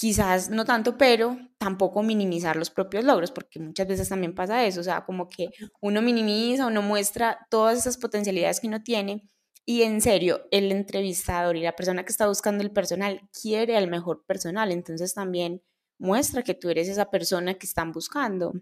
quizás 0.00 0.48
no 0.48 0.64
tanto, 0.64 0.96
pero 0.96 1.36
tampoco 1.58 2.02
minimizar 2.02 2.56
los 2.56 2.70
propios 2.70 3.04
logros, 3.04 3.30
porque 3.30 3.60
muchas 3.60 3.86
veces 3.86 4.08
también 4.08 4.34
pasa 4.34 4.64
eso, 4.64 4.80
o 4.80 4.82
sea, 4.82 5.04
como 5.04 5.28
que 5.28 5.50
uno 5.82 6.00
minimiza, 6.00 6.66
uno 6.66 6.80
muestra 6.80 7.46
todas 7.50 7.76
esas 7.76 7.98
potencialidades 7.98 8.60
que 8.60 8.68
uno 8.68 8.82
tiene 8.82 9.28
y 9.66 9.82
en 9.82 10.00
serio, 10.00 10.48
el 10.50 10.72
entrevistador 10.72 11.54
y 11.54 11.60
la 11.60 11.76
persona 11.76 12.02
que 12.02 12.12
está 12.12 12.26
buscando 12.26 12.64
el 12.64 12.70
personal 12.70 13.28
quiere 13.30 13.76
al 13.76 13.88
mejor 13.88 14.24
personal, 14.24 14.72
entonces 14.72 15.12
también 15.12 15.62
muestra 15.98 16.42
que 16.42 16.54
tú 16.54 16.70
eres 16.70 16.88
esa 16.88 17.10
persona 17.10 17.52
que 17.52 17.66
están 17.66 17.92
buscando. 17.92 18.54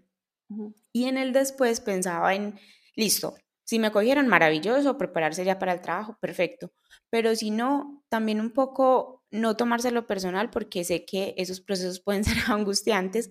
Y 0.91 1.05
en 1.05 1.17
el 1.17 1.31
después 1.31 1.79
pensaba 1.79 2.35
en, 2.35 2.59
listo, 2.97 3.35
si 3.63 3.79
me 3.79 3.91
cogieron, 3.93 4.27
maravilloso, 4.27 4.97
prepararse 4.97 5.45
ya 5.45 5.57
para 5.57 5.71
el 5.71 5.79
trabajo, 5.79 6.17
perfecto. 6.19 6.73
Pero 7.09 7.33
si 7.33 7.49
no, 7.49 8.03
también 8.09 8.41
un 8.41 8.51
poco 8.51 9.18
no 9.31 9.55
tomárselo 9.55 10.07
personal 10.07 10.49
porque 10.49 10.83
sé 10.83 11.05
que 11.05 11.33
esos 11.37 11.61
procesos 11.61 11.99
pueden 11.99 12.23
ser 12.25 12.37
angustiantes 12.47 13.29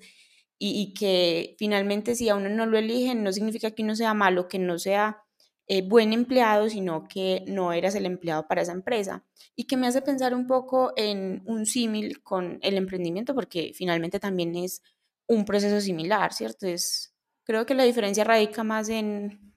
y, 0.61 0.93
que 0.95 1.55
finalmente 1.57 2.17
si 2.17 2.29
a 2.29 2.35
uno 2.35 2.49
no 2.49 2.67
lo 2.67 2.79
eligen 2.79 3.23
no 3.23 3.33
significa 3.33 3.71
que 3.71 3.85
uno 3.85 3.95
sea 3.95 4.13
malo, 4.13 4.49
que 4.49 4.59
no 4.59 4.79
sea 4.79 5.23
eh, 5.69 5.83
buen 5.83 6.13
empleado, 6.13 6.69
sino 6.69 7.07
que 7.07 7.45
no 7.47 7.73
eras 7.73 7.95
el 7.95 8.07
empleado 8.07 8.49
para 8.49 8.63
esa 8.63 8.73
empresa. 8.73 9.25
Y 9.55 9.65
que 9.65 9.77
me 9.77 9.87
hace 9.87 10.03
pensar 10.03 10.35
un 10.35 10.47
poco 10.47 10.93
en 10.97 11.43
un 11.47 11.67
símil 11.67 12.23
con 12.23 12.59
el 12.63 12.77
emprendimiento 12.77 13.35
porque 13.35 13.73
finalmente 13.75 14.19
también 14.19 14.57
es 14.57 14.83
un 15.29 15.45
proceso 15.45 15.81
similar, 15.81 16.33
¿cierto? 16.33 16.67
Es, 16.67 17.15
creo 17.45 17.67
que 17.67 17.75
la 17.75 17.85
diferencia 17.85 18.25
radica 18.25 18.65
más 18.65 18.89
en 18.89 19.55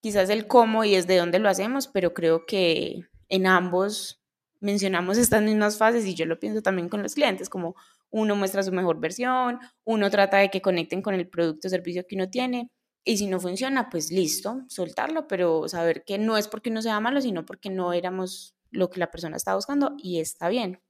quizás 0.00 0.30
el 0.30 0.46
cómo 0.46 0.84
y 0.84 0.94
desde 0.94 1.16
dónde 1.16 1.38
lo 1.38 1.48
hacemos, 1.48 1.88
pero 1.88 2.14
creo 2.14 2.46
que 2.46 3.02
en 3.28 3.46
ambos 3.46 4.23
mencionamos 4.64 5.18
estas 5.18 5.42
mismas 5.42 5.76
fases 5.76 6.06
y 6.06 6.14
yo 6.14 6.24
lo 6.24 6.38
pienso 6.38 6.62
también 6.62 6.88
con 6.88 7.02
los 7.02 7.14
clientes, 7.14 7.50
como 7.50 7.76
uno 8.10 8.34
muestra 8.34 8.62
su 8.62 8.72
mejor 8.72 8.98
versión, 8.98 9.58
uno 9.84 10.10
trata 10.10 10.38
de 10.38 10.50
que 10.50 10.62
conecten 10.62 11.02
con 11.02 11.14
el 11.14 11.28
producto 11.28 11.68
o 11.68 11.70
servicio 11.70 12.06
que 12.08 12.16
uno 12.16 12.30
tiene 12.30 12.70
y 13.04 13.18
si 13.18 13.26
no 13.26 13.38
funciona, 13.40 13.90
pues 13.90 14.10
listo, 14.10 14.62
soltarlo, 14.68 15.28
pero 15.28 15.68
saber 15.68 16.04
que 16.04 16.16
no 16.16 16.38
es 16.38 16.48
porque 16.48 16.70
uno 16.70 16.80
sea 16.80 16.98
malo, 17.00 17.20
sino 17.20 17.44
porque 17.44 17.68
no 17.68 17.92
éramos 17.92 18.56
lo 18.70 18.88
que 18.88 19.00
la 19.00 19.10
persona 19.10 19.36
estaba 19.36 19.56
buscando 19.56 19.94
y 19.98 20.20
está 20.20 20.48
bien. 20.48 20.80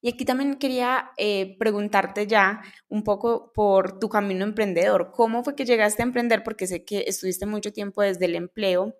Y 0.00 0.08
aquí 0.08 0.24
también 0.24 0.56
quería 0.56 1.10
eh, 1.18 1.56
preguntarte 1.58 2.26
ya 2.26 2.62
un 2.88 3.04
poco 3.04 3.52
por 3.52 3.98
tu 3.98 4.08
camino 4.08 4.44
emprendedor. 4.44 5.12
¿Cómo 5.12 5.44
fue 5.44 5.54
que 5.54 5.66
llegaste 5.66 6.02
a 6.02 6.06
emprender? 6.06 6.42
Porque 6.42 6.66
sé 6.66 6.86
que 6.86 7.04
estuviste 7.06 7.44
mucho 7.44 7.70
tiempo 7.70 8.00
desde 8.00 8.24
el 8.24 8.34
empleo 8.34 8.94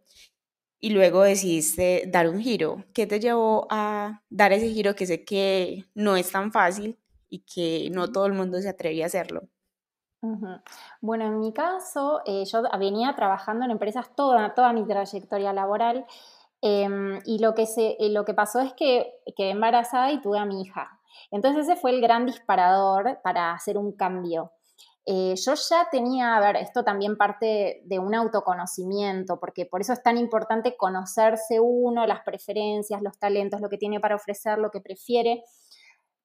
y 0.80 0.90
luego 0.90 1.22
decidiste 1.22 2.04
dar 2.08 2.28
un 2.28 2.40
giro. 2.40 2.84
¿Qué 2.94 3.06
te 3.06 3.20
llevó 3.20 3.66
a 3.70 4.22
dar 4.30 4.52
ese 4.52 4.68
giro 4.68 4.94
que 4.94 5.06
sé 5.06 5.24
que 5.24 5.84
no 5.94 6.16
es 6.16 6.30
tan 6.30 6.52
fácil 6.52 6.98
y 7.28 7.40
que 7.40 7.90
no 7.92 8.10
todo 8.12 8.26
el 8.26 8.32
mundo 8.32 8.60
se 8.60 8.68
atreve 8.68 9.02
a 9.02 9.06
hacerlo? 9.06 9.48
Bueno, 11.00 11.26
en 11.26 11.38
mi 11.38 11.52
caso, 11.52 12.22
eh, 12.26 12.44
yo 12.44 12.62
venía 12.78 13.14
trabajando 13.14 13.64
en 13.64 13.70
empresas 13.70 14.14
toda, 14.16 14.54
toda 14.54 14.72
mi 14.72 14.84
trayectoria 14.84 15.52
laboral 15.52 16.06
em, 16.60 17.20
y 17.24 17.38
lo 17.38 17.54
que, 17.54 17.66
se, 17.66 17.96
eh, 18.00 18.10
lo 18.10 18.24
que 18.24 18.34
pasó 18.34 18.60
es 18.60 18.72
que 18.74 19.14
quedé 19.36 19.50
embarazada 19.50 20.10
y 20.12 20.20
tuve 20.20 20.38
a 20.38 20.44
mi 20.44 20.62
hija. 20.62 21.00
Entonces 21.30 21.68
ese 21.68 21.76
fue 21.80 21.92
el 21.92 22.00
gran 22.00 22.26
disparador 22.26 23.20
para 23.22 23.52
hacer 23.52 23.78
un 23.78 23.92
cambio. 23.92 24.52
Eh, 25.10 25.36
yo 25.36 25.54
ya 25.54 25.88
tenía, 25.90 26.36
a 26.36 26.40
ver, 26.40 26.56
esto 26.56 26.84
también 26.84 27.16
parte 27.16 27.80
de 27.86 27.98
un 27.98 28.14
autoconocimiento, 28.14 29.40
porque 29.40 29.64
por 29.64 29.80
eso 29.80 29.94
es 29.94 30.02
tan 30.02 30.18
importante 30.18 30.76
conocerse 30.76 31.60
uno, 31.60 32.06
las 32.06 32.20
preferencias, 32.24 33.00
los 33.00 33.18
talentos, 33.18 33.62
lo 33.62 33.70
que 33.70 33.78
tiene 33.78 34.00
para 34.00 34.16
ofrecer, 34.16 34.58
lo 34.58 34.70
que 34.70 34.82
prefiere, 34.82 35.44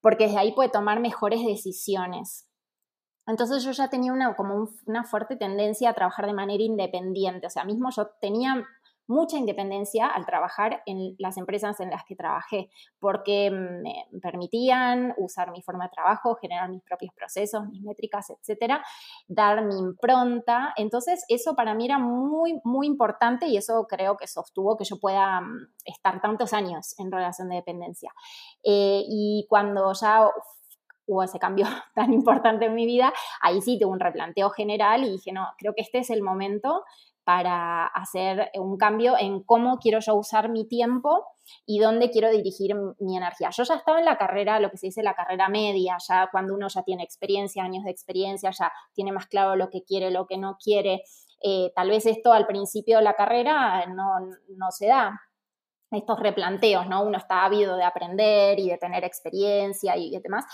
porque 0.02 0.25
desde 0.25 0.40
ahí 0.40 0.52
puede 0.52 0.68
tomar 0.68 1.00
mejores 1.00 1.46
decisiones. 1.46 2.50
Entonces 3.25 3.63
yo 3.63 3.72
ya 3.72 3.90
tenía 3.90 4.12
una, 4.12 4.36
como 4.36 4.68
una 4.86 5.06
fuerte 5.06 5.38
tendencia 5.38 5.92
a 5.92 5.94
trabajar 5.94 6.25
de 6.25 6.34
manera 6.34 6.62
independiente, 6.62 7.48
o 7.48 7.50
sea, 7.50 7.63
mismo 7.63 7.89
yo 7.89 8.08
tenía 8.19 8.67
mucha 9.08 9.38
independencia 9.38 10.08
al 10.08 10.26
trabajar 10.26 10.82
en 10.86 11.16
las 11.20 11.38
empresas 11.38 11.80
en 11.80 11.89
las 11.89 12.04
que 12.06 12.16
trabajé, 12.16 12.70
porque 13.00 13.52
me 13.52 14.06
permitían 14.22 15.13
usar 15.18 15.52
mi 15.52 15.62
forma 15.62 15.86
de 15.86 15.92
trabajo, 15.92 16.36
generar 16.36 16.70
mis 16.70 16.84
propios 16.84 17.13
procesos, 17.13 17.66
mis 17.68 17.82
métricas, 17.82 18.30
etcétera, 18.30 18.84
dar 19.28 19.66
mi 19.66 19.78
impronta. 19.78 20.74
Entonces, 20.78 21.26
eso 21.28 21.56
para 21.56 21.74
mí 21.74 21.86
era 21.86 22.00
muy, 22.00 22.60
muy 22.63 22.88
importante 22.88 23.48
y 23.48 23.58
eso 23.58 23.86
creo 23.88 24.18
que 24.18 24.28
sostuvo 24.28 24.78
que 24.78 24.86
yo 24.86 25.00
pueda 25.00 25.42
mm, 25.42 25.74
estar 25.86 26.22
tantos 26.22 26.54
años 26.54 26.98
en 27.00 27.12
relación 27.12 27.50
de 27.50 27.56
dependencia. 27.56 28.12
Eh, 28.63 29.04
y 29.08 29.46
cuando 29.50 29.92
ya 29.94 30.30
hubo 31.06 31.24
ese 31.24 31.39
cambio 31.39 31.66
tan 31.96 32.13
importante 32.13 32.66
en 32.66 32.76
mi 32.76 32.86
vida, 32.86 33.13
ahí 33.42 33.62
sí 33.62 33.78
tuve 33.80 33.92
un 33.92 34.00
replanteo 34.00 34.50
general 34.50 35.04
y 35.04 35.12
dije, 35.12 35.32
no, 35.32 35.48
creo 35.58 35.74
que 35.76 35.82
este 35.82 36.00
es 36.00 36.10
el 36.10 36.22
momento 36.22 36.84
para 37.23 37.86
hacer 37.86 38.49
un 38.55 38.77
cambio 38.77 39.15
en 39.19 39.43
cómo 39.43 39.77
quiero 39.77 39.99
yo 39.99 40.15
usar 40.15 40.49
mi 40.49 40.67
tiempo 40.67 41.25
y 41.65 41.79
dónde 41.79 42.09
quiero 42.09 42.29
dirigir 42.29 42.75
mi 42.99 43.17
energía. 43.17 43.49
Yo 43.51 43.63
ya 43.63 43.75
estaba 43.75 43.99
en 43.99 44.05
la 44.05 44.17
carrera, 44.17 44.59
lo 44.59 44.69
que 44.69 44.77
se 44.77 44.88
dice 44.88 45.03
la 45.03 45.13
carrera 45.13 45.49
media, 45.49 45.97
ya 46.07 46.29
cuando 46.31 46.53
uno 46.53 46.67
ya 46.67 46.83
tiene 46.83 47.03
experiencia, 47.03 47.63
años 47.63 47.83
de 47.83 47.91
experiencia, 47.91 48.51
ya 48.51 48.71
tiene 48.93 49.12
más 49.12 49.27
claro 49.27 49.55
lo 49.55 49.69
que 49.69 49.83
quiere, 49.83 50.12
lo 50.12 50.25
que 50.25 50.38
no 50.38 50.57
quiere. 50.62 51.03
Eh, 51.41 51.71
tal 51.75 51.89
vez 51.89 52.05
esto 52.05 52.31
al 52.31 52.47
principio 52.47 52.97
de 52.97 53.03
la 53.03 53.15
carrera 53.15 53.86
no, 53.88 54.19
no 54.55 54.71
se 54.71 54.88
da, 54.88 55.19
estos 55.95 56.19
replanteos, 56.19 56.88
¿no? 56.88 57.03
Uno 57.03 57.17
está 57.17 57.45
ávido 57.45 57.75
de 57.77 57.84
aprender 57.84 58.60
y 58.60 58.69
de 58.69 58.77
tener 58.77 59.03
experiencia 59.03 59.95
y, 59.97 60.17
demás. 60.19 60.45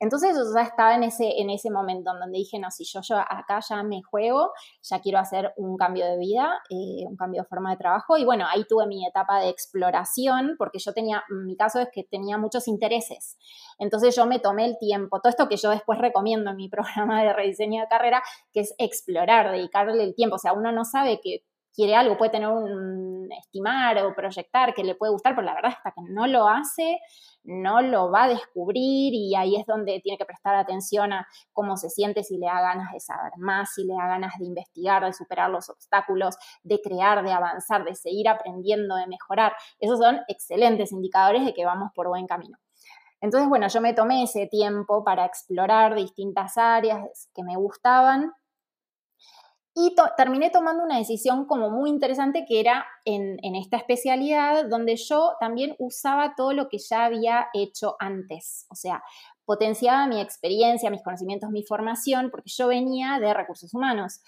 Entonces 0.00 0.36
yo 0.36 0.42
ya 0.54 0.62
estaba 0.62 0.94
en 0.94 1.02
ese, 1.02 1.40
en 1.40 1.50
ese 1.50 1.70
momento 1.70 2.12
en 2.12 2.20
donde 2.20 2.38
dije, 2.38 2.58
no, 2.58 2.70
si 2.70 2.84
yo, 2.84 3.00
yo 3.02 3.16
acá 3.16 3.60
ya 3.68 3.82
me 3.82 4.02
juego, 4.02 4.52
ya 4.82 5.00
quiero 5.00 5.18
hacer 5.18 5.52
un 5.56 5.76
cambio 5.76 6.06
de 6.06 6.18
vida, 6.18 6.60
eh, 6.70 7.04
un 7.06 7.16
cambio 7.16 7.42
de 7.42 7.48
forma 7.48 7.70
de 7.70 7.76
trabajo. 7.76 8.16
Y 8.16 8.24
bueno, 8.24 8.46
ahí 8.48 8.64
tuve 8.68 8.86
mi 8.86 9.06
etapa 9.06 9.40
de 9.40 9.48
exploración, 9.48 10.54
porque 10.58 10.78
yo 10.78 10.92
tenía, 10.92 11.24
mi 11.28 11.56
caso 11.56 11.80
es 11.80 11.88
que 11.92 12.04
tenía 12.04 12.38
muchos 12.38 12.68
intereses. 12.68 13.36
Entonces 13.78 14.14
yo 14.14 14.26
me 14.26 14.38
tomé 14.38 14.64
el 14.64 14.78
tiempo, 14.78 15.20
todo 15.20 15.30
esto 15.30 15.48
que 15.48 15.56
yo 15.56 15.70
después 15.70 15.98
recomiendo 15.98 16.50
en 16.50 16.56
mi 16.56 16.68
programa 16.70 17.22
de 17.22 17.32
rediseño 17.32 17.82
de 17.82 17.88
carrera, 17.88 18.22
que 18.52 18.60
es 18.60 18.74
explorar, 18.78 19.50
dedicarle 19.50 20.04
el 20.04 20.14
tiempo. 20.14 20.36
O 20.36 20.38
sea, 20.38 20.52
uno 20.52 20.72
no 20.72 20.84
sabe 20.84 21.20
que 21.20 21.44
quiere 21.78 21.94
algo, 21.94 22.18
puede 22.18 22.32
tener 22.32 22.48
un 22.48 23.28
estimar 23.30 23.96
o 23.98 24.12
proyectar 24.12 24.74
que 24.74 24.82
le 24.82 24.96
puede 24.96 25.12
gustar, 25.12 25.36
pero 25.36 25.46
la 25.46 25.54
verdad 25.54 25.74
hasta 25.76 25.92
que 25.92 26.02
no 26.10 26.26
lo 26.26 26.48
hace, 26.48 26.98
no 27.44 27.82
lo 27.82 28.10
va 28.10 28.24
a 28.24 28.28
descubrir 28.28 29.14
y 29.14 29.36
ahí 29.36 29.54
es 29.54 29.64
donde 29.64 30.00
tiene 30.02 30.18
que 30.18 30.24
prestar 30.24 30.56
atención 30.56 31.12
a 31.12 31.28
cómo 31.52 31.76
se 31.76 31.88
siente, 31.88 32.24
si 32.24 32.36
le 32.36 32.46
da 32.46 32.60
ganas 32.60 32.92
de 32.92 32.98
saber 32.98 33.30
más, 33.36 33.74
si 33.74 33.84
le 33.84 33.94
da 33.94 34.08
ganas 34.08 34.32
de 34.40 34.46
investigar, 34.46 35.04
de 35.04 35.12
superar 35.12 35.50
los 35.50 35.70
obstáculos, 35.70 36.36
de 36.64 36.80
crear, 36.80 37.22
de 37.22 37.30
avanzar, 37.30 37.84
de 37.84 37.94
seguir 37.94 38.28
aprendiendo, 38.28 38.96
de 38.96 39.06
mejorar. 39.06 39.52
Esos 39.78 40.00
son 40.00 40.18
excelentes 40.26 40.90
indicadores 40.90 41.44
de 41.44 41.54
que 41.54 41.64
vamos 41.64 41.92
por 41.94 42.08
buen 42.08 42.26
camino. 42.26 42.58
Entonces, 43.20 43.48
bueno, 43.48 43.68
yo 43.68 43.80
me 43.80 43.94
tomé 43.94 44.24
ese 44.24 44.48
tiempo 44.48 45.04
para 45.04 45.26
explorar 45.26 45.94
distintas 45.94 46.58
áreas 46.58 47.30
que 47.36 47.44
me 47.44 47.54
gustaban 47.54 48.32
y 49.80 49.94
terminé 50.16 50.50
tomando 50.50 50.82
una 50.82 50.98
decisión 50.98 51.46
como 51.46 51.70
muy 51.70 51.88
interesante 51.88 52.44
que 52.48 52.58
era 52.58 52.84
en, 53.04 53.38
esta 53.54 53.76
especialidad 53.76 54.68
donde 54.68 54.96
yo 54.96 55.34
también 55.38 55.76
usaba 55.78 56.34
todo 56.36 56.52
lo 56.52 56.68
que 56.68 56.78
ya 56.78 57.04
había 57.04 57.46
hecho 57.54 57.94
antes, 58.00 58.66
o 58.70 58.74
sea, 58.74 59.04
potenciaba 59.44 60.08
mi 60.08 60.20
experiencia, 60.20 60.90
mis 60.90 61.04
conocimientos, 61.04 61.50
mi 61.50 61.62
formación, 61.62 62.30
porque 62.30 62.50
yo 62.50 62.66
venía 62.66 63.20
de 63.20 63.32
recursos 63.32 63.72
humanos. 63.72 64.20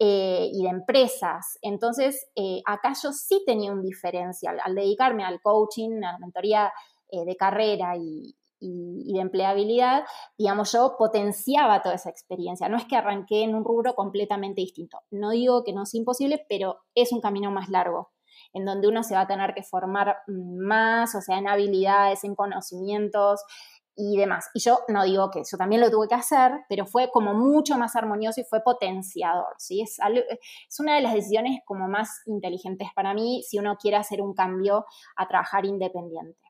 Eh, 0.00 0.50
y 0.52 0.62
de 0.62 0.68
empresas. 0.68 1.58
Entonces, 1.60 2.28
eh, 2.36 2.62
acá 2.64 2.92
yo 3.02 3.12
sí 3.12 3.42
tenía 3.44 3.72
un 3.72 3.82
diferencial 3.82 4.60
al 4.62 4.76
dedicarme 4.76 5.24
al 5.24 5.40
coaching, 5.40 6.04
a 6.04 6.12
la 6.12 6.18
mentoría 6.20 6.72
eh, 7.10 7.24
de 7.24 7.36
carrera 7.36 7.96
y, 7.96 8.36
y, 8.60 9.12
de 9.12 9.20
empleabilidad, 9.20 10.04
digamos, 10.36 10.72
yo 10.72 10.96
potenciaba 10.98 11.82
toda 11.82 11.94
esa 11.94 12.10
experiencia. 12.10 12.68
No 12.68 12.76
es 12.76 12.84
que 12.84 12.96
arranqué 12.96 13.42
en 13.42 13.54
un 13.54 13.64
rubro 13.64 13.94
completamente 13.94 14.60
distinto. 14.60 14.98
No 15.10 15.30
digo 15.30 15.64
que 15.64 15.72
no 15.72 15.82
es 15.82 15.94
imposible, 15.94 16.44
pero 16.48 16.78
es 16.94 17.12
un 17.12 17.20
camino 17.20 17.50
más 17.50 17.68
largo, 17.68 18.10
en 18.52 18.64
donde 18.64 18.88
uno 18.88 19.02
se 19.02 19.14
va 19.14 19.22
a 19.22 19.26
tener 19.26 19.54
que 19.54 19.62
formar 19.62 20.16
más, 20.26 21.14
o 21.14 21.20
sea, 21.20 21.38
en 21.38 21.48
habilidades, 21.48 22.24
en 22.24 22.34
conocimientos 22.34 23.42
y 23.96 24.16
demás. 24.16 24.48
Y 24.54 24.60
yo 24.60 24.78
no 24.88 25.02
digo 25.04 25.30
que 25.30 25.40
eso 25.40 25.56
también 25.56 25.80
lo 25.80 25.90
tuve 25.90 26.08
que 26.08 26.14
hacer, 26.14 26.52
pero 26.68 26.86
fue 26.86 27.10
como 27.10 27.34
mucho 27.34 27.76
más 27.76 27.96
armonioso 27.96 28.40
y 28.40 28.44
fue 28.44 28.62
potenciador, 28.62 29.54
¿sí? 29.58 29.82
Es, 29.82 29.98
es 30.68 30.80
una 30.80 30.94
de 30.94 31.02
las 31.02 31.14
decisiones 31.14 31.60
como 31.64 31.88
más 31.88 32.22
inteligentes 32.26 32.88
para 32.94 33.12
mí 33.12 33.42
si 33.42 33.58
uno 33.58 33.76
quiere 33.76 33.96
hacer 33.96 34.22
un 34.22 34.34
cambio 34.34 34.86
a 35.16 35.26
trabajar 35.26 35.66
independiente. 35.66 36.47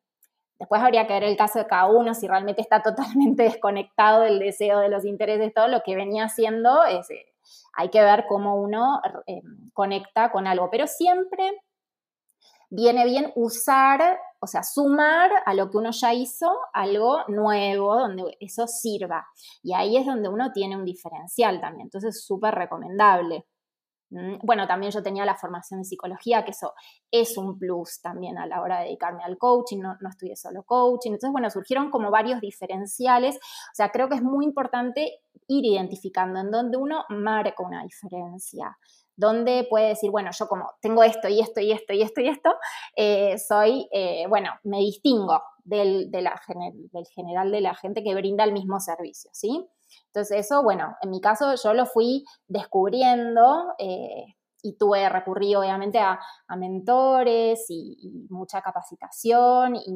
Después 0.59 0.83
habría 0.83 1.07
que 1.07 1.13
ver 1.13 1.25
el 1.25 1.37
caso 1.37 1.61
de 1.61 1.67
cada 1.67 1.87
uno, 1.87 2.15
si 2.15 2.27
realmente 2.27 2.61
está 2.61 2.83
totalmente 2.83 3.45
desconectado 3.45 4.23
del 4.23 4.39
deseo, 4.39 4.81
de 4.81 4.89
los 4.89 5.05
intereses, 5.05 5.55
todo 5.55 5.69
lo 5.69 5.83
que 5.83 5.95
venía 5.97 6.25
haciendo 6.25 6.85
es, 6.85 7.09
hay 7.75 7.91
que 7.91 8.03
ver 8.03 8.27
cómo 8.29 8.57
uno 8.57 9.01
eh, 9.27 9.41
conecta 9.73 10.31
con 10.31 10.47
algo, 10.47 10.69
pero 10.71 10.87
siempre 10.87 11.63
viene 12.71 13.05
bien 13.05 13.33
usar, 13.35 14.19
o 14.41 14.47
sea, 14.47 14.63
sumar 14.63 15.31
a 15.47 15.55
lo 15.55 15.71
que 15.71 15.79
uno 15.79 15.91
ya 15.91 16.13
hizo 16.13 16.51
algo 16.73 17.25
nuevo, 17.29 17.99
donde 17.99 18.37
eso 18.41 18.67
sirva. 18.67 19.27
Y 19.63 19.73
ahí 19.73 19.97
es 19.97 20.07
donde 20.07 20.29
uno 20.29 20.53
tiene 20.53 20.77
un 20.77 20.85
diferencial 20.85 21.61
también, 21.61 21.87
entonces 21.87 22.25
súper 22.25 22.55
recomendable. 22.55 23.47
Mm, 24.11 24.39
bueno, 24.43 24.67
también 24.67 24.93
yo 24.93 25.03
tenía 25.03 25.25
la 25.25 25.35
formación 25.37 25.81
en 25.81 25.85
psicología, 25.85 26.45
que 26.45 26.53
eso 26.53 26.75
es 27.11 27.37
un 27.37 27.59
plus 27.59 28.01
también 28.01 28.39
a 28.39 28.47
la 28.47 28.63
hora 28.63 28.79
de 28.79 28.87
dedicarme 28.87 29.23
al 29.25 29.37
coaching, 29.39 29.79
no, 29.81 29.97
estudié 30.09 30.37
solo 30.37 30.63
coaching. 30.65 31.11
Entonces, 31.11 31.33
bueno, 31.33 31.51
surgieron 31.51 31.91
como 31.91 32.11
varios 32.11 32.41
diferenciales. 32.41 33.37
O 33.37 33.75
sea, 33.75 33.91
creo 33.91 34.09
que 34.09 34.17
es 34.17 34.23
muy 34.23 34.45
importante 34.45 35.21
ir 35.47 35.65
identificando 35.65 36.41
en 36.41 36.51
donde 36.51 36.77
uno 36.77 37.05
marca 37.11 37.63
una 37.63 37.83
diferencia 37.83 38.77
donde 39.17 39.67
puede 39.69 39.89
decir, 39.89 40.13
bueno, 40.13 40.31
yo 40.33 40.47
como 40.47 40.71
tengo 40.81 41.03
esto 41.03 41.29
y 41.29 41.41
esto 41.41 41.61
y 41.61 41.73
esto 41.73 41.93
y 41.93 42.03
esto 42.03 42.21
y 42.21 42.29
esto, 42.29 42.55
eh, 42.95 43.37
soy, 43.37 43.89
eh, 43.91 44.27
bueno, 44.29 44.51
me 44.63 44.79
distingo 44.79 45.43
del 45.65 46.09
general 47.13 47.51
de 47.51 47.61
la 47.61 47.75
gente 47.75 48.05
que 48.05 48.15
brinda 48.15 48.45
el 48.45 48.53
mismo 48.53 48.79
servicio, 48.79 49.31
¿sí? 49.35 49.69
Entonces 50.07 50.47
eso, 50.47 50.63
bueno, 50.63 50.97
en 51.03 51.11
mi 51.11 51.21
caso 51.21 51.55
yo 51.55 51.75
lo 51.75 51.87
fui 51.87 52.25
descubriendo 52.47 53.75
eh, 53.79 54.35
y 54.63 54.77
tuve 54.77 55.09
recurrido 55.09 55.61
obviamente 55.61 55.99
a, 55.99 56.19
mentores 56.57 57.67
y, 57.69 58.27
mucha 58.31 58.61
capacitación 58.61 59.77
y, 59.77 59.93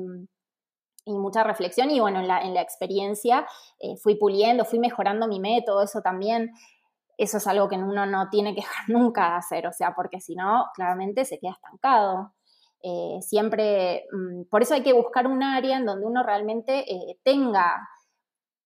mucha 1.07 1.43
reflexión. 1.43 1.91
Y 1.91 1.99
bueno, 1.99 2.21
en 2.21 2.29
la, 2.29 2.43
en 2.43 2.55
la 2.55 2.61
experiencia 2.61 3.47
eh, 3.81 3.97
fui 3.97 4.15
puliendo, 4.15 4.65
fui 4.65 4.79
mejorando 4.79 5.27
mi 5.27 5.41
método, 5.41 5.83
eso 5.83 6.01
también, 6.01 6.53
eso 7.19 7.39
es 7.39 7.47
algo 7.49 7.69
que 7.69 7.77
uno 7.77 8.07
no 8.07 8.29
tiene 8.31 8.55
que 8.55 8.61
dejar 8.61 8.85
nunca 8.89 9.31
de 9.31 9.37
hacer, 9.37 9.67
o 9.67 9.73
sea, 9.73 9.95
porque 9.97 10.21
si 10.21 10.37
no, 10.37 10.67
claramente 10.75 11.25
se 11.25 11.39
queda 11.41 11.53
estancado. 11.53 12.33
Eh, 12.85 13.19
siempre, 13.23 14.07
mm, 14.13 14.45
por 14.51 14.63
eso 14.63 14.75
hay 14.75 14.83
que 14.83 14.93
buscar 14.93 15.27
un 15.27 15.43
área 15.43 15.77
en 15.77 15.87
donde 15.87 16.07
uno 16.07 16.23
realmente 16.23 16.85
tenga 17.25 17.89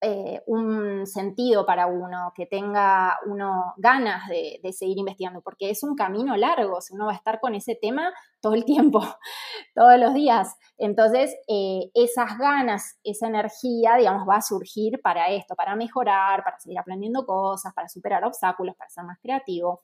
eh, 0.01 0.43
un 0.47 1.07
sentido 1.07 1.65
para 1.65 1.87
uno, 1.87 2.33
que 2.35 2.45
tenga 2.45 3.19
uno 3.27 3.73
ganas 3.79 4.29
de, 4.29 4.61
seguir 4.73 4.99
investigando, 4.99 5.41
porque 5.41 5.71
es 5.71 5.83
un 5.83 5.95
camino 5.97 6.37
largo, 6.37 6.81
si 6.81 6.95
uno 6.95 7.07
va 7.07 7.13
a 7.13 7.17
estar 7.17 7.41
con 7.41 7.55
ese 7.55 7.79
tema 7.81 8.13
todo 8.47 8.55
el 8.55 8.65
tiempo, 8.65 9.01
todos 9.75 9.99
los 9.99 10.15
días. 10.15 10.57
Entonces, 10.79 11.35
eh, 11.49 11.91
esas 11.95 12.39
ganas, 12.39 12.97
esa 13.03 13.27
energía, 13.27 13.97
digamos, 13.97 14.29
va 14.29 14.37
a 14.37 14.43
surgir 14.43 15.01
para 15.03 15.31
esto, 15.31 15.57
para 15.57 15.75
mejorar, 15.75 16.45
para 16.45 16.61
seguir 16.61 16.79
aprendiendo 16.79 17.27
cosas, 17.27 17.75
para 17.75 17.89
superar 17.89 18.25
obstáculos, 18.25 18.77
para 18.77 18.89
ser 18.89 19.03
más 19.03 19.19
creativo. 19.21 19.83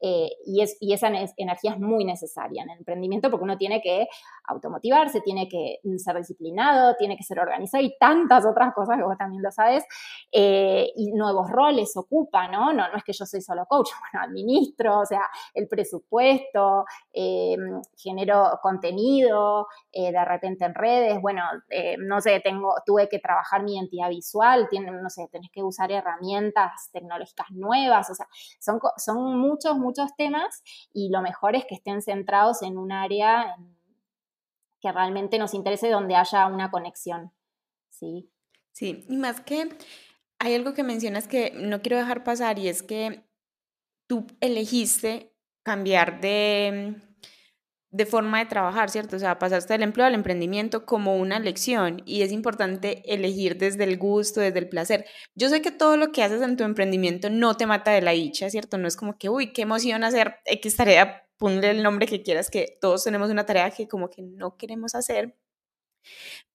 Eh, 0.00 0.28
y, 0.44 0.60
es, 0.60 0.76
y 0.80 0.92
esa 0.92 1.08
energía 1.36 1.72
es 1.72 1.80
muy 1.80 2.04
necesaria 2.04 2.62
en 2.62 2.70
el 2.70 2.78
emprendimiento 2.78 3.30
porque 3.30 3.44
uno 3.44 3.56
tiene 3.56 3.80
que 3.80 4.06
automotivarse, 4.44 5.20
tiene 5.20 5.48
que 5.48 5.78
ser 5.96 6.16
disciplinado, 6.16 6.94
tiene 6.96 7.16
que 7.16 7.22
ser 7.22 7.38
organizado 7.38 7.82
y 7.82 7.96
tantas 7.98 8.44
otras 8.44 8.74
cosas 8.74 8.98
que 8.98 9.04
vos 9.04 9.16
también 9.16 9.42
lo 9.42 9.50
sabes, 9.50 9.84
eh, 10.30 10.92
y 10.96 11.12
nuevos 11.12 11.50
roles 11.50 11.96
ocupa, 11.96 12.48
¿no? 12.48 12.72
¿no? 12.72 12.88
No 12.88 12.96
es 12.96 13.04
que 13.04 13.12
yo 13.12 13.24
soy 13.24 13.40
solo 13.40 13.64
coach, 13.66 13.90
bueno, 14.12 14.26
administro, 14.26 15.00
o 15.00 15.06
sea, 15.06 15.22
el 15.54 15.68
presupuesto, 15.68 16.84
eh, 17.12 17.56
genero 18.04 18.60
contenido, 18.62 19.66
de 19.92 20.24
repente 20.24 20.64
en 20.64 20.74
redes, 20.74 21.20
bueno, 21.20 21.42
no 21.98 22.20
sé, 22.20 22.40
tengo, 22.40 22.74
tuve 22.86 23.08
que 23.08 23.18
trabajar 23.18 23.62
mi 23.62 23.74
identidad 23.74 24.10
visual, 24.10 24.68
tiene, 24.70 24.92
no 24.92 25.10
sé, 25.10 25.28
tenés 25.32 25.50
que 25.50 25.62
usar 25.62 25.90
herramientas 25.90 26.90
tecnológicas 26.92 27.50
nuevas, 27.50 28.10
o 28.10 28.14
sea, 28.14 28.28
son, 28.60 28.78
son 28.96 29.38
muchos, 29.38 29.76
muchos 29.76 30.14
temas 30.16 30.62
y 30.92 31.08
lo 31.08 31.22
mejor 31.22 31.56
es 31.56 31.64
que 31.64 31.74
estén 31.74 32.02
centrados 32.02 32.62
en 32.62 32.78
un 32.78 32.92
área 32.92 33.56
que 34.80 34.92
realmente 34.92 35.38
nos 35.38 35.54
interese 35.54 35.88
donde 35.88 36.14
haya 36.14 36.46
una 36.46 36.70
conexión. 36.70 37.32
Sí. 37.88 38.30
Sí, 38.72 39.06
y 39.08 39.16
más 39.16 39.40
que 39.40 39.70
hay 40.38 40.54
algo 40.54 40.74
que 40.74 40.82
mencionas 40.82 41.26
que 41.26 41.52
no 41.54 41.80
quiero 41.80 41.96
dejar 41.96 42.24
pasar 42.24 42.58
y 42.58 42.68
es 42.68 42.82
que 42.82 43.24
tú 44.06 44.26
elegiste 44.40 45.32
cambiar 45.62 46.20
de, 46.20 46.96
de 47.94 48.06
forma 48.06 48.40
de 48.40 48.46
trabajar, 48.46 48.90
¿cierto? 48.90 49.14
O 49.14 49.18
sea, 49.20 49.38
pasaste 49.38 49.72
del 49.72 49.84
empleo 49.84 50.04
al 50.04 50.14
emprendimiento 50.14 50.84
como 50.84 51.16
una 51.16 51.38
lección 51.38 52.02
y 52.04 52.22
es 52.22 52.32
importante 52.32 53.02
elegir 53.06 53.56
desde 53.56 53.84
el 53.84 53.98
gusto, 53.98 54.40
desde 54.40 54.58
el 54.58 54.68
placer. 54.68 55.06
Yo 55.36 55.48
sé 55.48 55.62
que 55.62 55.70
todo 55.70 55.96
lo 55.96 56.10
que 56.10 56.24
haces 56.24 56.42
en 56.42 56.56
tu 56.56 56.64
emprendimiento 56.64 57.30
no 57.30 57.56
te 57.56 57.66
mata 57.66 57.92
de 57.92 58.02
la 58.02 58.10
dicha, 58.10 58.50
¿cierto? 58.50 58.78
No 58.78 58.88
es 58.88 58.96
como 58.96 59.16
que, 59.16 59.28
uy, 59.28 59.52
qué 59.52 59.62
emoción 59.62 60.02
hacer 60.02 60.38
X 60.44 60.74
tarea, 60.76 61.28
ponle 61.36 61.70
el 61.70 61.84
nombre 61.84 62.08
que 62.08 62.24
quieras, 62.24 62.50
que 62.50 62.78
todos 62.80 63.04
tenemos 63.04 63.30
una 63.30 63.46
tarea 63.46 63.70
que 63.70 63.86
como 63.86 64.10
que 64.10 64.22
no 64.22 64.56
queremos 64.56 64.96
hacer, 64.96 65.36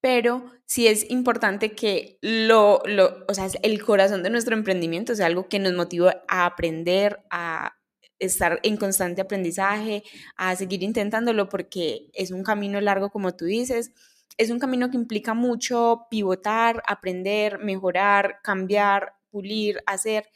pero 0.02 0.52
sí 0.65 0.88
es 0.88 1.10
importante 1.10 1.71
que 1.71 2.17
lo, 2.21 2.82
lo, 2.86 3.25
o 3.30 3.34
sea, 3.34 3.47
el 3.63 3.82
corazón 3.82 4.23
de 4.23 4.30
nuestro 4.30 4.56
emprendimiento 4.56 5.15
sea 5.15 5.28
algo 5.28 5.47
que 5.47 5.60
nos 5.60 5.71
motive 5.73 6.17
a 6.28 6.45
aprender, 6.45 7.21
a 7.32 7.78
estar 8.19 8.60
en 8.63 8.77
constante 8.77 9.21
aprendizaje, 9.21 10.03
a 10.36 10.55
seguir 10.55 10.84
intentándolo 10.84 11.49
porque 11.49 12.10
es 12.13 12.32
un 12.32 12.43
camino 12.43 12.79
largo, 12.82 13.10
como 13.10 13.36
tú 13.36 13.45
dices. 13.45 13.91
Es 14.38 14.51
un 14.51 14.60
camino 14.60 14.89
que 14.89 14.97
implica 14.97 15.34
mucho 15.34 16.08
pivotar, 16.10 16.84
aprender, 16.88 17.60
mejorar, 17.60 18.39
cambiar, 18.43 19.13
pulir, 19.32 19.82
hacer. 19.86 20.29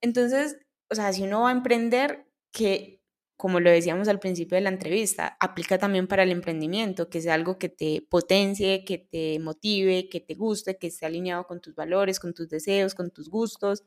Entonces, 0.00 0.58
o 0.90 0.94
sea, 0.94 1.12
si 1.12 1.22
uno 1.22 1.42
va 1.42 1.50
a 1.50 1.52
emprender, 1.52 2.26
que 2.52 2.96
como 3.36 3.60
lo 3.60 3.70
decíamos 3.70 4.08
al 4.08 4.18
principio 4.18 4.56
de 4.56 4.62
la 4.62 4.70
entrevista, 4.70 5.36
aplica 5.40 5.78
también 5.78 6.06
para 6.06 6.22
el 6.22 6.30
emprendimiento, 6.30 7.10
que 7.10 7.20
sea 7.20 7.34
algo 7.34 7.58
que 7.58 7.68
te 7.68 8.06
potencie, 8.08 8.82
que 8.84 8.96
te 8.98 9.38
motive, 9.40 10.08
que 10.08 10.20
te 10.20 10.34
guste, 10.34 10.78
que 10.78 10.86
esté 10.86 11.04
alineado 11.04 11.46
con 11.46 11.60
tus 11.60 11.74
valores, 11.74 12.18
con 12.18 12.32
tus 12.32 12.48
deseos, 12.48 12.94
con 12.94 13.10
tus 13.10 13.28
gustos, 13.28 13.84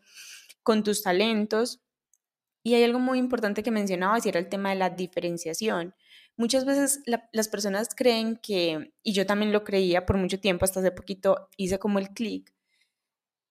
con 0.62 0.84
tus 0.84 1.02
talentos 1.02 1.82
y 2.64 2.76
hay 2.76 2.84
algo 2.84 3.00
muy 3.00 3.20
importante 3.20 3.64
que 3.64 3.72
mencionabas 3.72 4.26
y 4.26 4.30
era 4.30 4.40
el 4.40 4.50
tema 4.50 4.70
de 4.70 4.76
la 4.76 4.90
diferenciación. 4.90 5.96
Muchas 6.36 6.66
veces 6.66 7.02
las 7.34 7.48
personas 7.50 7.90
creen 7.96 8.40
que, 8.42 8.94
y 9.04 9.14
yo 9.14 9.26
también 9.26 9.52
lo 9.52 9.64
creía 9.64 10.06
por 10.06 10.18
mucho 10.18 10.40
tiempo, 10.40 10.66
hasta 10.66 10.80
hace 10.80 10.92
poquito 10.92 11.50
hice 11.58 11.80
como 11.80 12.00
el 12.00 12.10
clic, 12.10 12.54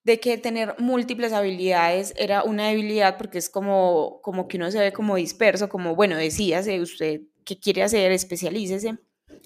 de 0.03 0.19
que 0.19 0.37
tener 0.37 0.75
múltiples 0.79 1.33
habilidades 1.33 2.13
era 2.17 2.43
una 2.43 2.69
debilidad 2.69 3.17
porque 3.17 3.37
es 3.37 3.49
como, 3.49 4.21
como 4.23 4.47
que 4.47 4.57
uno 4.57 4.71
se 4.71 4.79
ve 4.79 4.91
como 4.91 5.15
disperso, 5.15 5.69
como, 5.69 5.95
bueno, 5.95 6.15
decíase 6.15 6.81
usted 6.81 7.21
qué 7.45 7.59
quiere 7.59 7.83
hacer, 7.83 8.11
especialícese, 8.11 8.97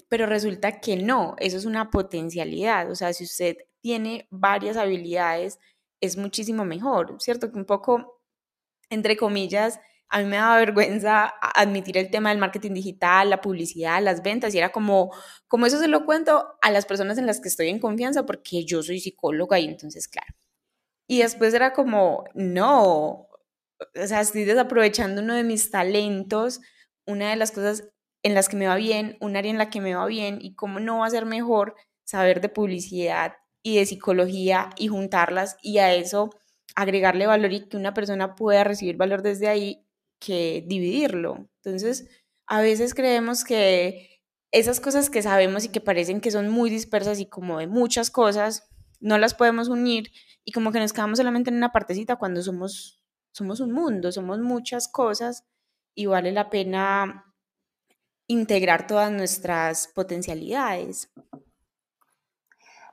pero 0.08 0.26
resulta 0.26 0.80
que 0.80 0.96
no, 0.96 1.34
eso 1.38 1.56
es 1.56 1.64
una 1.64 1.90
potencialidad, 1.90 2.90
o 2.90 2.94
sea, 2.94 3.12
si 3.12 3.24
usted 3.24 3.56
tiene 3.80 4.26
varias 4.30 4.76
habilidades, 4.76 5.58
es 6.00 6.16
muchísimo 6.16 6.64
mejor, 6.64 7.16
¿cierto? 7.18 7.50
Que 7.50 7.58
un 7.58 7.66
poco 7.66 8.13
entre 8.94 9.16
comillas, 9.16 9.80
a 10.08 10.20
mí 10.20 10.26
me 10.26 10.36
daba 10.36 10.58
vergüenza 10.58 11.26
admitir 11.40 11.98
el 11.98 12.10
tema 12.10 12.30
del 12.30 12.38
marketing 12.38 12.72
digital, 12.72 13.30
la 13.30 13.40
publicidad, 13.40 14.02
las 14.02 14.22
ventas, 14.22 14.54
y 14.54 14.58
era 14.58 14.70
como, 14.70 15.12
como 15.48 15.66
eso 15.66 15.78
se 15.78 15.88
lo 15.88 16.04
cuento 16.04 16.54
a 16.62 16.70
las 16.70 16.86
personas 16.86 17.18
en 17.18 17.26
las 17.26 17.40
que 17.40 17.48
estoy 17.48 17.68
en 17.68 17.80
confianza, 17.80 18.24
porque 18.24 18.64
yo 18.64 18.82
soy 18.82 19.00
psicóloga 19.00 19.58
y 19.58 19.66
entonces, 19.66 20.06
claro. 20.06 20.32
Y 21.08 21.18
después 21.18 21.52
era 21.52 21.72
como, 21.72 22.24
no, 22.34 23.28
o 23.78 24.06
sea, 24.06 24.20
estoy 24.20 24.44
desaprovechando 24.44 25.20
uno 25.20 25.34
de 25.34 25.44
mis 25.44 25.70
talentos, 25.70 26.60
una 27.06 27.30
de 27.30 27.36
las 27.36 27.50
cosas 27.50 27.88
en 28.22 28.34
las 28.34 28.48
que 28.48 28.56
me 28.56 28.66
va 28.66 28.76
bien, 28.76 29.16
un 29.20 29.36
área 29.36 29.50
en 29.50 29.58
la 29.58 29.68
que 29.68 29.80
me 29.80 29.94
va 29.94 30.06
bien, 30.06 30.38
y 30.40 30.54
cómo 30.54 30.80
no 30.80 31.00
va 31.00 31.06
a 31.06 31.10
ser 31.10 31.26
mejor 31.26 31.74
saber 32.04 32.40
de 32.40 32.48
publicidad 32.48 33.34
y 33.62 33.78
de 33.78 33.86
psicología 33.86 34.70
y 34.76 34.88
juntarlas, 34.88 35.56
y 35.60 35.78
a 35.78 35.92
eso 35.92 36.30
agregarle 36.74 37.26
valor 37.26 37.52
y 37.52 37.68
que 37.68 37.76
una 37.76 37.94
persona 37.94 38.34
pueda 38.34 38.64
recibir 38.64 38.96
valor 38.96 39.22
desde 39.22 39.48
ahí 39.48 39.86
que 40.18 40.64
dividirlo. 40.66 41.48
Entonces, 41.62 42.08
a 42.46 42.60
veces 42.60 42.94
creemos 42.94 43.44
que 43.44 44.22
esas 44.50 44.80
cosas 44.80 45.10
que 45.10 45.22
sabemos 45.22 45.64
y 45.64 45.68
que 45.68 45.80
parecen 45.80 46.20
que 46.20 46.30
son 46.30 46.48
muy 46.48 46.70
dispersas 46.70 47.20
y 47.20 47.26
como 47.26 47.58
de 47.58 47.66
muchas 47.66 48.10
cosas, 48.10 48.68
no 49.00 49.18
las 49.18 49.34
podemos 49.34 49.68
unir 49.68 50.12
y 50.44 50.52
como 50.52 50.72
que 50.72 50.78
nos 50.78 50.92
quedamos 50.92 51.18
solamente 51.18 51.50
en 51.50 51.56
una 51.56 51.72
partecita 51.72 52.16
cuando 52.16 52.42
somos, 52.42 53.02
somos 53.32 53.60
un 53.60 53.72
mundo, 53.72 54.12
somos 54.12 54.38
muchas 54.38 54.88
cosas 54.88 55.44
y 55.94 56.06
vale 56.06 56.32
la 56.32 56.50
pena 56.50 57.34
integrar 58.26 58.86
todas 58.86 59.12
nuestras 59.12 59.88
potencialidades. 59.88 61.12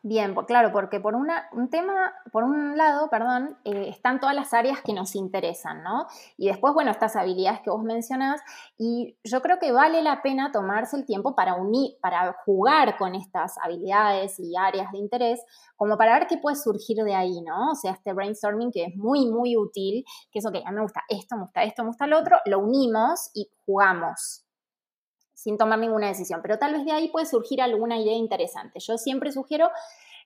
Bien, 0.03 0.33
pues 0.33 0.47
claro, 0.47 0.71
porque 0.71 0.99
por 0.99 1.13
una, 1.13 1.47
un 1.51 1.69
tema, 1.69 2.11
por 2.31 2.43
un 2.43 2.75
lado, 2.75 3.07
perdón, 3.11 3.55
eh, 3.65 3.85
están 3.89 4.19
todas 4.19 4.33
las 4.35 4.51
áreas 4.51 4.81
que 4.81 4.93
nos 4.93 5.13
interesan, 5.15 5.83
¿no? 5.83 6.07
Y 6.37 6.47
después, 6.47 6.73
bueno, 6.73 6.89
estas 6.89 7.15
habilidades 7.15 7.61
que 7.61 7.69
vos 7.69 7.83
mencionás, 7.83 8.41
y 8.79 9.15
yo 9.23 9.43
creo 9.43 9.59
que 9.59 9.71
vale 9.71 10.01
la 10.01 10.23
pena 10.23 10.51
tomarse 10.51 10.97
el 10.97 11.05
tiempo 11.05 11.35
para 11.35 11.53
unir, 11.53 11.97
para 12.01 12.33
jugar 12.45 12.97
con 12.97 13.13
estas 13.13 13.59
habilidades 13.59 14.39
y 14.39 14.57
áreas 14.57 14.91
de 14.91 14.97
interés, 14.97 15.39
como 15.75 15.95
para 15.97 16.17
ver 16.17 16.27
qué 16.27 16.37
puede 16.37 16.55
surgir 16.55 16.97
de 17.03 17.13
ahí, 17.13 17.39
¿no? 17.41 17.73
O 17.73 17.75
sea, 17.75 17.91
este 17.91 18.13
brainstorming 18.13 18.71
que 18.71 18.85
es 18.85 18.95
muy, 18.95 19.27
muy 19.29 19.55
útil, 19.55 20.03
que 20.31 20.39
es, 20.39 20.45
ok, 20.47 20.55
a 20.65 20.71
mí 20.71 20.77
me 20.77 20.81
gusta 20.81 21.03
esto, 21.09 21.35
me 21.35 21.43
gusta 21.43 21.61
esto, 21.61 21.83
me 21.83 21.89
gusta 21.89 22.07
lo 22.07 22.17
otro, 22.17 22.37
lo 22.45 22.57
unimos 22.57 23.29
y 23.35 23.51
jugamos, 23.67 24.40
sin 25.41 25.57
tomar 25.57 25.79
ninguna 25.79 26.07
decisión. 26.07 26.39
Pero 26.41 26.59
tal 26.59 26.73
vez 26.73 26.85
de 26.85 26.91
ahí 26.91 27.07
puede 27.09 27.25
surgir 27.25 27.61
alguna 27.61 27.99
idea 27.99 28.13
interesante. 28.13 28.79
Yo 28.79 28.97
siempre 28.97 29.31
sugiero 29.31 29.69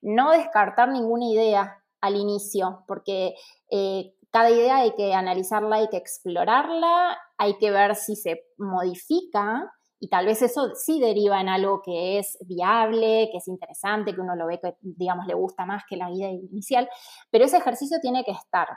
no 0.02 0.32
descartar 0.32 0.90
ninguna 0.90 1.26
idea 1.26 1.82
al 2.02 2.18
inicio, 2.18 2.84
porque 2.88 3.36
eh, 3.72 4.14
cada 4.30 4.50
idea 4.52 4.78
hay 4.78 4.92
que 4.96 5.14
analizarla, 5.14 5.78
hay 5.78 5.88
que 5.88 5.98
explorarla, 5.98 7.18
hay 7.38 7.58
que 7.58 7.72
ver 7.72 7.96
si 7.96 8.16
se 8.18 8.44
modifica 8.58 9.72
y 10.00 10.10
tal 10.10 10.26
vez 10.26 10.42
eso 10.42 10.76
sí 10.76 11.00
deriva 11.00 11.40
en 11.40 11.48
algo 11.48 11.82
que 11.82 12.20
es 12.20 12.38
viable, 12.46 13.30
que 13.32 13.38
es 13.38 13.48
interesante, 13.48 14.14
que 14.14 14.20
uno 14.20 14.36
lo 14.36 14.48
ve 14.48 14.60
que, 14.60 14.76
digamos, 14.82 15.26
le 15.26 15.34
gusta 15.34 15.66
más 15.66 15.84
que 15.90 15.96
la 15.96 16.12
idea 16.12 16.30
inicial, 16.30 16.90
pero 17.32 17.46
ese 17.46 17.58
ejercicio 17.58 18.00
tiene 18.02 18.26
que 18.26 18.32
estar. 18.32 18.68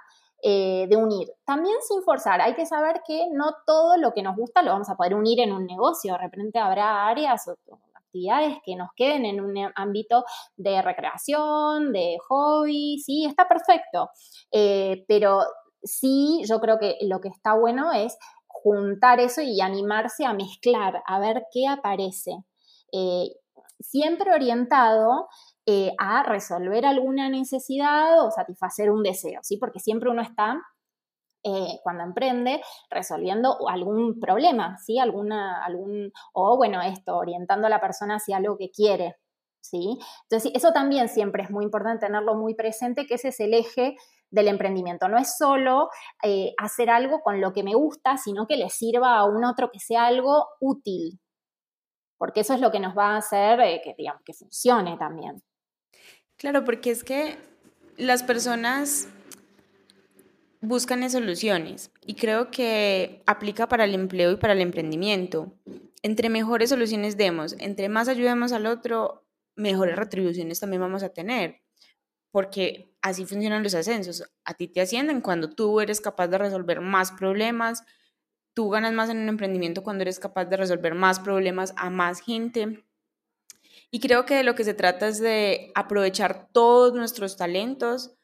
Eh, 0.40 0.87
de 0.88 0.96
unir. 0.96 1.33
También 1.44 1.74
sin 1.81 2.01
forzar, 2.05 2.40
hay 2.40 2.55
que 2.55 2.64
saber 2.64 3.01
que 3.05 3.27
no 3.33 3.57
todo 3.66 3.96
lo 3.96 4.12
que 4.12 4.22
nos 4.22 4.37
gusta 4.37 4.62
lo 4.62 4.70
vamos 4.70 4.88
a 4.88 4.96
poder 4.96 5.14
unir 5.16 5.40
en 5.40 5.53
un 5.53 5.66
negocio. 5.66 6.12
De 6.12 6.18
repente 6.18 6.61
habrá 6.61 7.09
áreas 7.09 7.48
o 7.48 7.57
actividades 7.94 8.59
que 8.64 8.77
nos 8.77 8.90
queden 8.94 9.24
en 9.24 9.40
un 9.40 9.57
ámbito 9.74 10.24
de 10.57 10.81
recreación, 10.81 11.92
de 11.92 12.18
hobby, 12.29 12.98
sí, 13.01 13.24
está 13.27 13.48
perfecto. 13.48 14.11
Eh, 14.53 15.05
pero 15.09 15.40
sí, 15.83 16.42
yo 16.48 16.61
creo 16.61 16.79
que 16.79 16.98
lo 17.03 17.20
que 17.20 17.29
está 17.29 17.55
bueno 17.55 17.92
es 17.92 18.16
juntar 18.46 19.20
eso 19.20 19.42
y 19.42 19.61
animarse 19.61 20.24
a 20.24 20.35
mezclar, 20.35 21.03
a 21.07 21.18
ver 21.18 21.46
qué 21.53 21.66
aparece. 21.66 22.33
Eh, 22.92 23.29
siempre 23.81 24.33
orientado 24.33 25.29
eh, 25.70 25.92
a 25.98 26.22
resolver 26.22 26.87
alguna 26.87 27.28
necesidad 27.28 28.24
o 28.24 28.31
satisfacer 28.31 28.90
un 28.90 29.02
deseo, 29.02 29.40
¿sí? 29.42 29.59
Porque 29.59 29.81
siempre 29.81 30.09
uno 30.09 30.22
está 30.22 30.62
eh, 31.44 31.78
cuando 31.83 32.04
emprende, 32.04 32.62
resolviendo 32.88 33.68
algún 33.68 34.18
problema, 34.18 34.78
¿sí? 34.78 34.98
Alguna, 34.98 35.62
algún, 35.62 36.11
o 36.33 36.57
bueno, 36.57 36.81
esto, 36.81 37.18
orientando 37.18 37.66
a 37.66 37.70
la 37.70 37.83
persona 37.83 38.16
hacia 38.16 38.38
algo 38.38 38.57
que 38.57 38.70
quiere, 38.70 39.16
¿sí? 39.61 39.98
Entonces, 40.22 40.52
eso 40.54 40.72
también 40.72 41.11
siempre 41.11 41.42
es 41.42 41.50
muy 41.50 41.66
importante 41.66 42.07
tenerlo 42.07 42.35
muy 42.35 42.54
presente, 42.54 43.07
que 43.07 43.16
ese 43.16 43.28
es 43.28 43.38
el 43.40 43.52
eje 43.52 43.94
del 44.31 44.48
emprendimiento. 44.48 45.07
No 45.09 45.18
es 45.18 45.37
solo 45.37 45.90
eh, 46.24 46.54
hacer 46.57 46.88
algo 46.88 47.20
con 47.20 47.42
lo 47.42 47.52
que 47.52 47.62
me 47.62 47.74
gusta, 47.74 48.16
sino 48.16 48.46
que 48.46 48.57
le 48.57 48.70
sirva 48.70 49.18
a 49.18 49.26
un 49.26 49.44
otro 49.44 49.70
que 49.70 49.81
sea 49.81 50.07
algo 50.07 50.46
útil, 50.61 51.20
porque 52.16 52.40
eso 52.40 52.54
es 52.54 52.62
lo 52.62 52.70
que 52.70 52.81
nos 52.81 52.96
va 52.96 53.16
a 53.16 53.18
hacer 53.18 53.83
que, 53.83 53.94
digamos, 53.98 54.22
que 54.24 54.33
funcione 54.33 54.96
también. 54.96 55.42
Claro, 56.38 56.64
porque 56.64 56.90
es 56.90 57.03
que 57.03 57.37
las 57.96 58.22
personas 58.22 59.09
buscan 60.61 61.09
soluciones 61.11 61.90
y 62.07 62.14
creo 62.14 62.51
que 62.51 63.22
aplica 63.27 63.68
para 63.68 63.85
el 63.85 63.94
empleo 63.94 64.33
y 64.33 64.37
para 64.37 64.53
el 64.53 64.61
emprendimiento. 64.61 65.53
Entre 66.03 66.29
mejores 66.29 66.70
soluciones 66.70 67.16
demos, 67.16 67.57
entre 67.59 67.88
más 67.88 68.09
ayudemos 68.09 68.53
al 68.53 68.66
otro, 68.66 69.27
mejores 69.57 69.96
retribuciones 69.96 70.61
también 70.61 70.81
vamos 70.81 71.03
a 71.03 71.09
tener, 71.09 71.61
porque 72.31 72.94
así 73.03 73.24
funcionan 73.24 73.64
los 73.64 73.74
ascensos. 73.74 74.22
A 74.44 74.55
ti 74.55 74.68
te 74.68 74.81
ascienden 74.81 75.20
cuando 75.20 75.51
tú 75.51 75.81
eres 75.81 76.01
capaz 76.01 76.29
de 76.29 76.38
resolver 76.38 76.81
más 76.81 77.11
problemas, 77.11 77.83
tú 78.55 78.68
ganas 78.70 78.92
más 78.92 79.11
en 79.11 79.18
un 79.18 79.29
emprendimiento 79.29 79.83
cuando 79.83 80.03
eres 80.03 80.20
capaz 80.20 80.44
de 80.44 80.57
resolver 80.57 80.94
más 80.94 81.18
problemas 81.18 81.74
a 81.77 81.90
más 81.90 82.20
gente. 82.20 82.85
Y 83.90 84.01
creo 84.01 84.27
que 84.27 84.35
de 84.37 84.42
lo 84.42 84.55
que 84.55 84.64
se 84.64 84.74
trata 84.74 85.09
es 85.09 85.18
de 85.18 85.72
aprovechar 85.74 86.48
todos 86.53 86.94
nuestros 86.94 87.37
talentos 87.37 88.14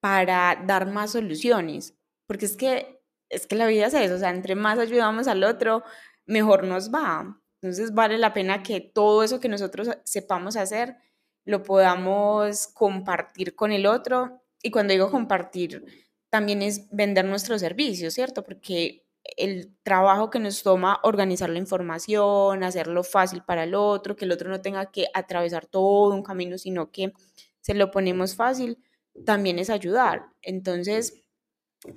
para 0.00 0.62
dar 0.66 0.90
más 0.90 1.12
soluciones, 1.12 1.96
porque 2.26 2.46
es 2.46 2.56
que, 2.56 3.00
es 3.30 3.46
que 3.46 3.54
la 3.54 3.66
vida 3.66 3.86
es 3.86 3.94
eso, 3.94 4.16
o 4.16 4.18
sea, 4.18 4.30
entre 4.30 4.56
más 4.56 4.78
ayudamos 4.78 5.28
al 5.28 5.44
otro, 5.44 5.84
mejor 6.26 6.64
nos 6.64 6.92
va. 6.92 7.40
Entonces 7.62 7.94
vale 7.94 8.18
la 8.18 8.32
pena 8.32 8.64
que 8.64 8.80
todo 8.80 9.22
eso 9.22 9.38
que 9.38 9.48
nosotros 9.48 9.88
sepamos 10.04 10.56
hacer 10.56 10.96
lo 11.44 11.62
podamos 11.62 12.68
compartir 12.68 13.54
con 13.54 13.72
el 13.72 13.86
otro. 13.86 14.42
Y 14.62 14.70
cuando 14.70 14.92
digo 14.92 15.10
compartir, 15.10 15.84
también 16.30 16.62
es 16.62 16.88
vender 16.90 17.24
nuestros 17.24 17.60
servicios, 17.60 18.14
¿cierto? 18.14 18.42
Porque 18.42 19.04
el 19.36 19.74
trabajo 19.82 20.30
que 20.30 20.38
nos 20.38 20.62
toma 20.62 21.00
organizar 21.02 21.50
la 21.50 21.58
información, 21.58 22.64
hacerlo 22.64 23.04
fácil 23.04 23.42
para 23.44 23.64
el 23.64 23.74
otro, 23.74 24.16
que 24.16 24.24
el 24.24 24.32
otro 24.32 24.50
no 24.50 24.60
tenga 24.60 24.90
que 24.90 25.06
atravesar 25.14 25.66
todo 25.66 26.14
un 26.14 26.22
camino, 26.22 26.58
sino 26.58 26.90
que 26.90 27.12
se 27.60 27.74
lo 27.74 27.90
ponemos 27.90 28.34
fácil, 28.34 28.78
también 29.24 29.58
es 29.58 29.70
ayudar. 29.70 30.26
Entonces, 30.42 31.22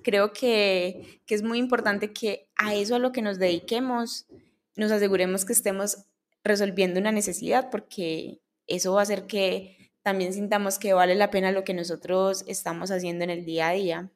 creo 0.03 0.33
que, 0.33 1.21
es 1.27 1.43
muy 1.43 1.59
importante 1.59 2.13
que 2.13 2.49
a 2.55 2.75
eso 2.75 2.95
a 2.95 2.99
lo 2.99 3.11
que 3.11 3.21
nos 3.21 3.39
dediquemos, 3.39 4.27
nos 4.75 4.91
aseguremos 4.91 5.45
que 5.45 5.53
estemos 5.53 6.05
resolviendo 6.43 6.99
una 6.99 7.11
necesidad, 7.11 7.69
porque 7.69 8.41
eso 8.67 8.93
va 8.93 9.01
a 9.01 9.03
hacer 9.03 9.27
que 9.27 9.91
también 10.03 10.33
sintamos 10.33 10.77
que 10.77 10.93
vale 10.93 11.15
la 11.15 11.31
pena 11.31 11.51
lo 11.51 11.63
que 11.63 11.73
nosotros 11.73 12.43
estamos 12.47 12.91
haciendo 12.91 13.23
en 13.23 13.31
el 13.31 13.45
día 13.45 13.69
a 13.69 13.73
día. 13.73 14.11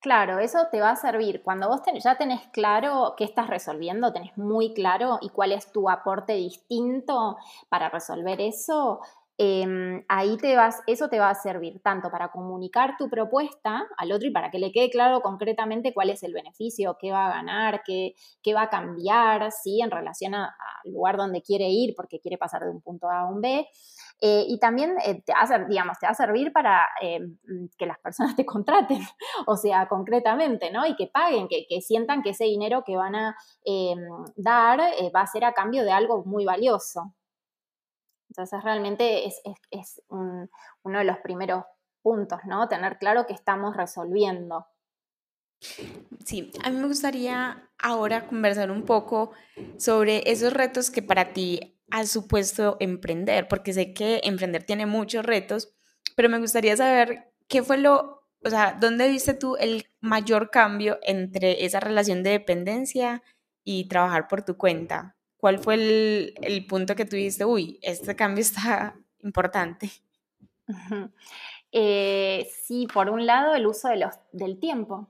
Claro, 0.00 0.38
eso 0.38 0.66
te 0.70 0.80
va 0.80 0.90
a 0.90 0.96
servir. 0.96 1.42
Cuando 1.42 1.68
vos 1.68 1.80
ya 2.02 2.16
tenés 2.16 2.40
claro 2.52 3.14
qué 3.16 3.24
estás 3.24 3.48
resolviendo, 3.48 4.12
tenés 4.12 4.36
muy 4.38 4.72
claro 4.72 5.18
y 5.20 5.30
cuál 5.30 5.50
es 5.52 5.72
tu 5.72 5.90
aporte 5.90 6.34
distinto 6.34 7.36
para 7.68 7.88
resolver 7.88 8.40
eso, 8.40 9.00
Em, 9.40 10.04
ahí 10.08 10.36
te 10.36 10.56
vas, 10.56 10.82
eso 10.88 11.08
te 11.08 11.20
va 11.20 11.30
a 11.30 11.34
servir 11.36 11.80
tanto 11.80 12.10
para 12.10 12.28
comunicar 12.32 12.96
tu 12.98 13.08
propuesta 13.08 13.86
al 13.96 14.10
otro 14.10 14.26
y 14.26 14.32
para 14.32 14.50
que 14.50 14.58
le 14.58 14.72
quede 14.72 14.90
claro 14.90 15.20
concretamente 15.20 15.94
cuál 15.94 16.10
es 16.10 16.24
el 16.24 16.32
beneficio, 16.32 16.96
qué 17.00 17.12
va 17.12 17.26
a 17.28 17.34
ganar, 17.34 17.82
qué, 17.86 18.14
qué 18.42 18.52
va 18.52 18.62
a 18.62 18.68
cambiar, 18.68 19.52
¿sí? 19.52 19.80
En 19.80 19.92
relación 19.92 20.34
al 20.34 20.50
lugar 20.86 21.16
donde 21.16 21.40
quiere 21.40 21.68
ir, 21.68 21.94
porque 21.96 22.18
quiere 22.18 22.36
pasar 22.36 22.64
de 22.64 22.70
un 22.70 22.80
punto 22.80 23.08
A 23.08 23.20
a 23.20 23.26
un 23.26 23.40
B. 23.40 23.68
Eh, 24.20 24.46
y 24.48 24.58
también 24.58 24.96
eh, 25.04 25.22
te, 25.22 25.32
va 25.32 25.42
a, 26.08 26.14
servir 26.14 26.52
para 26.52 26.88
em, 27.00 27.38
que 27.76 27.86
las 27.86 27.98
personas 28.00 28.34
te 28.34 28.44
contraten, 28.44 28.98
o 29.46 29.56
sea, 29.56 29.86
concretamente, 29.86 30.72
¿no? 30.72 30.84
Y 30.86 30.96
que 30.96 31.06
paguen, 31.06 31.46
que, 31.46 31.66
que 31.68 31.80
sientan 31.80 32.22
que 32.22 32.30
ese 32.30 32.44
dinero 32.44 32.82
que 32.84 32.96
van 32.96 33.14
a 33.14 33.36
em, 33.64 33.98
dar 34.34 34.80
eh, 34.80 35.10
va 35.14 35.20
a 35.20 35.26
ser 35.26 35.44
a 35.44 35.52
cambio 35.52 35.84
de 35.84 35.92
algo 35.92 36.24
muy 36.24 36.44
valioso. 36.44 37.14
Entonces 38.28 38.62
realmente 38.62 39.26
es, 39.26 40.02
uno 40.08 40.98
de 40.98 41.04
los 41.04 41.18
primeros 41.18 41.64
puntos, 42.02 42.40
¿no? 42.44 42.68
Tener 42.68 42.98
claro 42.98 43.26
que 43.26 43.32
estamos 43.32 43.76
resolviendo. 43.76 44.66
Sí, 46.24 46.52
a 46.62 46.70
mí 46.70 46.76
me 46.76 46.86
gustaría 46.86 47.68
ahora 47.78 48.26
conversar 48.26 48.70
un 48.70 48.84
poco 48.84 49.32
sobre 49.76 50.30
esos 50.30 50.52
retos 50.52 50.90
que 50.90 51.02
para 51.02 51.32
ti 51.32 51.77
ha 51.90 52.06
supuesto 52.06 52.76
emprender, 52.80 53.48
porque 53.48 53.72
sé 53.72 53.92
que 53.94 54.20
emprender 54.24 54.64
tiene 54.64 54.86
muchos 54.86 55.24
retos, 55.24 55.74
pero 56.16 56.28
me 56.28 56.38
gustaría 56.38 56.76
saber 56.76 57.32
qué 57.48 57.62
fue 57.62 57.78
lo, 57.78 58.24
o 58.44 58.50
sea, 58.50 58.76
¿dónde 58.80 59.08
viste 59.08 59.34
tú 59.34 59.56
el 59.56 59.86
mayor 60.00 60.50
cambio 60.50 60.98
entre 61.02 61.64
esa 61.64 61.80
relación 61.80 62.22
de 62.22 62.30
dependencia 62.30 63.22
y 63.64 63.88
trabajar 63.88 64.28
por 64.28 64.42
tu 64.42 64.56
cuenta? 64.56 65.16
¿Cuál 65.36 65.58
fue 65.58 65.74
el, 65.74 66.66
punto 66.68 66.96
que 66.96 67.04
tú 67.04 67.16
uy, 67.46 67.78
este 67.82 68.16
cambio 68.16 68.42
está 68.42 68.96
importante? 69.22 69.90
Eh, 71.70 72.50
sí, 72.62 72.88
por 72.92 73.08
un 73.10 73.26
lado 73.26 73.54
el 73.54 73.66
uso 73.66 73.88
de 73.88 73.96
los, 73.96 74.14
del 74.32 74.58
tiempo. 74.58 75.08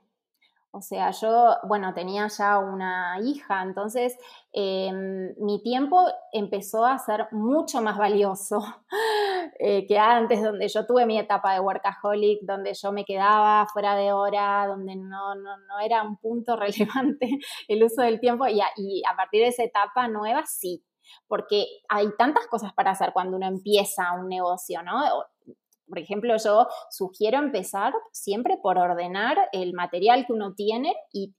O 0.71 0.83
sea, 0.83 1.11
yo, 1.13 1.57
bueno, 1.67 1.95
tenía 1.95 2.29
ya 2.29 2.59
una 2.59 3.19
hija, 3.23 3.63
entonces 3.63 4.17
em, 4.53 5.35
mi 5.39 5.63
tiempo 5.63 6.05
empezó 6.31 6.85
a 6.85 6.99
ser 6.99 7.27
mucho 7.33 7.81
más 7.81 7.97
valioso 7.97 8.61
eh, 9.59 9.87
que 9.87 9.99
antes, 9.99 10.43
donde 10.43 10.69
yo 10.69 10.87
tuve 10.87 11.07
mi 11.07 11.19
etapa 11.19 11.55
de 11.55 11.61
workaholic, 11.61 12.41
donde 12.43 12.75
yo 12.75 12.93
me 12.93 13.07
quedaba 13.07 13.67
fuera 13.73 13.97
de 13.97 14.13
hora, 14.13 14.67
donde 14.69 14.95
no, 14.95 15.35
no, 15.37 15.57
no 15.57 15.81
era 15.81 16.03
un 16.03 16.19
punto 16.19 16.55
relevante 16.57 17.39
el 17.67 17.83
uso 17.83 18.03
del 18.03 18.21
tiempo 18.21 18.47
y 18.47 18.61
y 18.77 19.03
a 19.11 19.17
partir 19.17 19.41
de 19.43 19.49
esa 19.49 19.65
etapa 19.65 20.07
nueva 20.09 20.45
sí, 20.47 20.85
porque 21.27 21.67
hay 21.89 22.09
tantas 22.19 22.47
cosas 22.47 22.73
para 22.75 22.91
hacer 22.91 23.13
cuando 23.13 23.37
uno 23.37 23.47
empieza 23.47 24.13
un 24.13 24.29
negocio, 24.29 24.83
¿no? 24.83 25.03
Por 25.89 25.99
ejemplo, 25.99 26.37
yo 26.37 26.69
sugiero 26.91 27.39
empezar 27.39 27.93
siempre 28.13 28.59
por 28.63 28.79
ordenar 28.79 29.37
el 29.53 29.73
material 29.73 30.27
que 30.27 30.33
uno 30.33 30.55
tiene 30.55 30.95
y, 31.13 31.35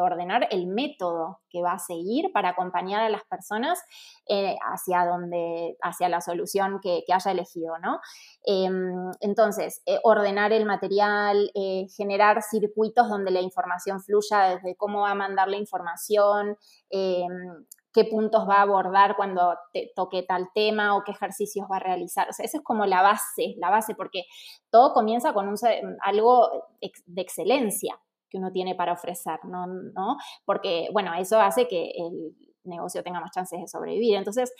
ordenar 0.00 0.48
el 0.50 0.66
método 0.66 1.40
que 1.50 1.60
va 1.60 1.72
a 1.72 1.78
seguir 1.78 2.32
para 2.32 2.50
acompañar 2.50 3.02
a 3.02 3.10
las 3.10 3.22
personas 3.24 3.78
eh, 4.26 4.56
hacia, 4.72 5.04
donde, 5.04 5.76
hacia 5.82 6.08
la 6.08 6.20
solución 6.20 6.80
que, 6.80 7.04
haya 7.12 7.30
elegido, 7.32 7.76
¿no? 7.78 8.00
Em, 8.44 9.10
entonces, 9.20 9.82
eh, 9.84 9.98
ordenar 10.04 10.52
el 10.52 10.64
material, 10.64 11.50
eh, 11.54 11.86
generar 11.96 12.42
circuitos 12.42 13.08
donde 13.08 13.30
la 13.30 13.40
información 13.40 14.00
fluya 14.00 14.54
desde 14.54 14.76
cómo 14.76 15.02
va 15.02 15.10
a 15.10 15.14
mandar 15.14 15.48
la 15.48 15.56
información, 15.56 16.56
em, 16.88 17.66
qué 17.92 18.04
puntos 18.04 18.48
va 18.48 18.56
a 18.56 18.62
abordar 18.62 19.16
cuando 19.16 19.54
te 19.72 19.90
toque 19.94 20.22
tal 20.22 20.48
tema 20.54 20.96
o 20.96 21.02
qué 21.04 21.12
ejercicios 21.12 21.66
va 21.70 21.76
a 21.76 21.80
realizar. 21.80 22.28
O 22.28 22.32
sea, 22.32 22.44
eso 22.44 22.58
es 22.58 22.64
como 22.64 22.86
la 22.86 23.02
base, 23.02 23.54
la 23.58 23.70
base, 23.70 23.94
porque 23.94 24.24
todo 24.70 24.92
comienza 24.92 25.32
con 25.32 25.48
un, 25.48 25.56
algo 26.02 26.68
de 26.80 27.22
excelencia 27.22 27.98
que 28.28 28.38
uno 28.38 28.52
tiene 28.52 28.76
para 28.76 28.92
ofrecer, 28.92 29.44
¿no? 29.44 29.66
¿no? 29.66 30.16
Porque, 30.44 30.88
bueno, 30.92 31.12
eso 31.14 31.40
hace 31.40 31.66
que 31.66 31.90
el 31.96 32.36
negocio 32.64 33.02
tenga 33.02 33.20
más 33.20 33.32
chances 33.32 33.60
de 33.60 33.66
sobrevivir. 33.66 34.16
Entonces, 34.16 34.52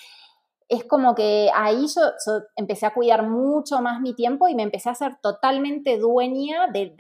es 0.69 0.85
como 0.85 1.14
que 1.14 1.51
ahí 1.55 1.87
yo, 1.87 2.03
empecé 2.57 2.87
a 2.87 2.95
cuidar 2.95 3.29
mucho 3.29 3.81
más 3.81 4.01
mi 4.01 4.14
tiempo 4.14 4.49
y 4.49 4.55
me 4.55 4.62
empecé 4.62 4.88
a 4.90 4.95
ser 4.95 5.16
totalmente 5.23 5.99
dueña 5.99 6.69
de, 6.69 6.95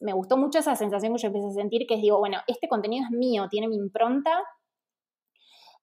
me 0.00 0.12
gustó 0.12 0.36
mucho 0.36 0.58
esa 0.58 0.76
sensación 0.76 1.14
que 1.14 1.22
yo 1.22 1.28
empecé 1.28 1.48
a 1.48 1.52
sentir, 1.52 1.86
que 1.86 1.94
es, 1.94 2.02
digo, 2.02 2.18
bueno, 2.18 2.38
este 2.46 2.68
contenido 2.68 3.04
es 3.04 3.10
mío, 3.10 3.48
tiene 3.50 3.68
mi 3.68 3.76
impronta 3.76 4.42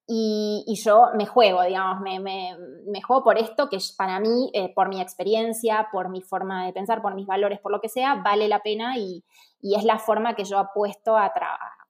y, 0.05 0.81
yo 0.83 1.11
me 1.15 1.25
juego, 1.25 1.63
digamos, 1.63 2.01
me, 2.01 3.01
juego 3.01 3.23
por 3.23 3.37
esto 3.37 3.69
que 3.69 3.77
para 3.97 4.19
mí, 4.19 4.51
eh, 4.53 4.73
por 4.73 4.89
mi 4.89 5.01
experiencia, 5.01 5.87
por 5.93 6.09
mi 6.09 6.21
forma 6.21 6.65
de 6.65 6.73
pensar, 6.73 7.01
por 7.01 7.15
mis 7.15 7.25
valores, 7.25 7.59
por 7.61 7.71
lo 7.71 7.79
que 7.79 7.87
sea, 7.87 8.15
vale 8.15 8.49
la 8.49 8.59
pena 8.59 8.97
y, 8.97 9.23
es 9.61 9.85
la 9.85 9.97
forma 9.97 10.35
que 10.35 10.43
yo 10.43 10.59
apuesto 10.59 11.15
a 11.15 11.31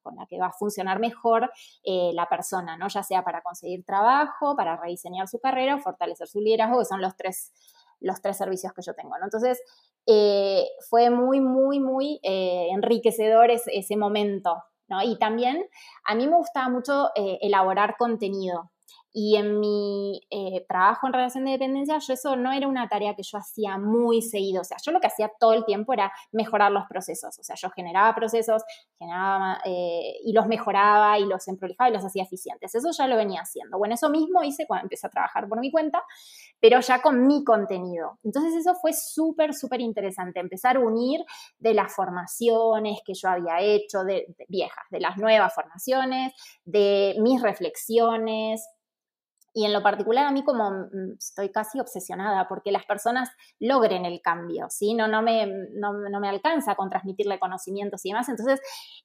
con 0.04 0.16
la 0.16 0.28
que 0.28 0.38
va 0.38 0.48
a 0.48 0.52
funcionar 0.52 1.00
mejor 1.00 1.50
eh, 1.84 2.12
la 2.14 2.30
persona, 2.30 2.78
¿no? 2.78 2.88
Ya 2.88 3.02
sea 3.02 3.24
para 3.24 3.42
conseguir 3.42 3.84
trabajo, 3.84 4.56
para 4.56 4.78
rediseñar 4.78 5.28
su 5.28 5.40
carrera 5.40 5.76
o 5.76 5.80
fortalecer 5.80 6.28
su 6.28 6.40
liderazgo, 6.40 6.80
que 6.80 6.86
son 6.86 7.02
los 7.02 7.16
tres, 7.16 7.52
los 8.00 8.22
tres 8.22 8.38
servicios 8.38 8.74
que 8.74 8.84
yo 8.84 8.94
tengo. 8.94 9.16
Entonces, 9.24 9.60
eh, 10.06 10.68
fue 10.88 11.10
muy, 11.10 11.40
muy, 11.40 11.80
muy 11.80 12.20
enriquecedor 12.22 13.50
ese 13.50 13.98
momento 13.98 14.62
y 15.04 15.18
también 15.18 15.66
a 16.06 16.16
mí 16.16 16.28
me 16.28 16.38
gustaba 16.38 16.70
mucho 16.70 17.10
eh, 17.16 17.40
elaborar 17.42 17.96
contenido. 17.98 18.72
Y 19.16 19.36
en 19.36 19.60
mi 19.60 20.22
eh, 20.32 20.66
trabajo 20.68 21.06
en 21.06 21.14
relación 21.14 21.46
de 21.46 21.52
dependencia, 21.52 22.00
yo 22.00 22.14
eso 22.14 22.36
no 22.36 22.52
era 22.52 22.68
una 22.68 22.90
tarea 22.90 23.16
que 23.16 23.22
yo 23.22 23.38
hacía 23.38 23.78
muy 23.78 24.24
seguido. 24.24 24.62
O 24.62 24.64
sea, 24.64 24.78
yo 24.84 24.92
lo 24.92 25.00
que 25.00 25.06
hacía 25.06 25.32
todo 25.40 25.54
el 25.54 25.66
tiempo 25.66 25.94
era 25.94 26.12
mejorar 26.32 26.72
los 26.72 26.86
procesos. 26.90 27.38
O 27.38 27.44
sea, 27.44 27.56
yo 27.56 27.70
generaba 27.70 28.16
procesos, 28.16 28.64
generaba, 28.98 29.60
eh, 29.66 30.16
y 30.24 30.34
los 30.34 30.48
mejoraba 30.48 31.20
y 31.20 31.26
los 31.26 31.48
emprolijaba 31.48 31.92
y 31.92 31.94
los 31.94 32.04
hacía 32.04 32.24
eficientes. 32.24 32.74
Eso 32.74 32.90
ya 32.92 33.06
lo 33.06 33.16
venía 33.16 33.42
haciendo. 33.42 33.78
Bueno, 33.78 33.94
eso 33.94 34.10
mismo 34.10 34.44
hice 34.44 34.66
cuando 34.66 34.86
empecé 34.86 35.06
a 35.06 35.12
trabajar 35.12 35.48
por 35.48 35.60
mi 35.60 35.70
cuenta, 35.70 36.04
pero 36.60 36.80
ya 36.80 37.02
con 37.02 37.28
mi 37.28 37.44
contenido. 37.44 38.18
Entonces 38.24 38.56
eso 38.56 38.74
fue 38.74 38.94
súper, 38.94 39.54
súper 39.54 39.80
interesante. 39.80 40.40
Empezar 40.40 40.78
a 40.78 40.80
unir 40.80 41.24
de 41.60 41.76
las 41.76 41.94
formaciones 41.94 43.00
que 43.06 43.14
yo 43.14 43.30
había 43.30 43.62
hecho, 43.62 44.04
de 44.04 44.26
viejas, 44.48 44.86
de 44.90 45.00
las 45.00 45.18
nuevas 45.18 45.54
formaciones, 45.54 46.34
de 46.66 47.16
mis 47.20 47.42
reflexiones 47.42 48.68
y 49.54 49.66
en 49.66 49.74
lo 49.74 49.84
particular 49.84 50.26
a 50.26 50.32
mí 50.32 50.44
como 50.44 50.72
mm, 50.72 51.18
estoy 51.18 51.52
casi 51.52 51.80
obsesionada 51.80 52.48
porque 52.48 52.72
las 52.72 52.86
personas 52.86 53.30
logren 53.60 54.06
el 54.06 54.22
cambio, 54.22 54.68
¿sí? 54.70 54.96
No, 54.96 55.08
no, 55.08 55.22
me, 55.22 55.46
no, 55.74 55.94
me 55.94 56.30
alcanza 56.30 56.76
con 56.76 56.90
transmitirle 56.90 57.40
conocimientos 57.40 58.04
y 58.06 58.10
demás. 58.10 58.30
Entonces 58.30 58.60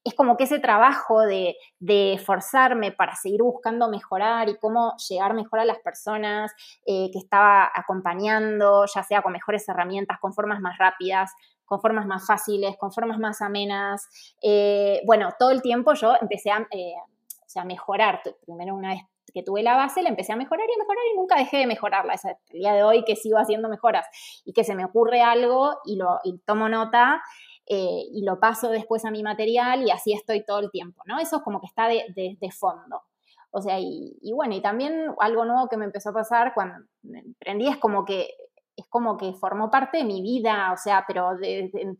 es 0.04 0.14
como 0.14 0.36
que 0.36 0.44
ese 0.44 0.58
trabajo 0.58 1.20
de, 1.20 1.56
de 1.78 2.14
esforzarme 2.14 2.92
para 2.92 3.14
seguir 3.14 3.42
buscando 3.42 3.90
mejorar 3.90 4.48
y 4.48 4.56
cómo 4.56 4.94
llegar 5.08 5.34
mejor 5.34 5.60
a 5.60 5.64
las 5.66 5.78
personas 5.80 6.52
eh, 6.86 7.10
que 7.12 7.18
estaba 7.18 7.70
acompañando, 7.74 8.86
ya 8.92 9.02
sea 9.02 9.20
con 9.20 9.32
mejores 9.32 9.68
herramientas, 9.68 10.18
con 10.18 10.32
formas 10.32 10.60
más 10.60 10.78
rápidas, 10.78 11.30
con 11.66 11.80
formas 11.82 12.06
más 12.06 12.26
fáciles, 12.26 12.76
con 12.78 12.90
formas 12.90 13.18
más 13.18 13.42
amenas. 13.42 14.08
Eh, 14.42 15.02
bueno, 15.04 15.28
todo 15.38 15.50
el 15.50 15.60
tiempo 15.60 15.92
yo 15.92 16.14
empecé 16.18 16.50
a, 16.50 16.66
eh, 16.70 16.94
o 16.96 17.48
sea, 17.48 17.64
mejorar. 17.64 18.22
Primero 18.46 18.74
una 18.74 18.94
vez 18.94 19.02
que 19.32 19.42
tuve 19.42 19.62
la 19.62 19.76
base, 19.76 20.02
la 20.02 20.08
empecé 20.08 20.32
a 20.32 20.36
mejorar 20.36 20.66
y 20.68 20.72
a 20.72 20.78
mejorar 20.78 21.04
y 21.12 21.16
nunca 21.16 21.36
dejé 21.36 21.58
de 21.58 21.66
mejorarla. 21.66 22.14
Es 22.14 22.24
el 22.24 22.36
día 22.50 22.72
de 22.72 22.82
hoy 22.82 23.04
que 23.04 23.16
sigo 23.16 23.38
haciendo 23.38 23.68
mejoras 23.68 24.06
y 24.44 24.52
que 24.52 24.64
se 24.64 24.74
me 24.74 24.84
ocurre 24.84 25.22
algo 25.22 25.76
y, 25.84 25.96
lo, 25.96 26.20
tomo 26.44 26.68
nota 26.68 27.22
eh, 27.66 28.02
y 28.12 28.24
lo 28.24 28.40
paso 28.40 28.70
después 28.70 29.04
a 29.04 29.10
mi 29.10 29.22
material 29.22 29.82
y 29.86 29.90
así 29.90 30.12
estoy 30.12 30.44
todo 30.44 30.60
el 30.60 30.70
tiempo, 30.70 31.02
¿no? 31.06 31.18
Eso 31.18 31.36
es 31.36 31.42
como 31.42 31.60
que 31.60 31.66
está 31.66 31.88
de, 31.88 32.50
fondo. 32.58 33.02
O 33.50 33.62
sea, 33.62 33.78
y, 33.80 34.32
bueno, 34.34 34.54
y 34.54 34.60
también 34.60 35.14
algo 35.20 35.44
nuevo 35.44 35.68
que 35.68 35.76
me 35.76 35.86
empezó 35.86 36.10
a 36.10 36.14
pasar 36.14 36.52
cuando 36.54 36.84
emprendí 37.02 37.68
es 37.68 37.78
como 37.78 38.04
que 38.04 38.30
es 38.76 38.86
como 38.88 39.16
que 39.16 39.32
formó 39.32 39.70
parte 39.70 39.98
de 39.98 40.04
mi 40.04 40.22
vida, 40.22 40.72
o 40.72 40.76
sea, 40.76 41.04
pero 41.06 41.30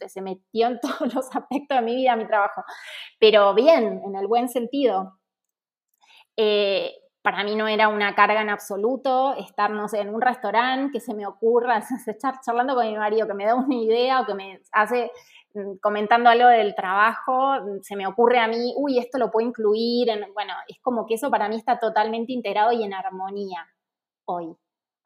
se 0.06 0.22
metió 0.22 0.68
en 0.68 0.78
todos 0.80 1.12
los 1.12 1.26
aspectos 1.34 1.78
de 1.78 1.82
mi 1.82 1.96
vida, 1.96 2.14
mi 2.14 2.26
trabajo, 2.26 2.62
pero 3.18 3.52
bien, 3.52 4.00
en 4.04 4.14
el 4.14 4.28
buen 4.28 4.48
sentido. 4.48 5.18
Eh, 6.36 6.94
para 7.30 7.44
mí 7.44 7.54
no 7.56 7.68
era 7.68 7.88
una 7.88 8.14
carga 8.14 8.40
en 8.40 8.48
absoluto 8.48 9.34
estar, 9.34 9.70
no 9.70 9.86
sé, 9.86 10.00
en 10.00 10.14
un 10.14 10.22
restaurante 10.22 10.92
que 10.94 11.00
se 11.00 11.12
me 11.12 11.26
ocurra, 11.26 11.76
estar 12.06 12.40
charlando 12.40 12.74
con 12.74 12.86
mi 12.86 12.96
marido 12.96 13.26
que 13.26 13.34
me 13.34 13.44
da 13.44 13.54
una 13.54 13.74
idea 13.74 14.22
o 14.22 14.24
que 14.24 14.32
me 14.32 14.62
hace 14.72 15.12
mm, 15.52 15.76
comentando 15.82 16.30
algo 16.30 16.48
del 16.48 16.74
trabajo, 16.74 17.60
mm, 17.60 17.82
se 17.82 17.96
me 17.96 18.06
ocurre 18.06 18.38
a 18.38 18.48
mí, 18.48 18.72
uy, 18.78 18.98
esto 18.98 19.18
lo 19.18 19.30
puedo 19.30 19.46
incluir, 19.46 20.08
en, 20.08 20.24
bueno, 20.32 20.54
es 20.68 20.78
como 20.80 21.04
que 21.04 21.16
eso 21.16 21.30
para 21.30 21.50
mí 21.50 21.56
está 21.56 21.78
totalmente 21.78 22.32
integrado 22.32 22.72
y 22.72 22.82
en 22.82 22.94
armonía 22.94 23.66
hoy. 24.24 24.56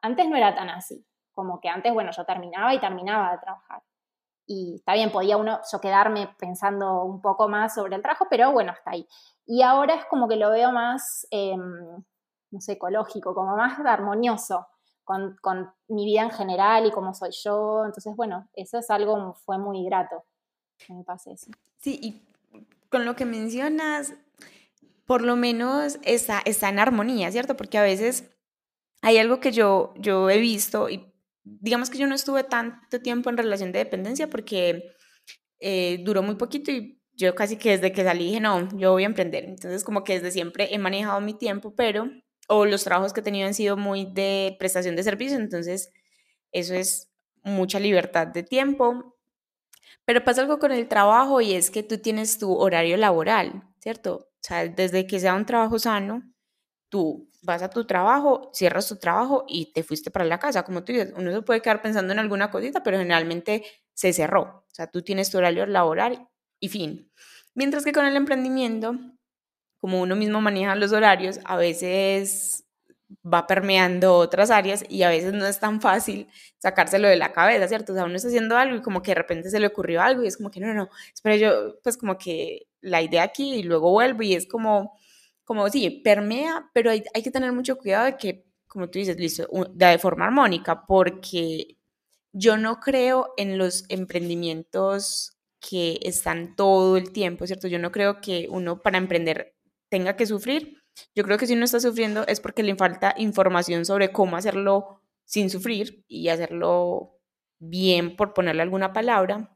Antes 0.01 0.29
no 0.29 0.37
era 0.37 0.55
tan 0.55 0.69
así, 0.69 1.05
como 1.33 1.59
que 1.59 1.67
antes, 1.67 1.93
bueno, 1.93 2.11
yo 2.15 2.23
terminaba 2.23 2.73
y 2.73 2.79
terminaba 2.79 3.33
de 3.33 3.39
trabajar. 3.39 3.83
Y 4.45 4.75
está 4.75 4.93
bien, 4.93 5.11
podía 5.11 5.35
uno, 5.35 5.59
yo 5.69 5.79
quedarme 5.79 6.33
pensando 6.39 7.03
un 7.03 7.21
poco 7.21 7.49
más 7.49 7.75
sobre 7.75 7.97
el 7.97 8.01
trabajo, 8.01 8.27
pero 8.29 8.53
bueno, 8.53 8.71
hasta 8.71 8.91
ahí. 8.91 9.07
Y 9.45 9.61
ahora 9.61 9.95
es 9.95 10.05
como 10.05 10.29
que 10.29 10.37
lo 10.37 10.49
veo 10.51 10.71
más, 10.71 11.27
em, 11.31 12.03
no 12.53 12.61
sé, 12.61 12.73
ecológico, 12.73 13.33
como 13.33 13.57
más 13.57 13.79
armonioso 13.79 14.67
con, 15.03 15.35
mi 15.87 16.05
vida 16.05 16.21
en 16.21 16.31
general 16.31 16.85
y 16.85 16.91
cómo 16.91 17.13
soy 17.13 17.31
yo. 17.43 17.83
Entonces, 17.85 18.15
bueno, 18.15 18.47
eso 18.53 18.77
es 18.77 18.89
algo, 18.89 19.33
fue 19.45 19.57
muy 19.57 19.83
grato 19.83 20.23
que 20.77 20.93
me 20.93 21.03
pase 21.03 21.33
eso. 21.33 21.51
Sí, 21.79 21.99
y 22.01 22.21
con 22.89 23.05
lo 23.05 23.15
que 23.15 23.25
mencionas, 23.25 24.13
por 25.05 25.23
lo 25.23 25.35
menos 25.35 25.97
está, 26.03 26.41
está 26.45 26.69
en 26.69 26.79
armonía, 26.79 27.31
¿cierto? 27.31 27.57
Porque 27.57 27.77
a 27.77 27.83
veces 27.83 28.29
hay 29.01 29.17
algo 29.17 29.39
que 29.39 29.51
yo, 29.51 29.93
yo 29.97 30.29
he 30.29 30.37
visto 30.37 30.89
y 30.89 31.11
digamos 31.43 31.89
que 31.89 31.97
yo 31.97 32.07
no 32.07 32.15
estuve 32.15 32.43
tanto 32.43 33.01
tiempo 33.01 33.29
en 33.29 33.37
relación 33.37 33.71
de 33.71 33.79
dependencia 33.79 34.29
porque 34.29 34.95
eh, 35.59 36.01
duró 36.03 36.21
muy 36.23 36.35
poquito 36.35 36.71
y 36.71 37.01
yo 37.15 37.35
casi 37.35 37.57
que 37.57 37.71
desde 37.71 37.91
que 37.91 38.03
salí 38.03 38.25
dije, 38.25 38.39
no, 38.39 38.69
yo 38.77 38.91
voy 38.91 39.03
a 39.03 39.07
emprender. 39.07 39.43
Entonces 39.43 39.83
como 39.83 40.03
que 40.03 40.13
desde 40.13 40.31
siempre 40.31 40.73
he 40.73 40.77
manejado 40.79 41.19
mi 41.19 41.33
tiempo, 41.33 41.73
pero 41.75 42.09
o 42.47 42.65
los 42.65 42.83
trabajos 42.83 43.13
que 43.13 43.21
he 43.21 43.23
tenido 43.23 43.47
han 43.47 43.53
sido 43.53 43.77
muy 43.77 44.05
de 44.05 44.55
prestación 44.59 44.95
de 44.95 45.03
servicio, 45.03 45.37
entonces 45.37 45.91
eso 46.51 46.73
es 46.73 47.09
mucha 47.43 47.79
libertad 47.79 48.27
de 48.27 48.43
tiempo. 48.43 49.15
Pero 50.05 50.23
pasa 50.23 50.41
algo 50.41 50.59
con 50.59 50.71
el 50.71 50.87
trabajo 50.87 51.41
y 51.41 51.53
es 51.53 51.71
que 51.71 51.83
tú 51.83 51.97
tienes 51.97 52.37
tu 52.37 52.53
horario 52.53 52.97
laboral, 52.97 53.63
¿cierto? 53.79 54.15
O 54.15 54.39
sea, 54.41 54.67
desde 54.67 55.07
que 55.07 55.19
sea 55.19 55.33
un 55.33 55.45
trabajo 55.45 55.79
sano, 55.79 56.23
tú 56.89 57.29
vas 57.41 57.61
a 57.61 57.69
tu 57.69 57.85
trabajo, 57.85 58.51
cierras 58.53 58.87
tu 58.87 58.97
trabajo 58.97 59.45
y 59.47 59.73
te 59.73 59.83
fuiste 59.83 60.11
para 60.11 60.25
la 60.25 60.39
casa, 60.39 60.63
como 60.63 60.83
tú 60.83 60.91
dices, 60.93 61.13
uno 61.17 61.31
se 61.31 61.41
puede 61.41 61.61
quedar 61.61 61.81
pensando 61.81 62.13
en 62.13 62.19
alguna 62.19 62.51
cosita, 62.51 62.83
pero 62.83 62.97
generalmente 62.97 63.63
se 63.93 64.13
cerró. 64.13 64.65
O 64.69 64.75
sea, 64.75 64.87
tú 64.87 65.01
tienes 65.01 65.29
tu 65.29 65.37
horario 65.37 65.65
laboral 65.65 66.27
y 66.59 66.69
fin. 66.69 67.11
Mientras 67.53 67.83
que 67.83 67.93
con 67.93 68.05
el 68.05 68.15
emprendimiento, 68.15 68.95
como 69.83 70.01
uno 70.01 70.15
mismo 70.15 70.39
maneja 70.39 70.77
los 70.77 70.93
horarios, 70.93 71.41
a 71.43 71.57
veces 71.57 72.63
va 73.21 73.45
permeando 73.47 74.15
otras 74.15 74.49
áreas 74.49 74.85
y 74.87 75.03
a 75.03 75.09
veces 75.09 75.33
no 75.33 75.45
es 75.45 75.59
tan 75.59 75.81
fácil 75.81 76.29
sacárselo 76.57 77.09
de 77.09 77.17
la 77.17 77.33
cabeza, 77.33 77.67
¿cierto? 77.67 77.91
O 77.91 77.95
sea, 77.95 78.05
uno 78.05 78.15
está 78.15 78.29
haciendo 78.29 78.55
algo 78.55 78.77
y 78.77 78.81
como 78.81 79.01
que 79.01 79.11
de 79.11 79.15
repente 79.15 79.49
se 79.49 79.59
le 79.59 79.67
ocurrió 79.67 80.01
algo 80.01 80.23
y 80.23 80.27
es 80.27 80.37
como 80.37 80.49
que 80.51 80.61
no, 80.61 80.73
no, 80.73 80.89
espera 81.13 81.35
yo, 81.35 81.81
pues 81.83 81.97
como 81.97 82.17
que 82.17 82.67
la 82.79 83.01
idea 83.01 83.23
aquí 83.23 83.55
y 83.55 83.63
luego 83.63 83.91
vuelvo 83.91 84.23
y 84.23 84.35
es 84.35 84.47
como, 84.47 84.97
como 85.43 85.69
sí, 85.69 86.01
permea, 86.01 86.69
pero 86.73 86.89
hay, 86.89 87.03
hay 87.13 87.21
que 87.21 87.31
tener 87.31 87.51
mucho 87.51 87.77
cuidado 87.77 88.05
de 88.05 88.15
que, 88.15 88.45
como 88.69 88.89
tú 88.89 88.99
dices, 88.99 89.17
listo, 89.17 89.49
de 89.73 89.97
forma 89.97 90.27
armónica, 90.27 90.85
porque 90.85 91.75
yo 92.31 92.55
no 92.55 92.79
creo 92.79 93.33
en 93.35 93.57
los 93.57 93.83
emprendimientos 93.89 95.37
que 95.59 95.99
están 96.03 96.55
todo 96.55 96.95
el 96.95 97.11
tiempo, 97.11 97.45
¿cierto? 97.47 97.67
Yo 97.67 97.79
no 97.79 97.91
creo 97.91 98.21
que 98.21 98.47
uno 98.49 98.81
para 98.81 98.97
emprender 98.97 99.53
tenga 99.93 100.15
que 100.15 100.25
sufrir. 100.25 100.81
Yo 101.13 101.23
creo 101.23 101.37
que 101.37 101.45
si 101.45 101.53
uno 101.53 101.65
está 101.65 101.79
sufriendo 101.79 102.25
es 102.25 102.39
porque 102.39 102.63
le 102.63 102.75
falta 102.75 103.13
información 103.15 103.85
sobre 103.85 104.11
cómo 104.11 104.35
hacerlo 104.35 105.03
sin 105.23 105.51
sufrir 105.51 106.03
y 106.07 106.29
hacerlo 106.29 107.19
bien, 107.59 108.15
por 108.15 108.33
ponerle 108.33 108.63
alguna 108.63 108.91
palabra, 108.91 109.55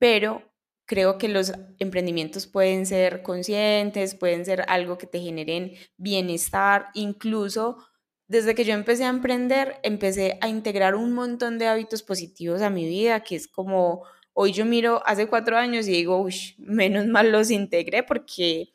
pero 0.00 0.42
creo 0.88 1.18
que 1.18 1.28
los 1.28 1.52
emprendimientos 1.78 2.48
pueden 2.48 2.84
ser 2.84 3.22
conscientes, 3.22 4.16
pueden 4.16 4.44
ser 4.44 4.64
algo 4.66 4.98
que 4.98 5.06
te 5.06 5.20
generen 5.20 5.74
bienestar, 5.96 6.88
incluso 6.94 7.78
desde 8.26 8.56
que 8.56 8.64
yo 8.64 8.74
empecé 8.74 9.04
a 9.04 9.08
emprender, 9.08 9.76
empecé 9.84 10.36
a 10.40 10.48
integrar 10.48 10.96
un 10.96 11.12
montón 11.12 11.58
de 11.58 11.68
hábitos 11.68 12.02
positivos 12.02 12.60
a 12.60 12.70
mi 12.70 12.88
vida, 12.88 13.22
que 13.22 13.36
es 13.36 13.46
como, 13.46 14.02
hoy 14.32 14.52
yo 14.52 14.64
miro 14.64 15.00
hace 15.06 15.28
cuatro 15.28 15.56
años 15.56 15.86
y 15.86 15.92
digo, 15.92 16.20
uy, 16.20 16.56
menos 16.58 17.06
mal 17.06 17.30
los 17.30 17.52
integré 17.52 18.02
porque, 18.02 18.72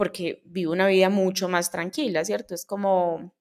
porque 0.00 0.40
vivo 0.46 0.72
una 0.72 0.86
vida 0.86 1.10
mucho 1.10 1.46
más 1.46 1.70
tranquila, 1.70 2.24
¿cierto? 2.24 2.54
Es 2.54 2.64
como, 2.64 3.34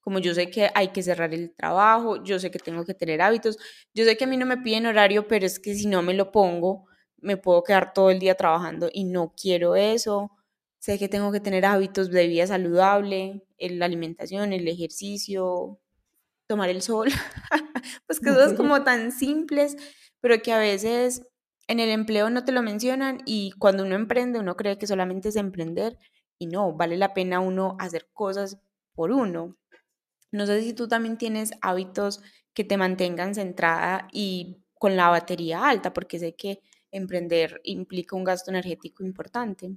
como 0.00 0.18
yo 0.18 0.32
sé 0.34 0.48
que 0.48 0.70
hay 0.74 0.88
que 0.88 1.02
cerrar 1.02 1.34
el 1.34 1.54
trabajo, 1.54 2.24
yo 2.24 2.38
sé 2.38 2.50
que 2.50 2.58
tengo 2.58 2.86
que 2.86 2.94
tener 2.94 3.20
hábitos, 3.20 3.58
yo 3.92 4.06
sé 4.06 4.16
que 4.16 4.24
a 4.24 4.26
mí 4.26 4.38
no 4.38 4.46
me 4.46 4.56
piden 4.56 4.86
horario, 4.86 5.28
pero 5.28 5.44
es 5.44 5.58
que 5.60 5.74
si 5.74 5.86
no 5.86 6.00
me 6.00 6.14
lo 6.14 6.32
pongo, 6.32 6.86
me 7.18 7.36
puedo 7.36 7.62
quedar 7.62 7.92
todo 7.92 8.08
el 8.08 8.18
día 8.18 8.34
trabajando 8.34 8.88
y 8.90 9.04
no 9.04 9.34
quiero 9.36 9.76
eso 9.76 10.30
sé 10.78 10.98
que 10.98 11.08
tengo 11.10 11.32
que 11.32 11.40
tener 11.40 11.66
hábitos 11.66 12.10
de 12.10 12.28
vida 12.28 12.46
saludable, 12.46 13.42
la 13.58 13.84
alimentación, 13.84 14.54
el 14.54 14.66
ejercicio, 14.68 15.78
tomar 16.46 16.70
el 16.70 16.80
sol, 16.80 17.08
pues 18.06 18.20
que 18.20 18.30
cosas 18.30 18.54
como 18.54 18.84
tan 18.84 19.12
simples, 19.12 19.76
pero 20.20 20.40
que 20.40 20.52
a 20.52 20.58
veces 20.58 21.26
en 21.68 21.80
el 21.80 21.90
empleo 21.90 22.30
no 22.30 22.44
te 22.44 22.52
lo 22.52 22.62
mencionan 22.62 23.20
y 23.24 23.52
cuando 23.52 23.84
uno 23.84 23.94
emprende 23.94 24.38
uno 24.38 24.56
cree 24.56 24.78
que 24.78 24.86
solamente 24.86 25.30
es 25.30 25.36
emprender 25.36 25.98
y 26.38 26.46
no, 26.46 26.72
vale 26.72 26.96
la 26.96 27.14
pena 27.14 27.40
uno 27.40 27.76
hacer 27.78 28.08
cosas 28.12 28.58
por 28.94 29.10
uno. 29.10 29.56
No 30.32 30.46
sé 30.46 30.62
si 30.62 30.74
tú 30.74 30.88
también 30.88 31.18
tienes 31.18 31.52
hábitos 31.62 32.20
que 32.54 32.64
te 32.64 32.76
mantengan 32.76 33.34
centrada 33.34 34.08
y 34.12 34.58
con 34.74 34.96
la 34.96 35.08
batería 35.08 35.68
alta, 35.68 35.92
porque 35.92 36.18
sé 36.18 36.34
que 36.34 36.60
emprender 36.90 37.60
implica 37.64 38.16
un 38.16 38.24
gasto 38.24 38.50
energético 38.50 39.04
importante. 39.04 39.72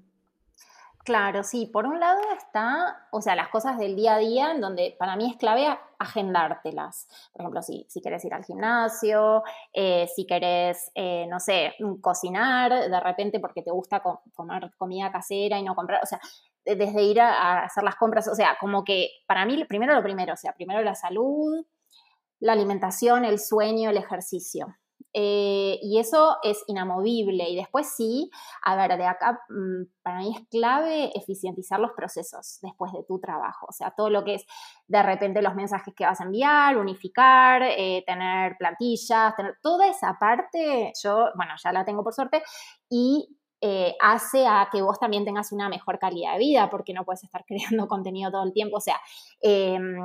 Claro, 1.08 1.42
sí. 1.42 1.68
Por 1.72 1.86
un 1.88 2.02
lado 2.02 2.20
está, 2.38 3.08
o 3.12 3.22
sea, 3.22 3.34
las 3.34 3.48
cosas 3.48 3.78
del 3.78 3.96
día 3.96 4.16
a 4.16 4.18
día, 4.18 4.52
en 4.52 4.60
donde 4.60 4.94
para 5.00 5.16
mí 5.16 5.32
es 5.32 5.38
clave 5.38 5.66
agendártelas. 5.98 7.08
Por 7.32 7.44
ejemplo, 7.44 7.62
si, 7.62 7.86
si 7.88 8.02
quieres 8.02 8.26
ir 8.26 8.34
al 8.34 8.44
gimnasio, 8.44 9.42
eh, 9.72 10.10
si 10.14 10.28
querés, 10.28 10.92
eh, 10.96 11.26
no 11.30 11.40
sé, 11.40 11.74
cocinar 12.02 12.90
de 12.90 13.00
repente 13.00 13.40
porque 13.40 13.62
te 13.62 13.72
gusta 13.72 14.04
comer 14.34 14.70
comida 14.78 15.10
casera 15.10 15.58
y 15.58 15.64
no 15.64 15.76
comprar, 15.76 16.04
o 16.04 16.06
sea, 16.06 16.20
desde 16.66 17.02
ir 17.04 17.22
a, 17.22 17.64
hacer 17.64 17.86
las 17.86 17.96
compras, 17.96 18.28
o 18.28 18.36
sea, 18.36 18.58
como 18.60 18.84
que 18.84 19.08
para 19.28 19.46
mí 19.46 19.64
primero 19.64 19.96
lo 19.96 20.04
primero, 20.04 20.34
o 20.34 20.38
sea, 20.38 20.52
primero 20.52 20.82
la 20.82 20.94
salud, 20.94 21.66
la 22.42 22.52
alimentación, 22.52 23.24
el 23.24 23.40
sueño, 23.40 23.92
el 23.92 23.98
ejercicio. 23.98 24.76
Eh, 25.14 25.80
y 25.82 26.00
eso 26.00 26.38
es 26.44 26.64
inamovible. 26.68 27.50
Y 27.50 27.56
después 27.56 27.94
sí, 27.96 28.30
a 28.64 28.76
ver, 28.76 28.98
de 28.98 29.06
acá 29.06 29.40
mm, 29.50 29.84
para 30.04 30.20
mí 30.20 30.36
es 30.36 30.48
clave 30.50 31.12
eficientizar 31.16 31.80
los 31.80 31.92
procesos 31.94 32.60
después 32.62 32.92
de 32.94 33.04
tu 33.04 33.20
trabajo. 33.20 33.66
O 33.70 33.72
sea, 33.72 33.92
todo 33.92 34.10
lo 34.10 34.24
que 34.24 34.36
es 34.36 34.46
de 34.88 35.04
repente 35.04 35.42
los 35.42 35.56
mensajes 35.56 35.94
que 35.96 36.06
vas 36.06 36.22
a 36.22 36.26
enviar, 36.26 36.78
unificar, 36.78 37.64
eh, 37.64 38.04
tener 38.06 38.58
plantillas, 38.58 39.36
tener 39.36 39.58
toda 39.62 39.88
esa 39.88 40.18
parte, 40.20 40.92
yo, 41.04 41.30
bueno, 41.36 41.54
ya 41.64 41.72
la 41.72 41.86
tengo 41.86 42.04
por 42.04 42.14
suerte, 42.14 42.44
y 42.90 43.38
eh, 43.60 43.96
hace 44.00 44.46
a 44.46 44.70
que 44.72 44.84
vos 44.84 45.00
también 45.00 45.26
tengas 45.26 45.52
una 45.52 45.68
mejor 45.68 45.98
calidad 45.98 46.34
de 46.34 46.40
vida, 46.40 46.70
porque 46.70 46.94
no 46.94 47.06
puedes 47.06 47.24
estar 47.24 47.44
creando 47.48 47.88
contenido 47.88 48.32
todo 48.32 48.44
el 48.44 48.54
tiempo. 48.54 48.78
O 48.78 48.82
sea, 48.82 49.00
em, 49.42 49.98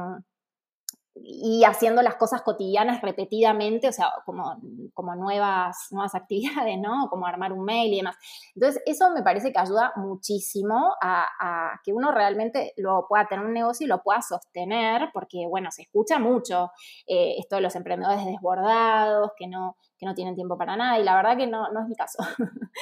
y 1.14 1.62
haciendo 1.64 2.00
las 2.00 2.16
cosas 2.16 2.42
cotidianas 2.42 3.02
repetidamente, 3.02 3.88
o 3.88 3.92
sea, 3.92 4.10
como, 4.24 4.56
como 4.94 5.14
nuevas, 5.14 5.88
nuevas 5.90 6.14
actividades, 6.14 6.78
¿no? 6.78 7.08
Como 7.10 7.26
armar 7.26 7.52
un 7.52 7.64
mail 7.64 7.92
y 7.92 7.96
demás. 7.98 8.16
Entonces, 8.54 8.82
eso 8.86 9.10
me 9.10 9.22
parece 9.22 9.52
que 9.52 9.58
ayuda 9.58 9.92
muchísimo 9.96 10.94
a, 11.00 11.80
que 11.84 11.92
uno 11.92 12.12
realmente 12.12 12.72
lo 12.76 13.06
pueda 13.08 13.26
tener 13.26 13.44
un 13.44 13.52
negocio 13.52 13.84
y 13.84 13.88
lo 13.88 14.02
pueda 14.02 14.22
sostener, 14.22 15.10
porque, 15.12 15.46
bueno, 15.48 15.70
se 15.70 15.82
escucha 15.82 16.18
mucho 16.18 16.70
eh, 17.06 17.34
esto 17.38 17.56
de 17.56 17.62
los 17.62 17.76
emprendedores 17.76 18.24
desbordados, 18.24 19.32
que 19.36 19.48
no, 19.48 19.76
que 19.98 20.06
no 20.06 20.14
tienen 20.14 20.34
tiempo 20.34 20.56
para 20.56 20.76
nada, 20.76 20.98
y 20.98 21.04
la 21.04 21.14
verdad 21.14 21.36
que 21.36 21.46
no, 21.46 21.70
no 21.72 21.82
es 21.82 21.88
mi 21.88 21.94
caso. 21.94 22.18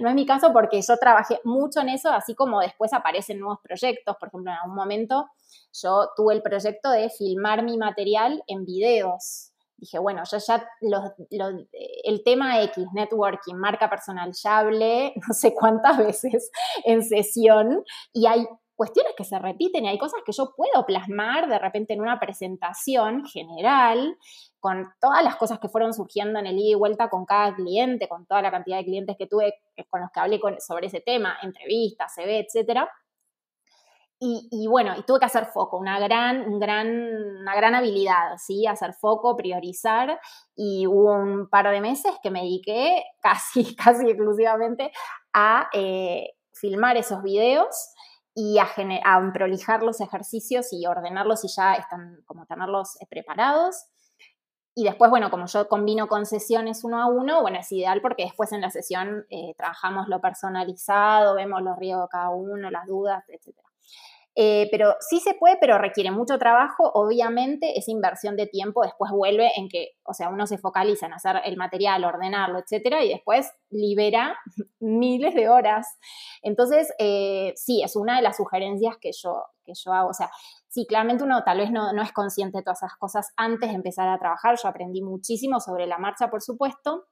no 0.00 0.08
es 0.08 0.14
mi 0.14 0.26
caso 0.26 0.52
porque 0.52 0.80
yo 0.82 0.96
trabajé 0.96 1.40
mucho 1.44 1.80
en 1.80 1.90
eso, 1.90 2.10
así 2.10 2.34
como 2.34 2.60
después 2.60 2.92
aparecen 2.92 3.38
nuevos 3.38 3.60
proyectos, 3.62 4.16
por 4.16 4.28
ejemplo, 4.28 4.50
en 4.50 4.58
algún 4.58 4.76
momento 4.76 5.26
yo 5.82 6.10
tuve 6.16 6.34
el 6.34 6.42
proyecto 6.42 6.90
de 6.90 7.10
filmar 7.10 7.62
mi 7.62 7.76
material 7.76 8.42
en 8.46 8.64
videos. 8.64 9.52
Dije, 9.78 9.98
bueno, 9.98 10.22
yo 10.30 10.38
ya 10.38 10.66
el 12.04 12.22
tema 12.24 12.62
X, 12.62 12.86
networking, 12.94 13.56
marca 13.56 13.90
personal, 13.90 14.32
ya 14.32 14.58
hablé 14.58 15.12
no 15.28 15.34
sé 15.34 15.54
cuántas 15.54 15.98
veces 15.98 16.50
en 16.84 17.02
sesión 17.02 17.84
y 18.12 18.26
hay 18.26 18.46
cuestiones 18.74 19.14
que 19.16 19.24
se 19.24 19.38
repiten 19.38 19.84
y 19.84 19.88
hay 19.88 19.98
cosas 19.98 20.20
que 20.24 20.32
yo 20.32 20.52
puedo 20.54 20.84
plasmar 20.86 21.48
de 21.48 21.58
repente 21.58 21.94
en 21.94 22.00
una 22.00 22.20
presentación 22.20 23.24
general 23.24 24.16
con 24.60 24.86
todas 25.00 25.22
las 25.24 25.36
cosas 25.36 25.58
que 25.58 25.68
fueron 25.68 25.94
surgiendo 25.94 26.38
en 26.38 26.46
el 26.46 26.58
ida 26.58 26.72
y 26.72 26.74
vuelta 26.74 27.08
con 27.08 27.24
cada 27.24 27.54
cliente, 27.54 28.08
con 28.08 28.26
toda 28.26 28.42
la 28.42 28.50
cantidad 28.50 28.78
de 28.78 28.84
clientes 28.84 29.16
que 29.18 29.26
tuve 29.26 29.54
con 29.88 30.00
los 30.00 30.10
que 30.10 30.20
hablé 30.20 30.40
sobre 30.58 30.88
ese 30.88 31.00
tema, 31.00 31.38
entrevistas, 31.42 32.14
CV, 32.14 32.40
etcétera 32.40 32.90
y, 34.18 34.66
bueno, 34.66 34.94
y 34.96 35.02
tuve 35.02 35.18
que 35.18 35.26
hacer 35.26 35.46
foco, 35.46 35.76
una 35.76 35.98
gran, 35.98 36.58
gran, 36.58 36.88
una 37.40 37.54
gran 37.54 37.74
habilidad, 37.74 38.38
¿sí? 38.38 38.66
Hacer 38.66 38.94
foco, 38.94 39.36
priorizar. 39.36 40.18
Y 40.54 40.86
hubo 40.86 41.12
un 41.12 41.48
par 41.50 41.70
de 41.70 41.82
meses 41.82 42.14
que 42.22 42.30
me 42.30 42.42
dediqué 42.42 43.04
casi, 43.20 43.76
casi 43.76 44.08
exclusivamente 44.08 44.90
a 45.34 45.68
eh, 45.74 46.30
filmar 46.54 46.96
esos 46.96 47.22
videos 47.22 47.92
y 48.34 48.58
a, 48.58 48.66
a, 49.04 49.32
prolijar 49.32 49.82
los 49.82 50.00
ejercicios 50.00 50.72
y 50.72 50.86
ordenarlos 50.86 51.44
y 51.44 51.48
ya 51.48 51.74
están 51.74 52.22
como 52.26 52.46
tenerlos 52.46 52.96
eh, 53.00 53.06
preparados. 53.08 53.84
Y 54.74 54.84
después, 54.84 55.10
bueno, 55.10 55.30
como 55.30 55.46
yo 55.46 55.68
combino 55.68 56.06
con 56.06 56.26
sesiones 56.26 56.84
uno 56.84 57.02
a 57.02 57.06
uno, 57.06 57.42
bueno, 57.42 57.58
es 57.58 57.70
ideal 57.72 58.00
porque 58.02 58.24
después 58.24 58.52
en 58.52 58.60
la 58.62 58.70
sesión 58.70 59.26
eh, 59.30 59.54
trabajamos 59.56 60.08
lo 60.08 60.20
personalizado, 60.20 61.34
vemos 61.34 61.62
los 61.62 61.78
riesgos 61.78 62.04
de 62.04 62.10
cada 62.10 62.30
uno, 62.30 62.70
las 62.70 62.86
dudas, 62.86 63.24
etc. 63.28 63.65
Eh, 64.38 64.68
pero 64.70 64.94
sí 65.00 65.18
se 65.20 65.32
puede, 65.32 65.56
pero 65.58 65.78
requiere 65.78 66.10
mucho 66.10 66.38
trabajo. 66.38 66.90
Obviamente, 66.92 67.78
esa 67.78 67.90
inversión 67.90 68.36
de 68.36 68.46
tiempo 68.46 68.82
después 68.82 69.10
vuelve 69.10 69.50
en 69.56 69.70
que, 69.70 69.92
o 70.04 70.12
sea, 70.12 70.28
uno 70.28 70.46
se 70.46 70.58
focaliza 70.58 71.06
en 71.06 71.14
hacer 71.14 71.40
el 71.46 71.56
material, 71.56 72.04
ordenarlo, 72.04 72.58
etcétera, 72.58 73.02
y 73.02 73.08
después 73.08 73.50
libera 73.70 74.36
miles 74.80 75.34
de 75.34 75.48
horas. 75.48 75.86
Entonces, 76.42 76.92
eh, 76.98 77.54
sí, 77.56 77.82
es 77.82 77.96
una 77.96 78.16
de 78.16 78.22
las 78.22 78.36
sugerencias 78.36 78.98
que 79.00 79.12
yo, 79.12 79.42
que 79.64 79.72
yo 79.74 79.92
hago. 79.94 80.10
O 80.10 80.14
sea, 80.14 80.30
sí, 80.68 80.86
claramente 80.86 81.24
uno 81.24 81.42
tal 81.42 81.56
vez 81.56 81.70
no, 81.70 81.94
no 81.94 82.02
es 82.02 82.12
consciente 82.12 82.58
de 82.58 82.64
todas 82.64 82.82
esas 82.82 82.96
cosas 82.98 83.32
antes 83.38 83.70
de 83.70 83.74
empezar 83.74 84.06
a 84.06 84.18
trabajar. 84.18 84.58
Yo 84.62 84.68
aprendí 84.68 85.00
muchísimo 85.00 85.60
sobre 85.60 85.86
la 85.86 85.96
marcha, 85.96 86.28
por 86.28 86.42
supuesto 86.42 87.06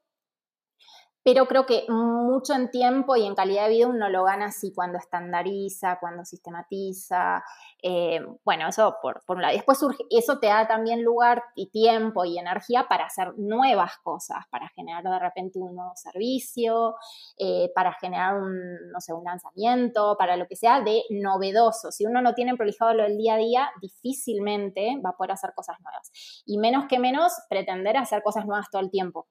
pero 1.24 1.46
creo 1.46 1.64
que 1.64 1.86
mucho 1.88 2.52
en 2.52 2.70
tiempo 2.70 3.16
y 3.16 3.24
en 3.24 3.34
calidad 3.34 3.64
de 3.64 3.70
vida 3.70 3.88
uno 3.88 4.10
lo 4.10 4.24
gana 4.24 4.46
así 4.46 4.74
cuando 4.74 4.98
estandariza, 4.98 5.98
cuando 5.98 6.22
sistematiza. 6.26 7.42
Eh, 7.82 8.20
bueno, 8.44 8.68
eso 8.68 8.96
por, 9.00 9.24
por 9.24 9.36
un 9.36 9.42
lado. 9.42 9.54
Después 9.54 9.78
surge, 9.78 10.04
eso 10.10 10.38
te 10.38 10.48
da 10.48 10.68
también 10.68 11.02
lugar 11.02 11.42
y 11.54 11.70
tiempo 11.70 12.26
y 12.26 12.38
energía 12.38 12.88
para 12.88 13.06
hacer 13.06 13.32
nuevas 13.38 13.96
cosas, 14.02 14.44
para 14.50 14.68
generar 14.68 15.02
de 15.02 15.18
repente 15.18 15.58
un 15.58 15.74
nuevo 15.74 15.92
servicio, 15.96 16.94
eh, 17.38 17.72
para 17.74 17.94
generar 17.94 18.34
no 18.34 19.00
sé, 19.00 19.14
un 19.14 19.24
lanzamiento, 19.24 20.16
para 20.18 20.36
lo 20.36 20.46
que 20.46 20.56
sea 20.56 20.82
de 20.82 21.04
novedoso. 21.08 21.90
Si 21.90 22.04
uno 22.04 22.20
no 22.20 22.34
tiene 22.34 22.54
prolijado 22.54 22.92
lo 22.92 23.04
del 23.04 23.16
día 23.16 23.34
a 23.34 23.38
día, 23.38 23.70
difícilmente 23.80 25.00
va 25.02 25.10
a 25.10 25.16
poder 25.16 25.32
hacer 25.32 25.54
cosas 25.54 25.80
nuevas. 25.80 26.42
Y 26.44 26.58
menos 26.58 26.84
que 26.86 26.98
menos 26.98 27.32
pretender 27.48 27.96
hacer 27.96 28.22
cosas 28.22 28.44
nuevas 28.44 28.68
todo 28.70 28.82
el 28.82 28.90
tiempo 28.90 29.26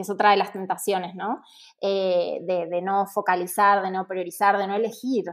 que 0.00 0.04
es 0.04 0.08
otra 0.08 0.30
de 0.30 0.38
las 0.38 0.50
tentaciones, 0.50 1.14
¿no? 1.14 1.42
Eh, 1.82 2.38
de, 2.40 2.80
no 2.80 3.06
focalizar, 3.06 3.82
de 3.82 3.90
no 3.90 4.06
priorizar, 4.06 4.56
de 4.56 4.66
no 4.66 4.74
elegir, 4.74 5.26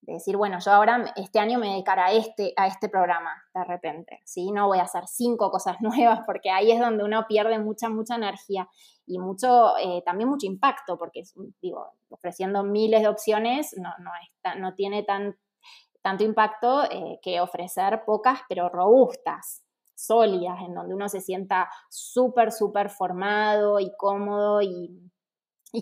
de 0.00 0.14
decir, 0.14 0.36
bueno, 0.36 0.58
yo 0.58 0.72
ahora 0.72 1.12
este 1.14 1.38
año 1.38 1.60
me 1.60 1.68
dedicaré 1.68 2.00
a 2.00 2.10
este, 2.10 2.52
a 2.56 2.66
este 2.66 2.88
programa 2.88 3.30
de 3.54 3.62
repente, 3.62 4.18
¿sí? 4.24 4.50
No 4.50 4.66
voy 4.66 4.80
a 4.80 4.82
hacer 4.82 5.04
cinco 5.06 5.52
cosas 5.52 5.76
nuevas 5.80 6.22
porque 6.26 6.50
ahí 6.50 6.72
es 6.72 6.80
donde 6.80 7.04
uno 7.04 7.26
pierde 7.28 7.60
mucha, 7.60 7.88
mucha 7.90 8.16
energía 8.16 8.68
y 9.06 9.20
mucho, 9.20 9.78
eh, 9.78 10.02
también 10.04 10.28
mucho 10.28 10.48
impacto 10.48 10.98
porque, 10.98 11.22
digo, 11.60 11.92
ofreciendo 12.08 12.64
miles 12.64 13.02
de 13.02 13.08
opciones 13.08 13.76
no, 13.78 13.90
no, 14.00 14.10
no 14.58 14.74
tiene 14.74 15.04
tan, 15.04 15.36
tanto 16.02 16.24
impacto 16.24 16.90
eh, 16.90 17.20
que 17.22 17.40
ofrecer 17.40 18.02
pocas 18.04 18.40
pero 18.48 18.68
robustas, 18.68 19.62
sólidas, 19.94 20.58
en 20.66 20.74
donde 20.74 20.94
uno 20.94 21.08
se 21.08 21.20
sienta 21.20 21.68
súper, 21.88 22.52
súper 22.52 22.90
formado 22.90 23.80
y 23.80 23.92
cómodo 23.96 24.62
y, 24.62 25.10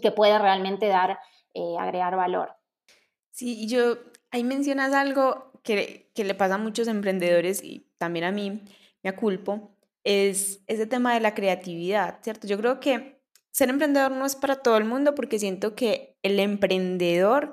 que 0.01 0.13
puede 0.13 0.39
realmente 0.39 0.87
dar, 0.87 1.19
eh, 1.55 1.77
agregar 1.79 2.17
valor. 2.17 2.55
Sí, 3.31 3.67
yo, 3.67 3.97
ahí 4.31 4.45
mencionas 4.45 4.93
algo 4.93 5.51
que, 5.63 6.11
le 6.15 6.35
pasa 6.35 6.55
a 6.55 6.59
muchos 6.59 6.89
emprendedores 6.89 7.63
y 7.63 7.87
también 7.99 8.25
a 8.25 8.33
mí, 8.33 8.63
me 9.03 9.11
aculpo, 9.11 9.77
es 10.05 10.63
ese 10.67 10.87
tema 10.87 11.15
de 11.15 11.21
la 11.21 11.35
creatividad, 11.35 12.19
¿cierto? 12.23 12.47
Yo 12.47 12.59
creo 12.59 12.81
que 12.81 13.21
ser 13.51 13.69
emprendedor 13.69 14.13
no 14.13 14.27
es 14.27 14.37
para 14.37 14.57
todo 14.57 14.77
el 14.77 14.85
mundo 14.85 15.15
porque 15.15 15.39
siento 15.39 15.75
que 15.75 16.17
el 16.23 16.39
emprendedor 16.39 17.53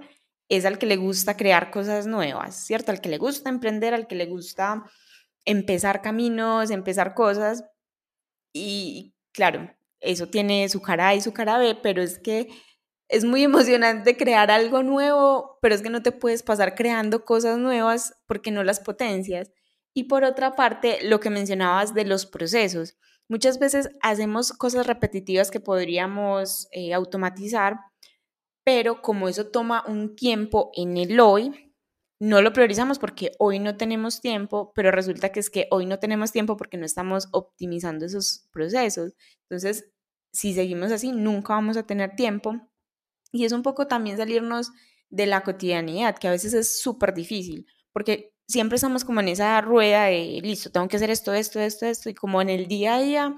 es 0.50 0.66
al 0.66 0.78
que 0.78 0.86
le 0.86 0.98
gusta 0.98 1.36
crear 1.36 1.72
cosas 1.72 2.08
nuevas, 2.08 2.56
¿cierto? 2.56 2.92
Al 2.92 3.02
que 3.02 3.10
le 3.10 3.18
gusta 3.18 3.50
emprender, 3.50 3.94
al 3.94 4.08
que 4.08 4.16
le 4.16 4.26
gusta 4.26 4.86
empezar 5.48 6.02
caminos, 6.04 6.70
empezar 6.70 7.16
cosas. 7.16 7.64
Y 8.54 9.16
claro, 9.34 9.72
eso 10.00 10.28
tiene 10.28 10.70
su 10.70 10.82
cara 10.82 11.10
A 11.10 11.16
y 11.16 11.22
su 11.22 11.34
cara 11.34 11.58
B, 11.58 11.76
pero 11.82 12.04
es 12.04 12.20
que 12.20 12.50
es 13.10 13.24
muy 13.24 13.44
emocionante 13.44 14.18
crear 14.18 14.52
algo 14.52 14.84
nuevo, 14.84 15.58
pero 15.62 15.74
es 15.74 15.82
que 15.82 15.90
no 15.90 16.04
te 16.04 16.12
puedes 16.12 16.44
pasar 16.44 16.76
creando 16.76 17.26
cosas 17.26 17.58
nuevas 17.58 18.14
porque 18.28 18.52
no 18.52 18.64
las 18.64 18.80
potencias. 18.80 19.52
Y 19.96 20.04
por 20.04 20.24
otra 20.24 20.56
parte, 20.56 21.00
lo 21.04 21.20
que 21.20 21.32
mencionabas 21.32 21.96
de 21.96 22.06
los 22.06 22.28
procesos. 22.28 22.98
Muchas 23.30 23.58
veces 23.58 23.90
hacemos 24.02 24.54
cosas 24.54 24.86
repetitivas 24.86 25.50
que 25.50 25.60
podríamos 25.60 26.68
eh, 26.72 26.94
automatizar, 26.94 27.80
pero 28.64 29.02
como 29.02 29.28
eso 29.28 29.48
toma 29.48 29.84
un 29.88 30.16
tiempo 30.16 30.72
en 30.76 30.98
el 30.98 31.20
hoy, 31.20 31.67
no 32.20 32.42
lo 32.42 32.54
priorizamos 32.54 33.00
porque 33.00 33.32
hoy 33.38 33.60
no 33.60 33.78
tenemos 33.78 34.22
tiempo, 34.22 34.72
pero 34.74 34.92
resulta 34.92 35.32
que 35.32 35.40
es 35.40 35.50
que 35.50 35.68
hoy 35.72 35.86
no 35.86 36.00
tenemos 36.00 36.32
tiempo 36.32 36.58
porque 36.58 36.78
no 36.78 36.86
estamos 36.86 37.28
optimizando 37.32 38.06
esos 38.06 38.48
procesos. 38.52 39.14
Entonces, 39.44 39.92
si 40.32 40.54
seguimos 40.54 40.92
así, 40.92 41.12
nunca 41.12 41.54
vamos 41.54 41.78
a 41.78 41.86
tener 41.86 42.16
tiempo. 42.16 42.56
Y 43.32 43.46
es 43.46 43.52
un 43.52 43.62
poco 43.62 43.88
también 43.88 44.18
salirnos 44.18 44.72
de 45.10 45.26
la 45.28 45.44
cotidianidad, 45.44 46.18
que 46.18 46.28
a 46.28 46.32
veces 46.32 46.54
es 46.54 46.82
súper 46.82 47.14
difícil, 47.14 47.66
porque 47.94 48.34
siempre 48.48 48.76
estamos 48.76 49.06
como 49.06 49.20
en 49.22 49.30
esa 49.30 49.60
rueda 49.62 50.06
de, 50.06 50.40
listo, 50.42 50.72
tengo 50.72 50.88
que 50.88 50.98
hacer 50.98 51.10
esto, 51.10 51.34
esto, 51.34 51.60
esto, 51.60 51.86
esto, 51.86 52.10
y 52.10 52.14
como 52.14 52.42
en 52.42 52.50
el 52.50 52.68
día 52.68 52.96
a 52.96 53.02
día, 53.02 53.36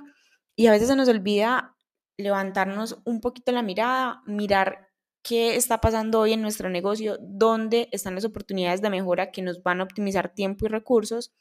y 0.56 0.68
a 0.68 0.72
veces 0.72 0.88
se 0.88 0.96
nos 0.96 1.10
olvida 1.10 1.76
levantarnos 2.18 3.00
un 3.06 3.22
poquito 3.22 3.52
la 3.52 3.62
mirada, 3.62 4.22
mirar 4.26 4.89
qué 5.22 5.56
está 5.56 5.82
pasando 5.82 6.20
hoy 6.20 6.34
en 6.34 6.42
nuestro 6.42 6.70
negocio, 6.70 7.18
dónde 7.22 7.90
están 7.92 8.16
las 8.16 8.26
oportunidades 8.26 8.82
de 8.82 8.90
mejora 8.90 9.32
que 9.32 9.42
nos 9.42 9.62
van 9.64 9.82
a 9.82 9.84
optimizar 9.84 10.34
tiempo 10.34 10.66
y 10.66 10.70
recursos 10.70 11.34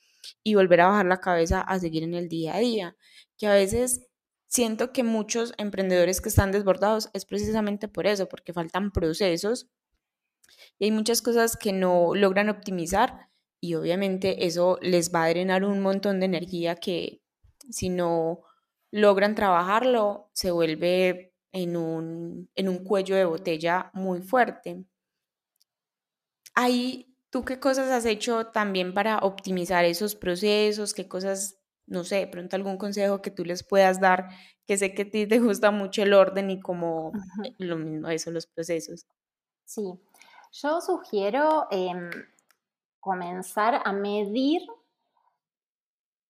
y 0.42 0.54
volver 0.54 0.80
a 0.80 0.88
bajar 0.88 1.06
la 1.06 1.20
cabeza 1.20 1.60
a 1.60 1.78
seguir 1.78 2.02
en 2.02 2.14
el 2.14 2.28
día 2.28 2.56
a 2.56 2.58
día, 2.58 2.96
que 3.36 3.46
a 3.46 3.54
veces 3.54 4.06
siento 4.48 4.92
que 4.92 5.04
muchos 5.04 5.52
emprendedores 5.58 6.20
que 6.20 6.28
están 6.28 6.52
desbordados 6.52 7.10
es 7.12 7.24
precisamente 7.24 7.88
por 7.88 8.06
eso, 8.06 8.28
porque 8.28 8.52
faltan 8.52 8.90
procesos 8.90 9.68
y 10.78 10.86
hay 10.86 10.90
muchas 10.90 11.22
cosas 11.22 11.56
que 11.56 11.72
no 11.72 12.14
logran 12.14 12.48
optimizar 12.48 13.28
y 13.60 13.74
obviamente 13.74 14.46
eso 14.46 14.78
les 14.80 15.12
va 15.12 15.24
a 15.24 15.28
drenar 15.28 15.64
un 15.64 15.80
montón 15.80 16.20
de 16.20 16.26
energía 16.26 16.76
que 16.76 17.20
si 17.70 17.88
no 17.88 18.40
logran 18.90 19.34
trabajarlo 19.34 20.30
se 20.32 20.50
vuelve 20.50 21.27
en 21.52 21.76
un, 21.76 22.50
en 22.54 22.68
un 22.68 22.84
cuello 22.84 23.16
de 23.16 23.24
botella 23.24 23.90
muy 23.94 24.20
fuerte. 24.22 24.84
Ahí, 26.54 27.14
¿tú 27.30 27.44
qué 27.44 27.60
cosas 27.60 27.88
has 27.90 28.04
hecho 28.04 28.46
también 28.48 28.94
para 28.94 29.18
optimizar 29.18 29.84
esos 29.84 30.14
procesos? 30.14 30.94
¿Qué 30.94 31.08
cosas, 31.08 31.58
no 31.86 32.04
sé, 32.04 32.26
pronto 32.26 32.56
algún 32.56 32.78
consejo 32.78 33.22
que 33.22 33.30
tú 33.30 33.44
les 33.44 33.62
puedas 33.62 34.00
dar? 34.00 34.28
Que 34.66 34.76
sé 34.76 34.94
que 34.94 35.02
a 35.02 35.10
ti 35.10 35.26
te 35.26 35.38
gusta 35.38 35.70
mucho 35.70 36.02
el 36.02 36.14
orden 36.14 36.50
y 36.50 36.60
como 36.60 37.12
lo 37.58 37.76
mismo 37.76 38.08
eso, 38.08 38.30
los 38.30 38.46
procesos. 38.46 39.06
Sí, 39.64 40.00
yo 40.52 40.80
sugiero 40.80 41.68
em, 41.70 42.10
comenzar 43.00 43.80
a 43.84 43.92
medir 43.92 44.62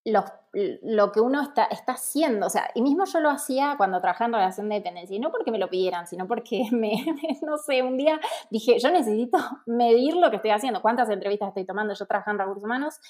lo 0.05 1.13
que 1.13 1.21
uno 1.21 1.43
está, 1.43 1.65
está, 1.65 1.93
haciendo. 1.93 2.47
O 2.47 2.51
sea, 2.51 2.71
y 2.75 2.83
mismo 2.83 3.05
yo 3.05 3.21
lo 3.21 3.31
hacía 3.31 3.75
cuando 3.77 4.01
trabajaba 4.01 4.27
en 4.27 4.33
relación 4.35 4.69
de 4.69 4.77
dependencia, 4.77 5.17
y 5.17 5.21
no 5.21 5.31
porque 5.31 5.51
me 5.51 5.59
lo 5.59 5.69
pidieran, 5.69 6.07
sino 6.07 6.27
porque 6.27 6.65
me, 6.73 7.05
no 7.43 7.59
sé, 7.59 7.83
un 7.83 7.97
día 7.97 8.21
dije, 8.51 8.79
yo 8.79 8.91
necesito 8.91 9.39
medir 9.67 10.17
lo 10.17 10.31
que 10.31 10.37
estoy 10.37 10.53
haciendo, 10.53 10.83
cuántas 10.83 11.11
entrevistas 11.11 11.49
estoy 11.49 11.67
tomando, 11.67 11.95
yo 11.95 12.07
trabajando 12.07 12.43
en 12.43 12.49
recursos 12.49 12.65
humanos, 12.65 13.01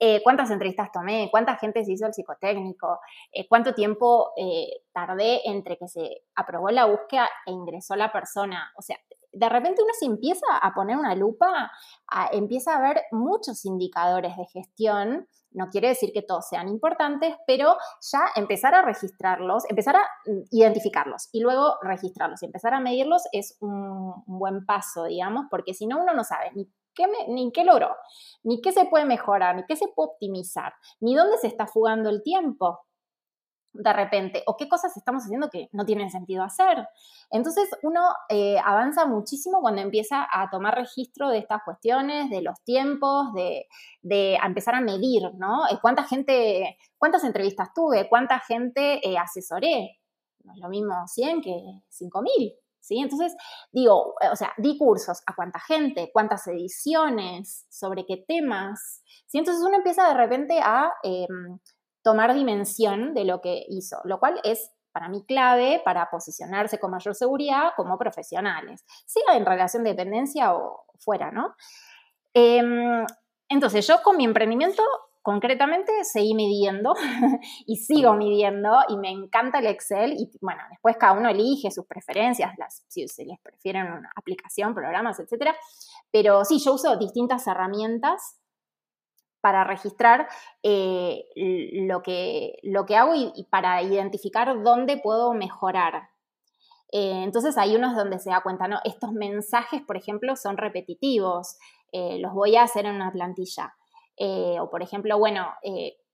eh, 0.00 0.22
cuántas 0.22 0.50
entrevistas 0.52 0.92
tomé, 0.92 1.28
cuánta 1.28 1.56
gente 1.56 1.84
se 1.84 1.92
hizo 1.92 2.06
el 2.06 2.14
psicotécnico, 2.14 3.00
eh, 3.32 3.48
cuánto 3.48 3.74
tiempo 3.74 4.30
eh, 4.36 4.84
tardé 4.92 5.40
entre 5.44 5.76
que 5.76 5.88
se 5.88 6.22
aprobó 6.36 6.70
la 6.70 6.84
búsqueda 6.84 7.28
e 7.44 7.50
ingresó 7.50 7.96
la 7.96 8.12
persona. 8.12 8.72
O 8.76 8.82
sea, 8.82 8.96
de 9.32 9.48
repente 9.48 9.82
uno 9.82 9.92
se 9.98 10.06
empieza 10.06 10.46
a 10.62 10.72
poner 10.72 10.96
una 10.96 11.16
lupa, 11.16 11.72
empieza 12.30 12.76
a 12.76 12.80
ver 12.80 13.02
muchos 13.10 13.64
indicadores 13.64 14.36
de 14.36 14.46
gestión. 14.46 15.28
No 15.50 15.68
quiere 15.68 15.88
decir 15.88 16.12
que 16.12 16.22
todos 16.22 16.48
sean 16.48 16.68
importantes, 16.68 17.34
pero 17.46 17.76
ya 18.00 18.20
empezar 18.36 18.74
a 18.74 18.82
registrarlos, 18.82 19.64
empezar 19.68 19.96
a 19.96 20.02
mm, 20.26 20.42
identificarlos 20.50 21.28
y 21.32 21.40
luego 21.40 21.76
registrarlos 21.82 22.42
y 22.42 22.46
empezar 22.46 22.74
a 22.74 22.80
medirlos 22.80 23.22
es 23.32 23.56
un, 23.60 24.22
buen 24.26 24.64
paso, 24.66 25.04
digamos, 25.04 25.46
porque 25.50 25.74
si 25.74 25.86
no 25.86 26.00
uno 26.00 26.14
no 26.14 26.24
sabe 26.24 26.50
ni 26.54 26.70
qué, 26.94 27.06
ni 27.28 27.50
qué 27.52 27.64
logró, 27.64 27.96
ni 28.42 28.60
qué 28.60 28.72
se 28.72 28.84
puede 28.84 29.04
mejorar, 29.04 29.56
ni 29.56 29.64
qué 29.66 29.76
se 29.76 29.88
puede 29.88 30.10
optimizar, 30.10 30.72
ni 31.00 31.14
dónde 31.14 31.38
se 31.38 31.46
está 31.46 31.66
fugando 31.66 32.10
el 32.10 32.22
tiempo 32.22 32.80
de 33.72 33.92
repente, 33.92 34.42
o 34.46 34.56
qué 34.56 34.68
cosas 34.68 34.96
estamos 34.96 35.24
haciendo 35.24 35.50
que 35.50 35.68
no 35.72 35.84
tienen 35.84 36.10
sentido 36.10 36.42
hacer. 36.42 36.88
Entonces 37.30 37.68
uno 37.82 38.00
eh, 38.28 38.58
avanza 38.64 39.06
muchísimo 39.06 39.60
cuando 39.60 39.82
empieza 39.82 40.26
a 40.30 40.50
tomar 40.50 40.74
registro 40.74 41.28
de 41.28 41.38
estas 41.38 41.62
cuestiones, 41.64 42.30
de 42.30 42.42
los 42.42 42.60
tiempos, 42.64 43.32
de, 43.34 43.66
empezar 44.44 44.74
a 44.74 44.80
medir, 44.80 45.22
¿no? 45.36 45.66
Eh, 45.68 45.78
¿Cuánta 45.80 46.04
gente, 46.04 46.78
cuántas 46.96 47.24
entrevistas 47.24 47.68
tuve? 47.74 48.08
¿Cuánta 48.08 48.40
gente 48.40 49.06
eh, 49.06 49.18
asesoré? 49.18 49.98
No 50.44 50.52
es 50.54 50.58
lo 50.60 50.68
mismo 50.68 50.94
100 51.06 51.42
que 51.42 51.82
5000. 51.88 52.54
¿Sí? 52.80 53.00
Entonces, 53.00 53.36
digo, 53.70 54.14
o 54.32 54.36
sea, 54.36 54.54
di 54.56 54.78
cursos 54.78 55.20
a 55.26 55.34
cuánta 55.34 55.60
gente, 55.60 56.10
cuántas 56.10 56.46
ediciones, 56.46 57.66
sobre 57.68 58.06
qué 58.06 58.24
temas. 58.26 59.02
¿Sí? 59.26 59.36
Entonces 59.38 59.62
uno 59.62 59.76
empieza 59.76 60.08
de 60.08 60.14
repente 60.14 60.58
a 60.62 60.90
em, 61.02 61.58
tomar 62.08 62.32
dimensión 62.32 63.12
de 63.12 63.26
lo 63.26 63.42
que 63.42 63.66
hizo, 63.68 63.98
lo 64.04 64.18
cual 64.18 64.40
es 64.42 64.70
para 64.92 65.10
mí 65.10 65.26
clave 65.26 65.82
para 65.84 66.08
posicionarse 66.08 66.78
con 66.80 66.90
mayor 66.90 67.14
seguridad 67.14 67.72
como 67.76 67.98
profesionales, 67.98 68.82
sea 69.04 69.36
en 69.36 69.44
relación 69.44 69.84
de 69.84 69.90
dependencia 69.90 70.54
o 70.54 70.86
fuera, 70.98 71.30
¿no? 71.30 71.54
Em, 72.32 73.04
entonces, 73.50 73.86
yo 73.86 74.00
con 74.02 74.16
mi 74.16 74.24
emprendimiento 74.24 74.82
concretamente 75.20 75.92
seguí 76.02 76.34
midiendo 76.34 76.94
y 77.66 77.76
sigo 77.76 78.14
midiendo 78.14 78.78
y 78.88 78.96
me 78.96 79.10
encanta 79.10 79.58
el 79.58 79.66
Excel 79.66 80.14
y 80.14 80.30
bueno, 80.40 80.62
después 80.70 80.96
cada 80.96 81.12
uno 81.12 81.28
elige 81.28 81.70
sus 81.70 81.84
preferencias, 81.84 82.54
las, 82.56 82.86
si 82.88 83.06
se 83.06 83.26
les 83.26 83.38
prefieren 83.40 83.92
una 83.92 84.10
aplicación, 84.16 84.72
programas, 84.72 85.20
etcétera. 85.20 85.54
Pero 86.10 86.46
sí, 86.46 86.58
yo 86.58 86.72
uso 86.72 86.96
distintas 86.96 87.46
herramientas 87.46 88.38
para 89.40 89.64
registrar 89.64 90.28
eh, 90.62 91.24
lo, 91.86 92.02
que, 92.02 92.58
lo 92.62 92.86
que 92.86 92.96
hago 92.96 93.14
y, 93.14 93.46
para 93.50 93.82
identificar 93.82 94.62
dónde 94.62 94.96
puedo 94.96 95.32
mejorar. 95.32 96.10
Eh, 96.90 97.22
entonces 97.22 97.58
hay 97.58 97.76
unos 97.76 97.94
donde 97.96 98.18
se 98.18 98.30
da 98.30 98.42
cuenta, 98.42 98.66
¿no? 98.66 98.78
Estos 98.84 99.12
mensajes, 99.12 99.82
por 99.82 99.96
ejemplo, 99.96 100.36
son 100.36 100.56
repetitivos, 100.56 101.56
eh, 101.92 102.18
los 102.18 102.32
voy 102.32 102.56
a 102.56 102.62
hacer 102.62 102.86
en 102.86 102.96
una 102.96 103.12
plantilla. 103.12 103.74
o 104.20 104.68
por 104.70 104.82
ejemplo, 104.82 105.16
bueno, 105.18 105.46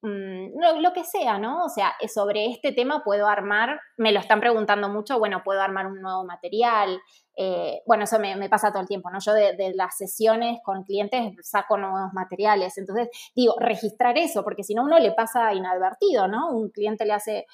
mm, 0.05 0.81
lo, 0.81 0.93
que 0.93 1.05
sea, 1.05 1.39
¿no? 1.39 1.65
O 1.65 1.69
sea, 1.69 1.95
sobre 2.13 2.47
este 2.47 2.73
tema 2.73 3.03
puedo 3.05 3.27
armar, 3.27 3.81
me 3.97 4.13
lo 4.13 4.21
están 4.21 4.41
preguntando 4.41 4.89
mucho, 4.89 5.19
bueno, 5.19 5.43
puedo 5.45 5.61
armar 5.61 5.87
un 5.87 6.01
nuevo 6.01 6.25
material, 6.25 7.01
eh, 7.37 7.83
bueno, 7.87 8.05
eso 8.05 8.19
me, 8.19 8.49
pasa 8.49 8.71
todo 8.71 8.83
el 8.83 8.89
tiempo, 8.89 9.11
¿no? 9.11 9.19
Yo 9.21 9.33
de, 9.33 9.73
las 9.75 9.97
sesiones 9.97 10.61
con 10.65 10.85
clientes 10.85 11.35
saco 11.43 11.77
nuevos 11.77 12.13
materiales. 12.13 12.79
Entonces, 12.79 13.09
digo, 13.35 13.55
registrar 13.59 14.17
eso, 14.19 14.45
porque 14.45 14.63
si 14.63 14.75
no, 14.75 14.85
uno 14.85 14.99
le 14.99 15.13
pasa 15.13 15.53
inadvertido, 15.53 16.29
¿no? 16.29 16.51
Un 16.51 16.71
cliente 16.71 17.05
le 17.05 17.13
hace 17.13 17.47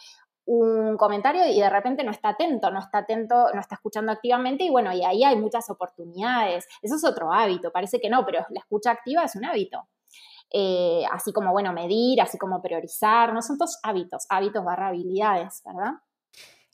un 0.46 0.96
comentario 0.96 1.46
y 1.46 1.60
de 1.60 1.70
repente 1.70 2.02
no 2.02 2.10
está 2.10 2.30
atento, 2.30 2.70
no 2.70 2.80
está 2.80 2.98
atento, 2.98 3.52
no 3.54 3.60
está 3.60 3.76
escuchando 3.76 4.10
activamente 4.10 4.64
y 4.64 4.70
bueno, 4.70 4.92
y 4.92 5.04
ahí 5.04 5.22
hay 5.24 5.36
muchas 5.36 5.70
oportunidades. 5.70 6.66
Eso 6.82 6.96
es 6.96 7.04
otro 7.04 7.32
hábito, 7.32 7.70
parece 7.70 8.00
que 8.00 8.10
no, 8.10 8.24
pero 8.26 8.44
la 8.50 8.60
escucha 8.60 8.90
activa 8.90 9.24
es 9.24 9.36
un 9.36 9.44
hábito. 9.44 9.86
Eh, 10.52 11.04
así 11.10 11.32
como, 11.32 11.52
bueno, 11.52 11.72
medir, 11.72 12.20
así 12.20 12.36
como 12.38 12.60
priorizar, 12.60 13.32
no 13.32 13.42
son 13.42 13.56
todos 13.56 13.78
hábitos, 13.82 14.26
hábitos 14.28 14.64
barra 14.64 14.88
habilidades, 14.88 15.62
¿verdad? 15.64 15.92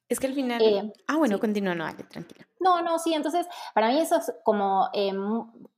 Es 0.09 0.21
que 0.21 0.29
al 0.29 0.35
final... 0.35 0.63
Eh, 0.63 0.93
ah, 1.09 1.17
bueno, 1.17 1.39
continúa, 1.39 1.75
no, 1.75 1.85
dale, 1.85 2.05
tranquila. 2.05 2.47
No, 2.61 2.81
no, 2.83 2.99
sí, 2.99 3.13
entonces 3.13 3.47
para 3.75 3.89
mí 3.89 3.99
eso 3.99 4.17
es 4.17 4.33
como, 4.45 4.89
eh, 4.93 5.13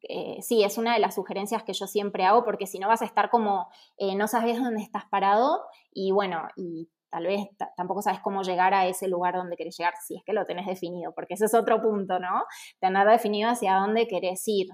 eh, 0.03 0.39
sí, 0.43 0.63
es 0.63 0.79
una 0.79 0.95
de 0.95 1.01
las 1.01 1.15
sugerencias 1.15 1.63
que 1.63 1.73
yo 1.73 1.87
siempre 1.87 2.25
hago, 2.25 2.45
porque 2.45 2.67
si 2.67 2.79
no 2.79 2.89
vas 2.89 3.03
a 3.03 3.05
estar 3.05 3.31
como, 3.31 3.69
no 4.17 4.29
sabes 4.29 4.59
dónde 4.59 4.83
estás 4.83 5.05
parado 5.11 5.65
y 5.93 6.13
bueno, 6.13 6.49
y 6.57 6.89
tal 7.11 7.27
vez 7.27 7.49
tampoco 7.77 8.03
sabes 8.03 8.21
cómo 8.21 8.43
llegar 8.43 8.75
a 8.75 8.87
ese 8.87 9.09
lugar 9.09 9.35
donde 9.35 9.57
querés 9.57 9.77
llegar, 9.77 9.95
si 10.07 10.17
es 10.17 10.23
que 10.25 10.33
lo 10.33 10.45
tenés 10.45 10.67
definido, 10.67 11.13
porque 11.15 11.35
ese 11.35 11.47
es 11.47 11.55
otro 11.55 11.81
punto, 11.83 12.19
¿no? 12.19 12.45
Tener 12.81 13.09
definido 13.09 13.51
hacia 13.51 13.77
dónde 13.77 14.07
querés 14.07 14.43
ir 14.47 14.69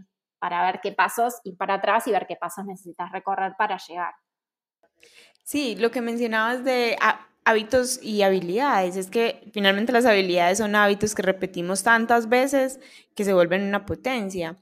para 0.45 0.63
ver 0.63 0.81
qué 0.83 0.93
pasos, 0.93 1.37
ir 1.45 1.57
para 1.57 1.77
atrás 1.77 2.07
y 2.07 2.13
ver 2.13 2.27
qué 2.27 2.37
pasos 2.37 2.67
necesitas 2.67 3.11
recorrer 3.11 3.55
para 3.57 3.79
llegar. 3.79 4.13
Sí, 5.43 5.75
lo 5.75 5.91
que 5.91 6.03
mencionabas 6.03 6.63
de 6.65 6.99
hábitos 7.47 7.99
y 8.03 8.21
habilidades, 8.21 8.97
es 8.97 9.09
que 9.09 9.51
finalmente 9.55 9.91
las 9.91 10.05
habilidades 10.05 10.59
son 10.59 10.77
hábitos 10.77 11.15
que 11.15 11.23
repetimos 11.23 11.83
tantas 11.83 12.29
veces 12.29 12.79
que 13.17 13.25
se 13.25 13.33
vuelven 13.33 13.63
una 13.63 13.87
potencia, 13.87 14.59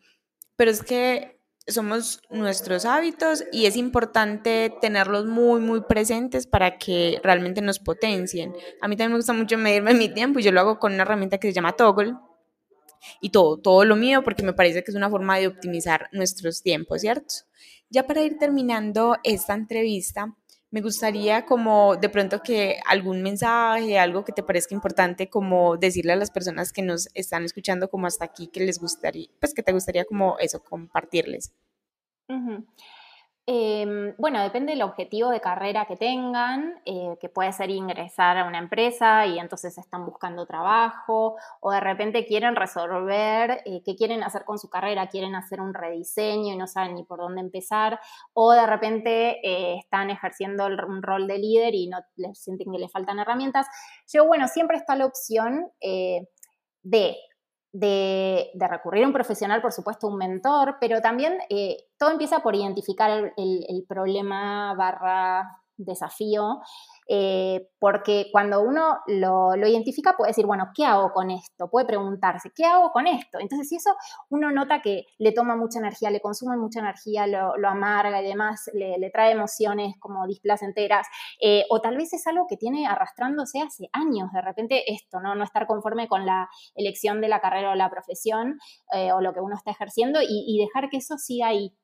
pero 0.55 0.70
es 0.70 0.85
que 0.85 1.41
somos 1.66 2.22
nuestros 2.30 2.85
hábitos 2.85 3.43
y 3.51 3.66
es 3.66 3.74
importante 3.74 4.72
tenerlos 4.80 5.26
muy, 5.26 5.61
muy 5.61 5.80
presentes 5.80 6.47
para 6.47 6.78
que 6.78 7.20
realmente 7.24 7.61
nos 7.61 7.80
potencien. 7.80 8.55
A 8.80 8.87
mí 8.87 8.95
también 8.95 9.14
me 9.14 9.18
gusta 9.18 9.33
mucho 9.33 9.59
medirme 9.59 9.95
mi 9.95 10.09
tiempo 10.09 10.39
y 10.39 10.45
yo 10.45 10.53
lo 10.53 10.61
hago 10.61 10.78
con 10.78 10.93
una 10.93 11.03
herramienta 11.03 11.39
que 11.39 11.49
se 11.49 11.55
llama 11.55 11.72
Toggle 11.72 12.14
y 13.20 13.30
todo, 13.30 13.59
todo 13.59 13.84
lo 13.84 13.96
mío 13.96 14.22
porque 14.22 14.42
me 14.42 14.53
parece 14.53 14.82
que 14.82 14.90
es 14.90 14.96
una 14.96 15.11
forma 15.11 15.38
de 15.38 15.48
optimizar 15.48 16.09
nuestros 16.12 16.62
tiempos, 16.62 17.00
¿cierto? 17.00 17.34
Ya 17.90 18.07
para 18.07 18.22
ir 18.22 18.38
terminando 18.38 19.16
esta 19.22 19.55
entrevista, 19.55 20.34
me 20.70 20.80
gustaría 20.80 21.44
como 21.44 21.96
de 21.96 22.09
pronto 22.09 22.40
que 22.42 22.80
algún 22.86 23.22
mensaje, 23.22 23.98
algo 23.98 24.24
que 24.24 24.32
te 24.32 24.42
parezca 24.42 24.74
importante, 24.74 25.28
como 25.28 25.76
decirle 25.76 26.14
a 26.14 26.16
las 26.16 26.30
personas 26.30 26.72
que 26.72 26.80
nos 26.80 27.09
están 27.12 27.44
escuchando 27.44 27.90
como 27.90 28.07
hasta 28.07 28.24
aquí, 28.24 28.46
que 28.46 28.61
les 28.61 28.78
gustaría, 28.78 29.28
pues 29.38 29.53
que 29.53 29.62
te 29.62 29.72
gustaría 29.72 30.07
como 30.07 30.38
eso, 30.38 30.64
compartirles. 30.64 31.53
Em, 33.45 34.14
bueno, 34.18 34.40
depende 34.40 34.70
del 34.70 34.82
objetivo 34.82 35.30
de 35.30 35.40
carrera 35.40 35.86
que 35.86 35.97
tengan, 35.97 36.80
eh, 36.84 37.16
que 37.20 37.28
puede 37.28 37.53
ser 37.53 37.70
ingresar 37.70 38.38
a 38.38 38.45
una 38.47 38.59
empresa 38.59 39.26
y 39.26 39.40
entonces 39.40 39.76
están 39.78 40.07
buscando 40.07 40.47
trabajo, 40.47 41.36
o 41.61 41.72
de 41.72 41.80
repente 41.80 42.24
quieren 42.24 42.55
resolver 42.55 43.61
eh, 43.64 43.82
qué 43.84 43.97
quieren 43.97 44.22
hacer 44.22 44.45
con 44.45 44.61
su 44.61 44.70
carrera, 44.70 45.09
quieren 45.09 45.34
hacer 45.34 45.61
un 45.61 45.74
rediseño 45.74 46.55
y 46.55 46.57
no 46.57 46.68
saben 46.68 46.95
ni 46.95 47.03
por 47.03 47.18
dónde 47.18 47.40
empezar, 47.40 47.99
o 48.32 48.53
de 48.53 48.64
repente 48.64 49.40
eh, 49.43 49.76
están 49.76 50.11
ejerciendo 50.11 50.66
un 50.66 51.03
rol 51.03 51.26
de 51.26 51.38
líder 51.38 51.74
y 51.74 51.88
no 51.88 51.99
les 52.14 52.38
sienten 52.38 52.70
que 52.70 52.78
les 52.78 52.93
faltan 52.93 53.18
herramientas. 53.18 53.66
Yo, 54.07 54.24
bueno, 54.24 54.47
siempre 54.47 54.76
está 54.76 54.95
la 54.95 55.07
opción 55.07 55.68
de 56.84 57.16
de, 57.73 58.51
recurrir 58.55 59.05
a 59.05 59.07
un 59.07 59.12
profesional, 59.12 59.62
por 59.62 59.73
supuesto, 59.73 60.09
un 60.09 60.18
mentor, 60.18 60.77
pero 60.81 61.01
también 61.01 61.39
eh, 61.49 61.77
todo 61.99 62.11
empieza 62.11 62.41
por 62.41 62.55
identificar 62.55 63.33
el 63.37 63.85
problema 63.89 64.75
barra 64.75 65.61
desafío 65.85 66.61
eh, 67.09 67.68
porque 67.78 68.28
cuando 68.30 68.62
uno 68.62 69.01
lo, 69.07 69.55
identifica 69.57 70.14
puede 70.16 70.30
decir, 70.30 70.47
bueno, 70.47 70.70
¿qué 70.74 70.85
hago 70.85 71.12
con 71.12 71.30
esto? 71.30 71.68
Puede 71.68 71.87
preguntarse, 71.87 72.51
¿qué 72.55 72.64
hago 72.64 72.93
con 72.93 73.07
esto? 73.07 73.39
Entonces, 73.41 73.68
si 73.68 73.76
eso 73.76 73.91
uno 74.30 74.51
nota 74.51 74.80
que 74.80 75.07
le 75.18 75.33
toma 75.33 75.57
mucha 75.57 75.80
energía, 75.80 76.11
le 76.11 76.20
consume 76.20 76.57
mucha 76.57 76.80
energía, 76.80 77.26
lo, 77.26 77.53
amarga 77.68 78.22
y 78.22 78.26
demás, 78.26 78.70
le, 78.72 79.11
trae 79.11 79.33
emociones 79.33 79.95
como 79.99 80.26
displacenteras, 80.26 81.07
eh, 81.41 81.64
o 81.70 81.80
tal 81.80 81.97
vez 81.97 82.12
es 82.12 82.26
algo 82.26 82.47
que 82.49 82.57
tiene 82.57 82.87
arrastrándose 82.87 83.61
hace 83.61 83.89
años, 83.93 84.33
de 84.33 84.41
repente 84.41 84.85
esto, 84.93 85.20
¿no? 85.20 85.35
No 85.35 85.45
estar 85.45 85.66
conforme 85.66 86.09
con 86.09 86.24
la 86.24 86.49
elección 86.74 87.20
de 87.20 87.28
la 87.28 87.41
carrera 87.41 87.72
o 87.72 87.74
la 87.74 87.91
profesión 87.91 88.59
eh, 88.93 89.12
o 89.12 89.20
lo 89.20 89.33
que 89.35 89.41
uno 89.41 89.57
está 89.57 89.70
ejerciendo 89.72 90.20
y, 90.22 90.45
y 90.47 90.64
dejar 90.64 90.89
que 90.89 90.99
eso 90.99 91.18
siga 91.18 91.49
ahí 91.49 91.76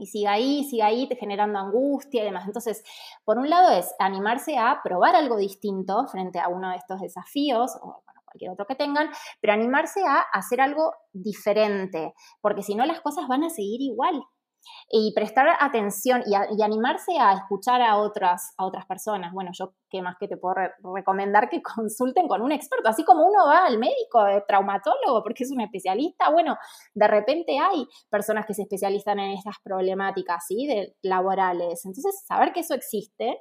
y 0.00 0.06
siga 0.06 0.32
ahí, 0.32 0.64
siga 0.64 0.86
ahí, 0.86 1.08
generando 1.18 1.58
angustia 1.58 2.22
y 2.22 2.24
demás. 2.24 2.46
Entonces, 2.46 2.82
por 3.24 3.38
un 3.38 3.48
lado 3.48 3.70
es 3.70 3.94
animarse 3.98 4.58
a 4.58 4.80
probar 4.82 5.14
algo 5.14 5.36
distinto 5.36 6.06
frente 6.08 6.40
a 6.40 6.48
uno 6.48 6.70
de 6.70 6.76
estos 6.76 7.00
desafíos, 7.00 7.76
o 7.82 8.02
cualquier 8.24 8.50
otro 8.52 8.66
que 8.66 8.74
tengan, 8.74 9.10
pero 9.40 9.52
animarse 9.52 10.02
a 10.06 10.20
hacer 10.32 10.60
algo 10.60 10.92
diferente, 11.12 12.14
porque 12.40 12.62
si 12.62 12.74
no 12.74 12.86
las 12.86 13.00
cosas 13.00 13.28
van 13.28 13.44
a 13.44 13.50
seguir 13.50 13.80
igual 13.82 14.22
y 14.90 15.12
prestar 15.14 15.46
atención 15.60 16.22
y, 16.26 16.62
animarse 16.62 17.18
a 17.18 17.34
escuchar 17.34 17.80
a 17.80 17.96
otras, 17.98 18.54
a 18.56 18.66
otras 18.66 18.86
personas. 18.86 19.32
Bueno, 19.32 19.50
yo 19.52 19.74
qué 19.88 20.02
más 20.02 20.16
que 20.18 20.28
te 20.28 20.36
puedo 20.36 20.54
recomendar 20.94 21.48
que 21.48 21.62
consulten 21.76 22.28
con 22.28 22.42
un 22.42 22.52
experto, 22.52 22.88
así 22.88 23.04
como 23.04 23.24
uno 23.26 23.46
va 23.46 23.66
al 23.66 23.78
médico, 23.78 24.24
de 24.24 24.42
traumatólogo, 24.46 25.22
porque 25.22 25.44
es 25.44 25.52
un 25.52 25.60
especialista, 25.60 26.30
bueno, 26.30 26.56
de 26.94 27.08
repente 27.08 27.58
hay 27.58 27.86
personas 28.08 28.46
que 28.46 28.54
se 28.54 28.62
especializan 28.62 29.18
en 29.18 29.32
estas 29.32 29.56
problemáticas, 29.62 30.44
¿sí? 30.46 30.66
De, 30.66 30.96
laborales. 31.02 31.84
Entonces, 31.84 32.24
saber 32.26 32.52
que 32.52 32.60
eso 32.60 32.74
existe 32.74 33.38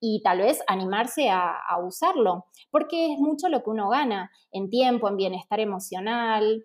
y 0.00 0.22
tal 0.22 0.38
vez 0.38 0.62
animarse 0.66 1.30
a, 1.30 1.56
a 1.68 1.78
usarlo, 1.84 2.46
porque 2.70 3.12
es 3.12 3.18
mucho 3.18 3.48
lo 3.48 3.62
que 3.62 3.70
uno 3.70 3.88
gana 3.88 4.30
en 4.52 4.68
tiempo, 4.68 5.08
en 5.08 5.16
bienestar 5.16 5.60
emocional, 5.60 6.64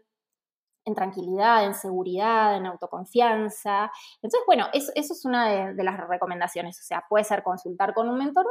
en 0.85 0.93
tranquilidad, 0.93 1.65
en 1.65 1.73
seguridad, 1.73 2.55
en 2.55 2.67
autoconfianza. 2.67 3.91
Entonces, 4.21 4.41
bueno, 4.45 4.67
eso, 4.71 4.91
es 4.95 5.25
una 5.25 5.73
de, 5.73 5.83
las 5.83 5.97
recomendaciones. 6.07 6.79
O 6.79 6.83
sea, 6.83 7.03
puede 7.09 7.23
ser 7.23 7.41
consultar 7.43 7.93
con 7.93 8.07
un 8.07 8.17
mentor 8.17 8.45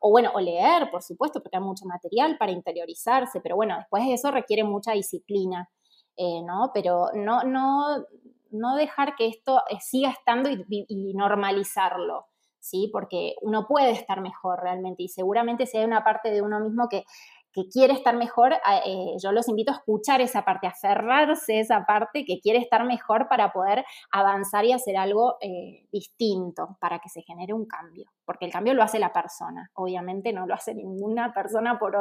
o, 0.00 0.10
bueno, 0.10 0.30
o 0.32 0.40
leer, 0.40 0.90
por 0.90 1.02
supuesto, 1.02 1.42
porque 1.42 1.56
hay 1.56 1.62
mucho 1.62 1.84
material 1.86 2.38
para 2.38 2.52
interiorizarse, 2.52 3.40
pero 3.40 3.56
bueno, 3.56 3.76
después 3.76 4.04
de 4.04 4.14
eso 4.14 4.30
requiere 4.30 4.62
mucha 4.62 4.92
disciplina, 4.92 5.68
eh, 6.16 6.42
¿no? 6.42 6.70
Pero 6.72 7.08
no, 7.14 7.42
no, 7.42 8.04
no 8.52 8.76
dejar 8.76 9.16
que 9.16 9.26
esto 9.26 9.62
eh, 9.68 9.78
siga 9.80 10.10
estando 10.10 10.48
y, 10.48 11.14
normalizarlo. 11.14 12.26
¿Sí? 12.62 12.90
Porque 12.92 13.36
uno 13.40 13.66
puede 13.66 13.92
estar 13.92 14.20
mejor 14.20 14.60
realmente 14.60 15.04
y 15.04 15.08
seguramente 15.08 15.64
si 15.64 15.78
hay 15.78 15.86
una 15.86 16.04
parte 16.04 16.30
de 16.30 16.42
uno 16.42 16.60
mismo 16.60 16.90
que 16.90 17.04
que 17.52 17.68
quiere 17.68 17.92
estar 17.92 18.16
mejor, 18.16 18.52
eh, 18.52 19.14
yo 19.22 19.32
los 19.32 19.48
invito 19.48 19.72
a 19.72 19.76
escuchar 19.76 20.20
esa 20.20 20.44
parte, 20.44 20.66
a 20.66 20.70
aferrarse 20.70 21.58
a 21.58 21.60
esa 21.60 21.84
parte 21.86 22.24
que 22.24 22.40
quiere 22.40 22.58
estar 22.58 22.84
mejor 22.84 23.28
para 23.28 23.52
poder 23.52 23.84
avanzar 24.12 24.64
y 24.64 24.72
hacer 24.72 24.96
algo 24.96 25.36
eh, 25.40 25.86
distinto, 25.90 26.76
para 26.80 27.00
que 27.00 27.08
se 27.08 27.22
genere 27.22 27.52
un 27.52 27.66
cambio. 27.66 28.10
Porque 28.24 28.44
el 28.44 28.52
cambio 28.52 28.74
lo 28.74 28.82
hace 28.82 28.98
la 28.98 29.12
persona, 29.12 29.70
obviamente 29.74 30.32
no 30.32 30.46
lo 30.46 30.54
hace 30.54 30.74
ninguna 30.74 31.32
persona 31.32 31.78
por, 31.78 31.96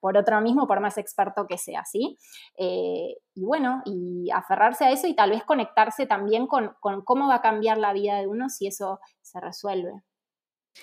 por 0.00 0.16
otro 0.16 0.40
mismo, 0.40 0.66
por 0.66 0.80
más 0.80 0.96
experto 0.96 1.46
que 1.46 1.58
sea, 1.58 1.84
¿sí? 1.84 2.16
Eh, 2.56 3.16
y 3.34 3.44
bueno, 3.44 3.82
y 3.84 4.30
aferrarse 4.30 4.84
a 4.84 4.90
eso 4.90 5.06
y 5.06 5.14
tal 5.14 5.30
vez 5.30 5.44
conectarse 5.44 6.06
también 6.06 6.46
con, 6.46 6.74
con 6.80 7.02
cómo 7.02 7.28
va 7.28 7.36
a 7.36 7.42
cambiar 7.42 7.78
la 7.78 7.92
vida 7.92 8.18
de 8.18 8.26
uno 8.26 8.48
si 8.48 8.66
eso 8.66 9.00
se 9.20 9.40
resuelve 9.40 10.02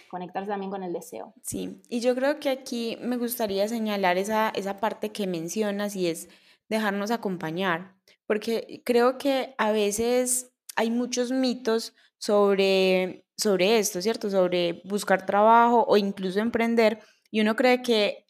conectarse 0.09 0.49
también 0.49 0.71
con 0.71 0.83
el 0.83 0.93
deseo. 0.93 1.33
Sí, 1.43 1.81
y 1.89 1.99
yo 1.99 2.15
creo 2.15 2.39
que 2.39 2.49
aquí 2.49 2.97
me 3.01 3.17
gustaría 3.17 3.67
señalar 3.67 4.17
esa, 4.17 4.49
esa 4.49 4.77
parte 4.77 5.11
que 5.11 5.27
mencionas 5.27 5.95
y 5.95 6.07
es 6.07 6.29
dejarnos 6.69 7.11
acompañar, 7.11 7.95
porque 8.25 8.81
creo 8.85 9.17
que 9.17 9.55
a 9.57 9.71
veces 9.71 10.53
hay 10.75 10.89
muchos 10.89 11.31
mitos 11.31 11.93
sobre, 12.17 13.25
sobre 13.37 13.79
esto, 13.79 14.01
¿cierto? 14.01 14.29
Sobre 14.29 14.81
buscar 14.85 15.25
trabajo 15.25 15.85
o 15.87 15.97
incluso 15.97 16.39
emprender, 16.39 16.99
y 17.29 17.41
uno 17.41 17.55
cree 17.55 17.81
que 17.81 18.25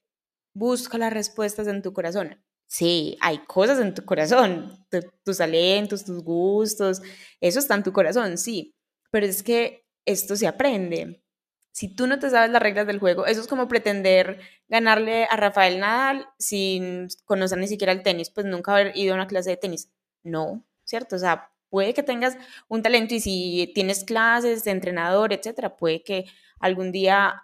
busca 0.54 0.98
las 0.98 1.14
respuestas 1.14 1.68
en 1.68 1.82
tu 1.82 1.94
corazón. 1.94 2.44
Sí, 2.68 3.18
hay 3.20 3.40
cosas 3.40 3.80
en 3.80 3.94
tu 3.94 4.06
corazón, 4.06 4.88
tus 5.26 5.38
talentos, 5.38 6.06
tus 6.06 6.24
gustos, 6.24 7.02
eso 7.42 7.60
está 7.60 7.76
en 7.76 7.84
tu 7.84 7.92
corazón, 7.92 8.38
sí, 8.38 8.74
pero 9.12 9.26
es 9.26 9.44
que 9.44 9.86
esto 10.06 10.36
se 10.36 10.48
aprende, 10.48 11.21
si 11.72 11.88
tú 11.96 12.08
no 12.08 12.20
te 12.20 12.30
sabes 12.30 12.52
las 12.52 12.62
reglas 12.62 12.88
del 12.88 13.00
juego, 13.00 13.26
eso 13.26 13.42
es 13.42 13.48
como 13.48 13.68
pretender 13.68 14.40
ganarle 14.68 15.26
a 15.30 15.36
Rafael 15.38 15.80
Nadal 15.80 16.28
sin 16.38 17.08
conocer 17.26 17.58
ni 17.60 17.68
siquiera 17.68 17.94
el 17.94 18.04
tenis, 18.04 18.30
pues 18.30 18.46
nunca 18.46 18.74
haber 18.74 18.96
ido 18.98 19.14
a 19.14 19.16
una 19.16 19.28
clase 19.28 19.52
de 19.52 19.58
tenis. 19.58 19.90
No, 20.24 20.64
¿cierto? 20.84 21.16
O 21.16 21.20
sea, 21.20 21.52
puede 21.70 21.94
que 21.94 22.04
tengas 22.04 22.38
un 22.68 22.82
talento 22.84 23.16
y 23.16 23.20
si 23.22 23.72
tienes 23.74 24.04
clases 24.04 24.64
de 24.64 24.72
entrenador, 24.72 25.34
etcétera, 25.34 25.78
puede 25.78 26.04
que 26.04 26.26
algún 26.60 26.92
día 26.92 27.44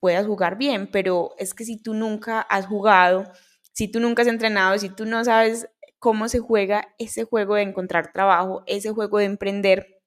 puedas 0.00 0.26
jugar 0.26 0.56
bien, 0.56 0.90
pero 0.90 1.34
es 1.38 1.54
que 1.54 1.64
si 1.64 1.76
tú 1.82 1.94
nunca 1.94 2.40
has 2.40 2.66
jugado, 2.66 3.24
si 3.72 3.88
tú 3.88 4.00
nunca 4.00 4.22
has 4.22 4.28
entrenado, 4.28 4.78
si 4.78 4.88
tú 4.88 5.04
no 5.06 5.24
sabes 5.24 5.68
cómo 5.98 6.28
se 6.28 6.38
juega 6.38 6.94
ese 6.98 7.24
juego 7.24 7.54
de 7.56 7.62
encontrar 7.62 8.12
trabajo, 8.12 8.62
ese 8.66 8.90
juego 8.90 9.18
de 9.18 9.24
emprender, 9.24 10.00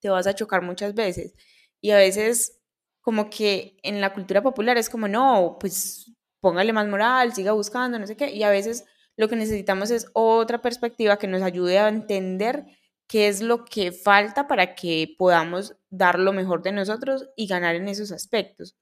te 0.00 0.08
vas 0.10 0.26
a 0.26 0.34
chocar 0.34 0.62
muchas 0.62 0.94
veces. 0.94 1.34
Y 1.80 1.90
a 1.90 1.96
veces 1.96 2.60
como 3.00 3.30
que 3.30 3.76
en 3.82 4.00
la 4.00 4.12
cultura 4.12 4.42
popular 4.42 4.76
es 4.78 4.90
como, 4.90 5.08
no, 5.08 5.56
pues 5.60 6.12
póngale 6.40 6.72
más 6.72 6.88
moral, 6.88 7.32
siga 7.34 7.52
buscando, 7.52 7.98
no 7.98 8.06
sé 8.06 8.16
qué. 8.16 8.30
Y 8.32 8.42
a 8.42 8.50
veces 8.50 8.84
lo 9.16 9.28
que 9.28 9.36
necesitamos 9.36 9.90
es 9.90 10.08
otra 10.12 10.60
perspectiva 10.62 11.18
que 11.18 11.28
nos 11.28 11.42
ayude 11.42 11.78
a 11.78 11.88
entender 11.88 12.64
qué 13.08 13.28
es 13.28 13.40
lo 13.42 13.64
que 13.64 13.92
falta 13.92 14.48
para 14.48 14.74
que 14.74 15.14
podamos 15.18 15.76
dar 15.90 16.18
lo 16.18 16.32
mejor 16.32 16.62
de 16.62 16.72
nosotros 16.72 17.28
y 17.36 17.46
ganar 17.46 17.76
en 17.76 17.88
esos 17.88 18.12
aspectos 18.12 18.76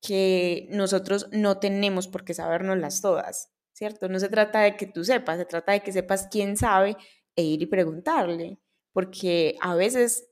que 0.00 0.68
nosotros 0.70 1.28
no 1.32 1.58
tenemos 1.58 2.08
por 2.08 2.24
qué 2.24 2.34
sabernoslas 2.34 3.00
todas, 3.00 3.50
¿cierto? 3.72 4.08
No 4.08 4.18
se 4.20 4.28
trata 4.28 4.60
de 4.60 4.76
que 4.76 4.86
tú 4.86 5.04
sepas, 5.04 5.38
se 5.38 5.44
trata 5.44 5.72
de 5.72 5.80
que 5.80 5.92
sepas 5.92 6.28
quién 6.30 6.56
sabe 6.56 6.96
e 7.36 7.42
ir 7.42 7.62
y 7.62 7.66
preguntarle, 7.66 8.60
porque 8.92 9.56
a 9.60 9.74
veces 9.74 10.27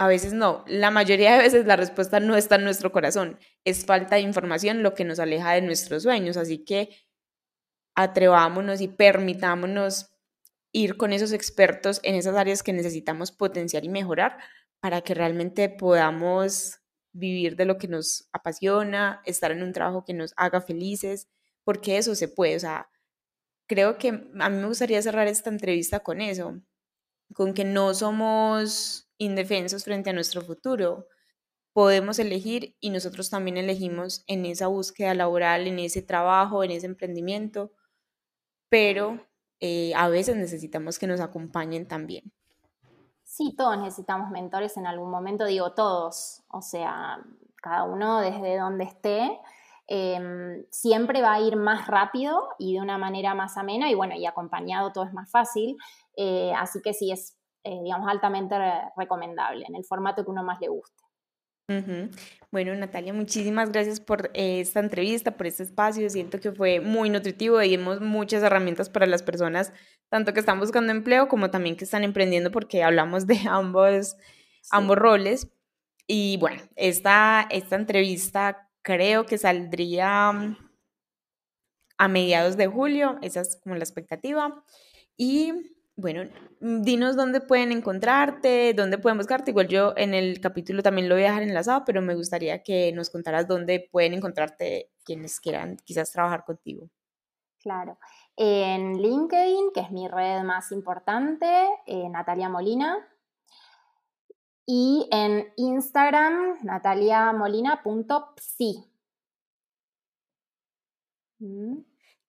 a 0.00 0.06
veces 0.06 0.32
no. 0.32 0.64
La 0.66 0.90
mayoría 0.90 1.32
de 1.32 1.42
veces 1.42 1.66
la 1.66 1.76
respuesta 1.76 2.20
no 2.20 2.34
está 2.34 2.54
en 2.54 2.64
nuestro 2.64 2.90
corazón. 2.90 3.38
Es 3.66 3.84
falta 3.84 4.16
de 4.16 4.22
información 4.22 4.82
lo 4.82 4.94
que 4.94 5.04
nos 5.04 5.18
aleja 5.18 5.52
de 5.52 5.60
nuestros 5.60 6.04
sueños. 6.04 6.38
Así 6.38 6.64
que 6.64 6.88
atrevámonos 7.94 8.80
y 8.80 8.88
permitámonos 8.88 10.10
ir 10.72 10.96
con 10.96 11.12
esos 11.12 11.32
expertos 11.34 12.00
en 12.02 12.14
esas 12.14 12.34
áreas 12.34 12.62
que 12.62 12.72
necesitamos 12.72 13.30
potenciar 13.30 13.84
y 13.84 13.90
mejorar 13.90 14.38
para 14.80 15.02
que 15.02 15.12
realmente 15.12 15.68
podamos 15.68 16.78
vivir 17.12 17.54
de 17.56 17.66
lo 17.66 17.76
que 17.76 17.88
nos 17.88 18.26
apasiona, 18.32 19.20
estar 19.26 19.50
en 19.50 19.62
un 19.62 19.74
trabajo 19.74 20.06
que 20.06 20.14
nos 20.14 20.32
haga 20.38 20.62
felices, 20.62 21.28
porque 21.62 21.98
eso 21.98 22.14
se 22.14 22.28
puede. 22.28 22.56
O 22.56 22.60
sea, 22.60 22.88
creo 23.68 23.98
que 23.98 24.08
a 24.08 24.48
mí 24.48 24.56
me 24.56 24.66
gustaría 24.66 25.02
cerrar 25.02 25.26
esta 25.26 25.50
entrevista 25.50 26.00
con 26.00 26.22
eso, 26.22 26.58
con 27.34 27.52
que 27.52 27.64
no 27.64 27.92
somos 27.92 29.09
indefensos 29.20 29.84
frente 29.84 30.10
a 30.10 30.12
nuestro 30.12 30.40
futuro. 30.40 31.06
Podemos 31.72 32.18
elegir 32.18 32.74
y 32.80 32.90
nosotros 32.90 33.30
también 33.30 33.58
elegimos 33.58 34.24
en 34.26 34.46
esa 34.46 34.66
búsqueda 34.66 35.14
laboral, 35.14 35.66
en 35.66 35.78
ese 35.78 36.02
trabajo, 36.02 36.64
en 36.64 36.72
ese 36.72 36.86
emprendimiento, 36.86 37.70
pero 38.68 39.20
eh, 39.60 39.92
a 39.94 40.08
veces 40.08 40.36
necesitamos 40.36 40.98
que 40.98 41.06
nos 41.06 41.20
acompañen 41.20 41.86
también. 41.86 42.32
Sí, 43.22 43.54
todos 43.56 43.78
necesitamos 43.78 44.30
mentores 44.30 44.76
en 44.76 44.86
algún 44.86 45.10
momento, 45.10 45.44
digo 45.44 45.72
todos, 45.74 46.42
o 46.48 46.62
sea, 46.62 47.22
cada 47.62 47.84
uno 47.84 48.20
desde 48.20 48.58
donde 48.58 48.84
esté, 48.84 49.38
em, 49.86 50.64
siempre 50.70 51.20
va 51.20 51.34
a 51.34 51.40
ir 51.40 51.56
más 51.56 51.86
rápido 51.86 52.48
y 52.58 52.74
de 52.74 52.80
una 52.80 52.98
manera 52.98 53.34
más 53.34 53.56
amena 53.56 53.90
y 53.90 53.94
bueno, 53.94 54.14
y 54.16 54.26
acompañado 54.26 54.92
todo 54.92 55.04
es 55.04 55.12
más 55.12 55.30
fácil, 55.30 55.76
eh, 56.16 56.52
así 56.56 56.80
que 56.82 56.94
sí 56.94 57.12
es, 57.12 57.36
eh, 57.64 57.78
digamos, 57.82 58.08
altamente 58.08 58.54
recomendable 58.96 59.64
en 59.68 59.76
el 59.76 59.84
formato 59.84 60.24
que 60.24 60.30
uno 60.30 60.42
más 60.42 60.60
le 60.60 60.68
guste. 60.68 61.02
Bueno, 62.50 62.74
Natalia, 62.74 63.12
muchísimas 63.12 63.70
gracias 63.70 64.00
por 64.00 64.30
eh, 64.34 64.60
esta 64.60 64.80
entrevista, 64.80 65.36
por 65.36 65.46
este 65.46 65.62
espacio. 65.62 66.10
Siento 66.10 66.40
que 66.40 66.50
fue 66.50 66.80
muy 66.80 67.10
nutritivo 67.10 67.62
y 67.62 67.68
dimos 67.68 68.00
muchas 68.00 68.42
herramientas 68.42 68.90
para 68.90 69.06
las 69.06 69.22
personas, 69.22 69.72
tanto 70.08 70.32
que 70.32 70.40
están 70.40 70.58
buscando 70.58 70.90
empleo 70.90 71.28
como 71.28 71.50
también 71.50 71.76
que 71.76 71.84
están 71.84 72.02
emprendiendo, 72.02 72.50
porque 72.50 72.82
hablamos 72.82 73.26
de 73.28 73.38
ambos, 73.48 74.16
ambos 74.70 74.96
roles. 74.96 75.48
Y 76.08 76.38
bueno, 76.38 76.60
esta, 76.74 77.46
esta 77.50 77.76
entrevista 77.76 78.68
creo 78.82 79.26
que 79.26 79.38
saldría 79.38 80.56
a 81.98 82.08
mediados 82.08 82.56
de 82.56 82.66
julio, 82.66 83.18
esa 83.22 83.42
es 83.42 83.60
como 83.62 83.76
la 83.76 83.84
expectativa. 83.84 84.64
Y 85.16 85.76
bueno, 86.00 86.30
mm, 86.60 86.82
dinos 86.82 87.16
dónde 87.16 87.40
pueden 87.40 87.72
encontrarte, 87.72 88.74
dónde 88.74 88.98
pueden 88.98 89.18
buscarte. 89.18 89.50
Igual 89.50 89.68
yo 89.68 89.94
en 89.96 90.14
el 90.14 90.40
capítulo 90.40 90.82
también 90.82 91.08
lo 91.08 91.14
voy 91.14 91.24
a 91.24 91.28
dejar 91.28 91.42
enlazado, 91.42 91.84
pero 91.84 92.02
me 92.02 92.14
gustaría 92.14 92.62
que 92.62 92.92
nos 92.92 93.10
contaras 93.10 93.46
dónde 93.46 93.88
pueden 93.90 94.14
encontrarte 94.14 94.90
quienes 95.04 95.40
quieran 95.40 95.76
quizás 95.84 96.10
trabajar 96.12 96.44
contigo. 96.44 96.88
Claro. 97.60 97.98
En 98.36 99.00
LinkedIn, 99.00 99.72
que 99.74 99.80
es 99.80 99.90
mi 99.90 100.08
red 100.08 100.42
más 100.42 100.72
importante, 100.72 101.46
eh, 101.86 102.08
Natalia 102.08 102.48
Molina. 102.48 102.96
Y 104.66 105.08
en 105.10 105.52
Instagram, 105.56 106.58
nataliamolina.psi. 106.62 108.86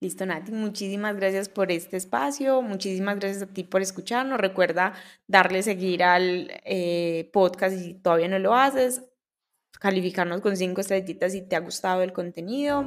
Listo, 0.04 0.26
Nati, 0.26 0.52
muchísimas 0.52 1.16
gracias 1.16 1.47
por 1.47 1.72
este 1.72 1.95
espacio, 1.95 2.64
muchísimas 2.64 3.20
gracias 3.20 3.43
a 3.43 3.45
ti 3.45 3.64
por 3.64 3.84
escucharnos. 3.84 4.39
Recuerda 4.39 4.93
darle 5.28 5.62
seguir 5.62 6.02
al 6.02 6.49
eh, 6.66 7.30
podcast 7.32 7.78
si 7.78 7.93
todavía 7.93 8.28
no 8.28 8.39
lo 8.39 8.56
haces, 8.56 9.04
calificarnos 9.80 10.41
con 10.41 10.58
cinco 10.58 10.82
estrellitas 10.82 11.34
si 11.34 11.43
te 11.43 11.56
ha 11.56 11.60
gustado 11.60 12.02
el 12.02 12.14
contenido. 12.14 12.84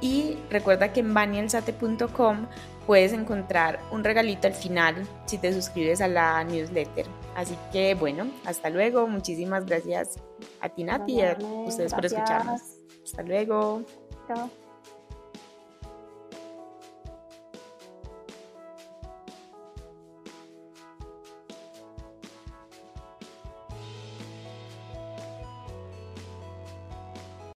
Y 0.00 0.36
recuerda 0.48 0.92
que 0.92 1.00
en 1.00 1.12
banielsate.com 1.12 2.46
puedes 2.86 3.12
encontrar 3.12 3.80
un 3.90 4.04
regalito 4.04 4.46
al 4.46 4.54
final 4.54 5.04
si 5.26 5.38
te 5.38 5.52
suscribes 5.52 6.00
a 6.00 6.06
la 6.06 6.44
newsletter. 6.44 7.06
Así 7.34 7.56
que 7.72 7.96
bueno, 7.96 8.30
hasta 8.44 8.70
luego. 8.70 9.08
Muchísimas 9.08 9.66
gracias 9.66 10.20
a 10.60 10.68
ti, 10.68 10.84
Nati, 10.84 11.14
y 11.14 11.22
a 11.22 11.36
ustedes 11.66 11.92
por 11.92 12.06
escucharnos. 12.06 12.60
Hasta 13.04 13.22
luego. 13.24 13.82
Chao. 14.28 14.61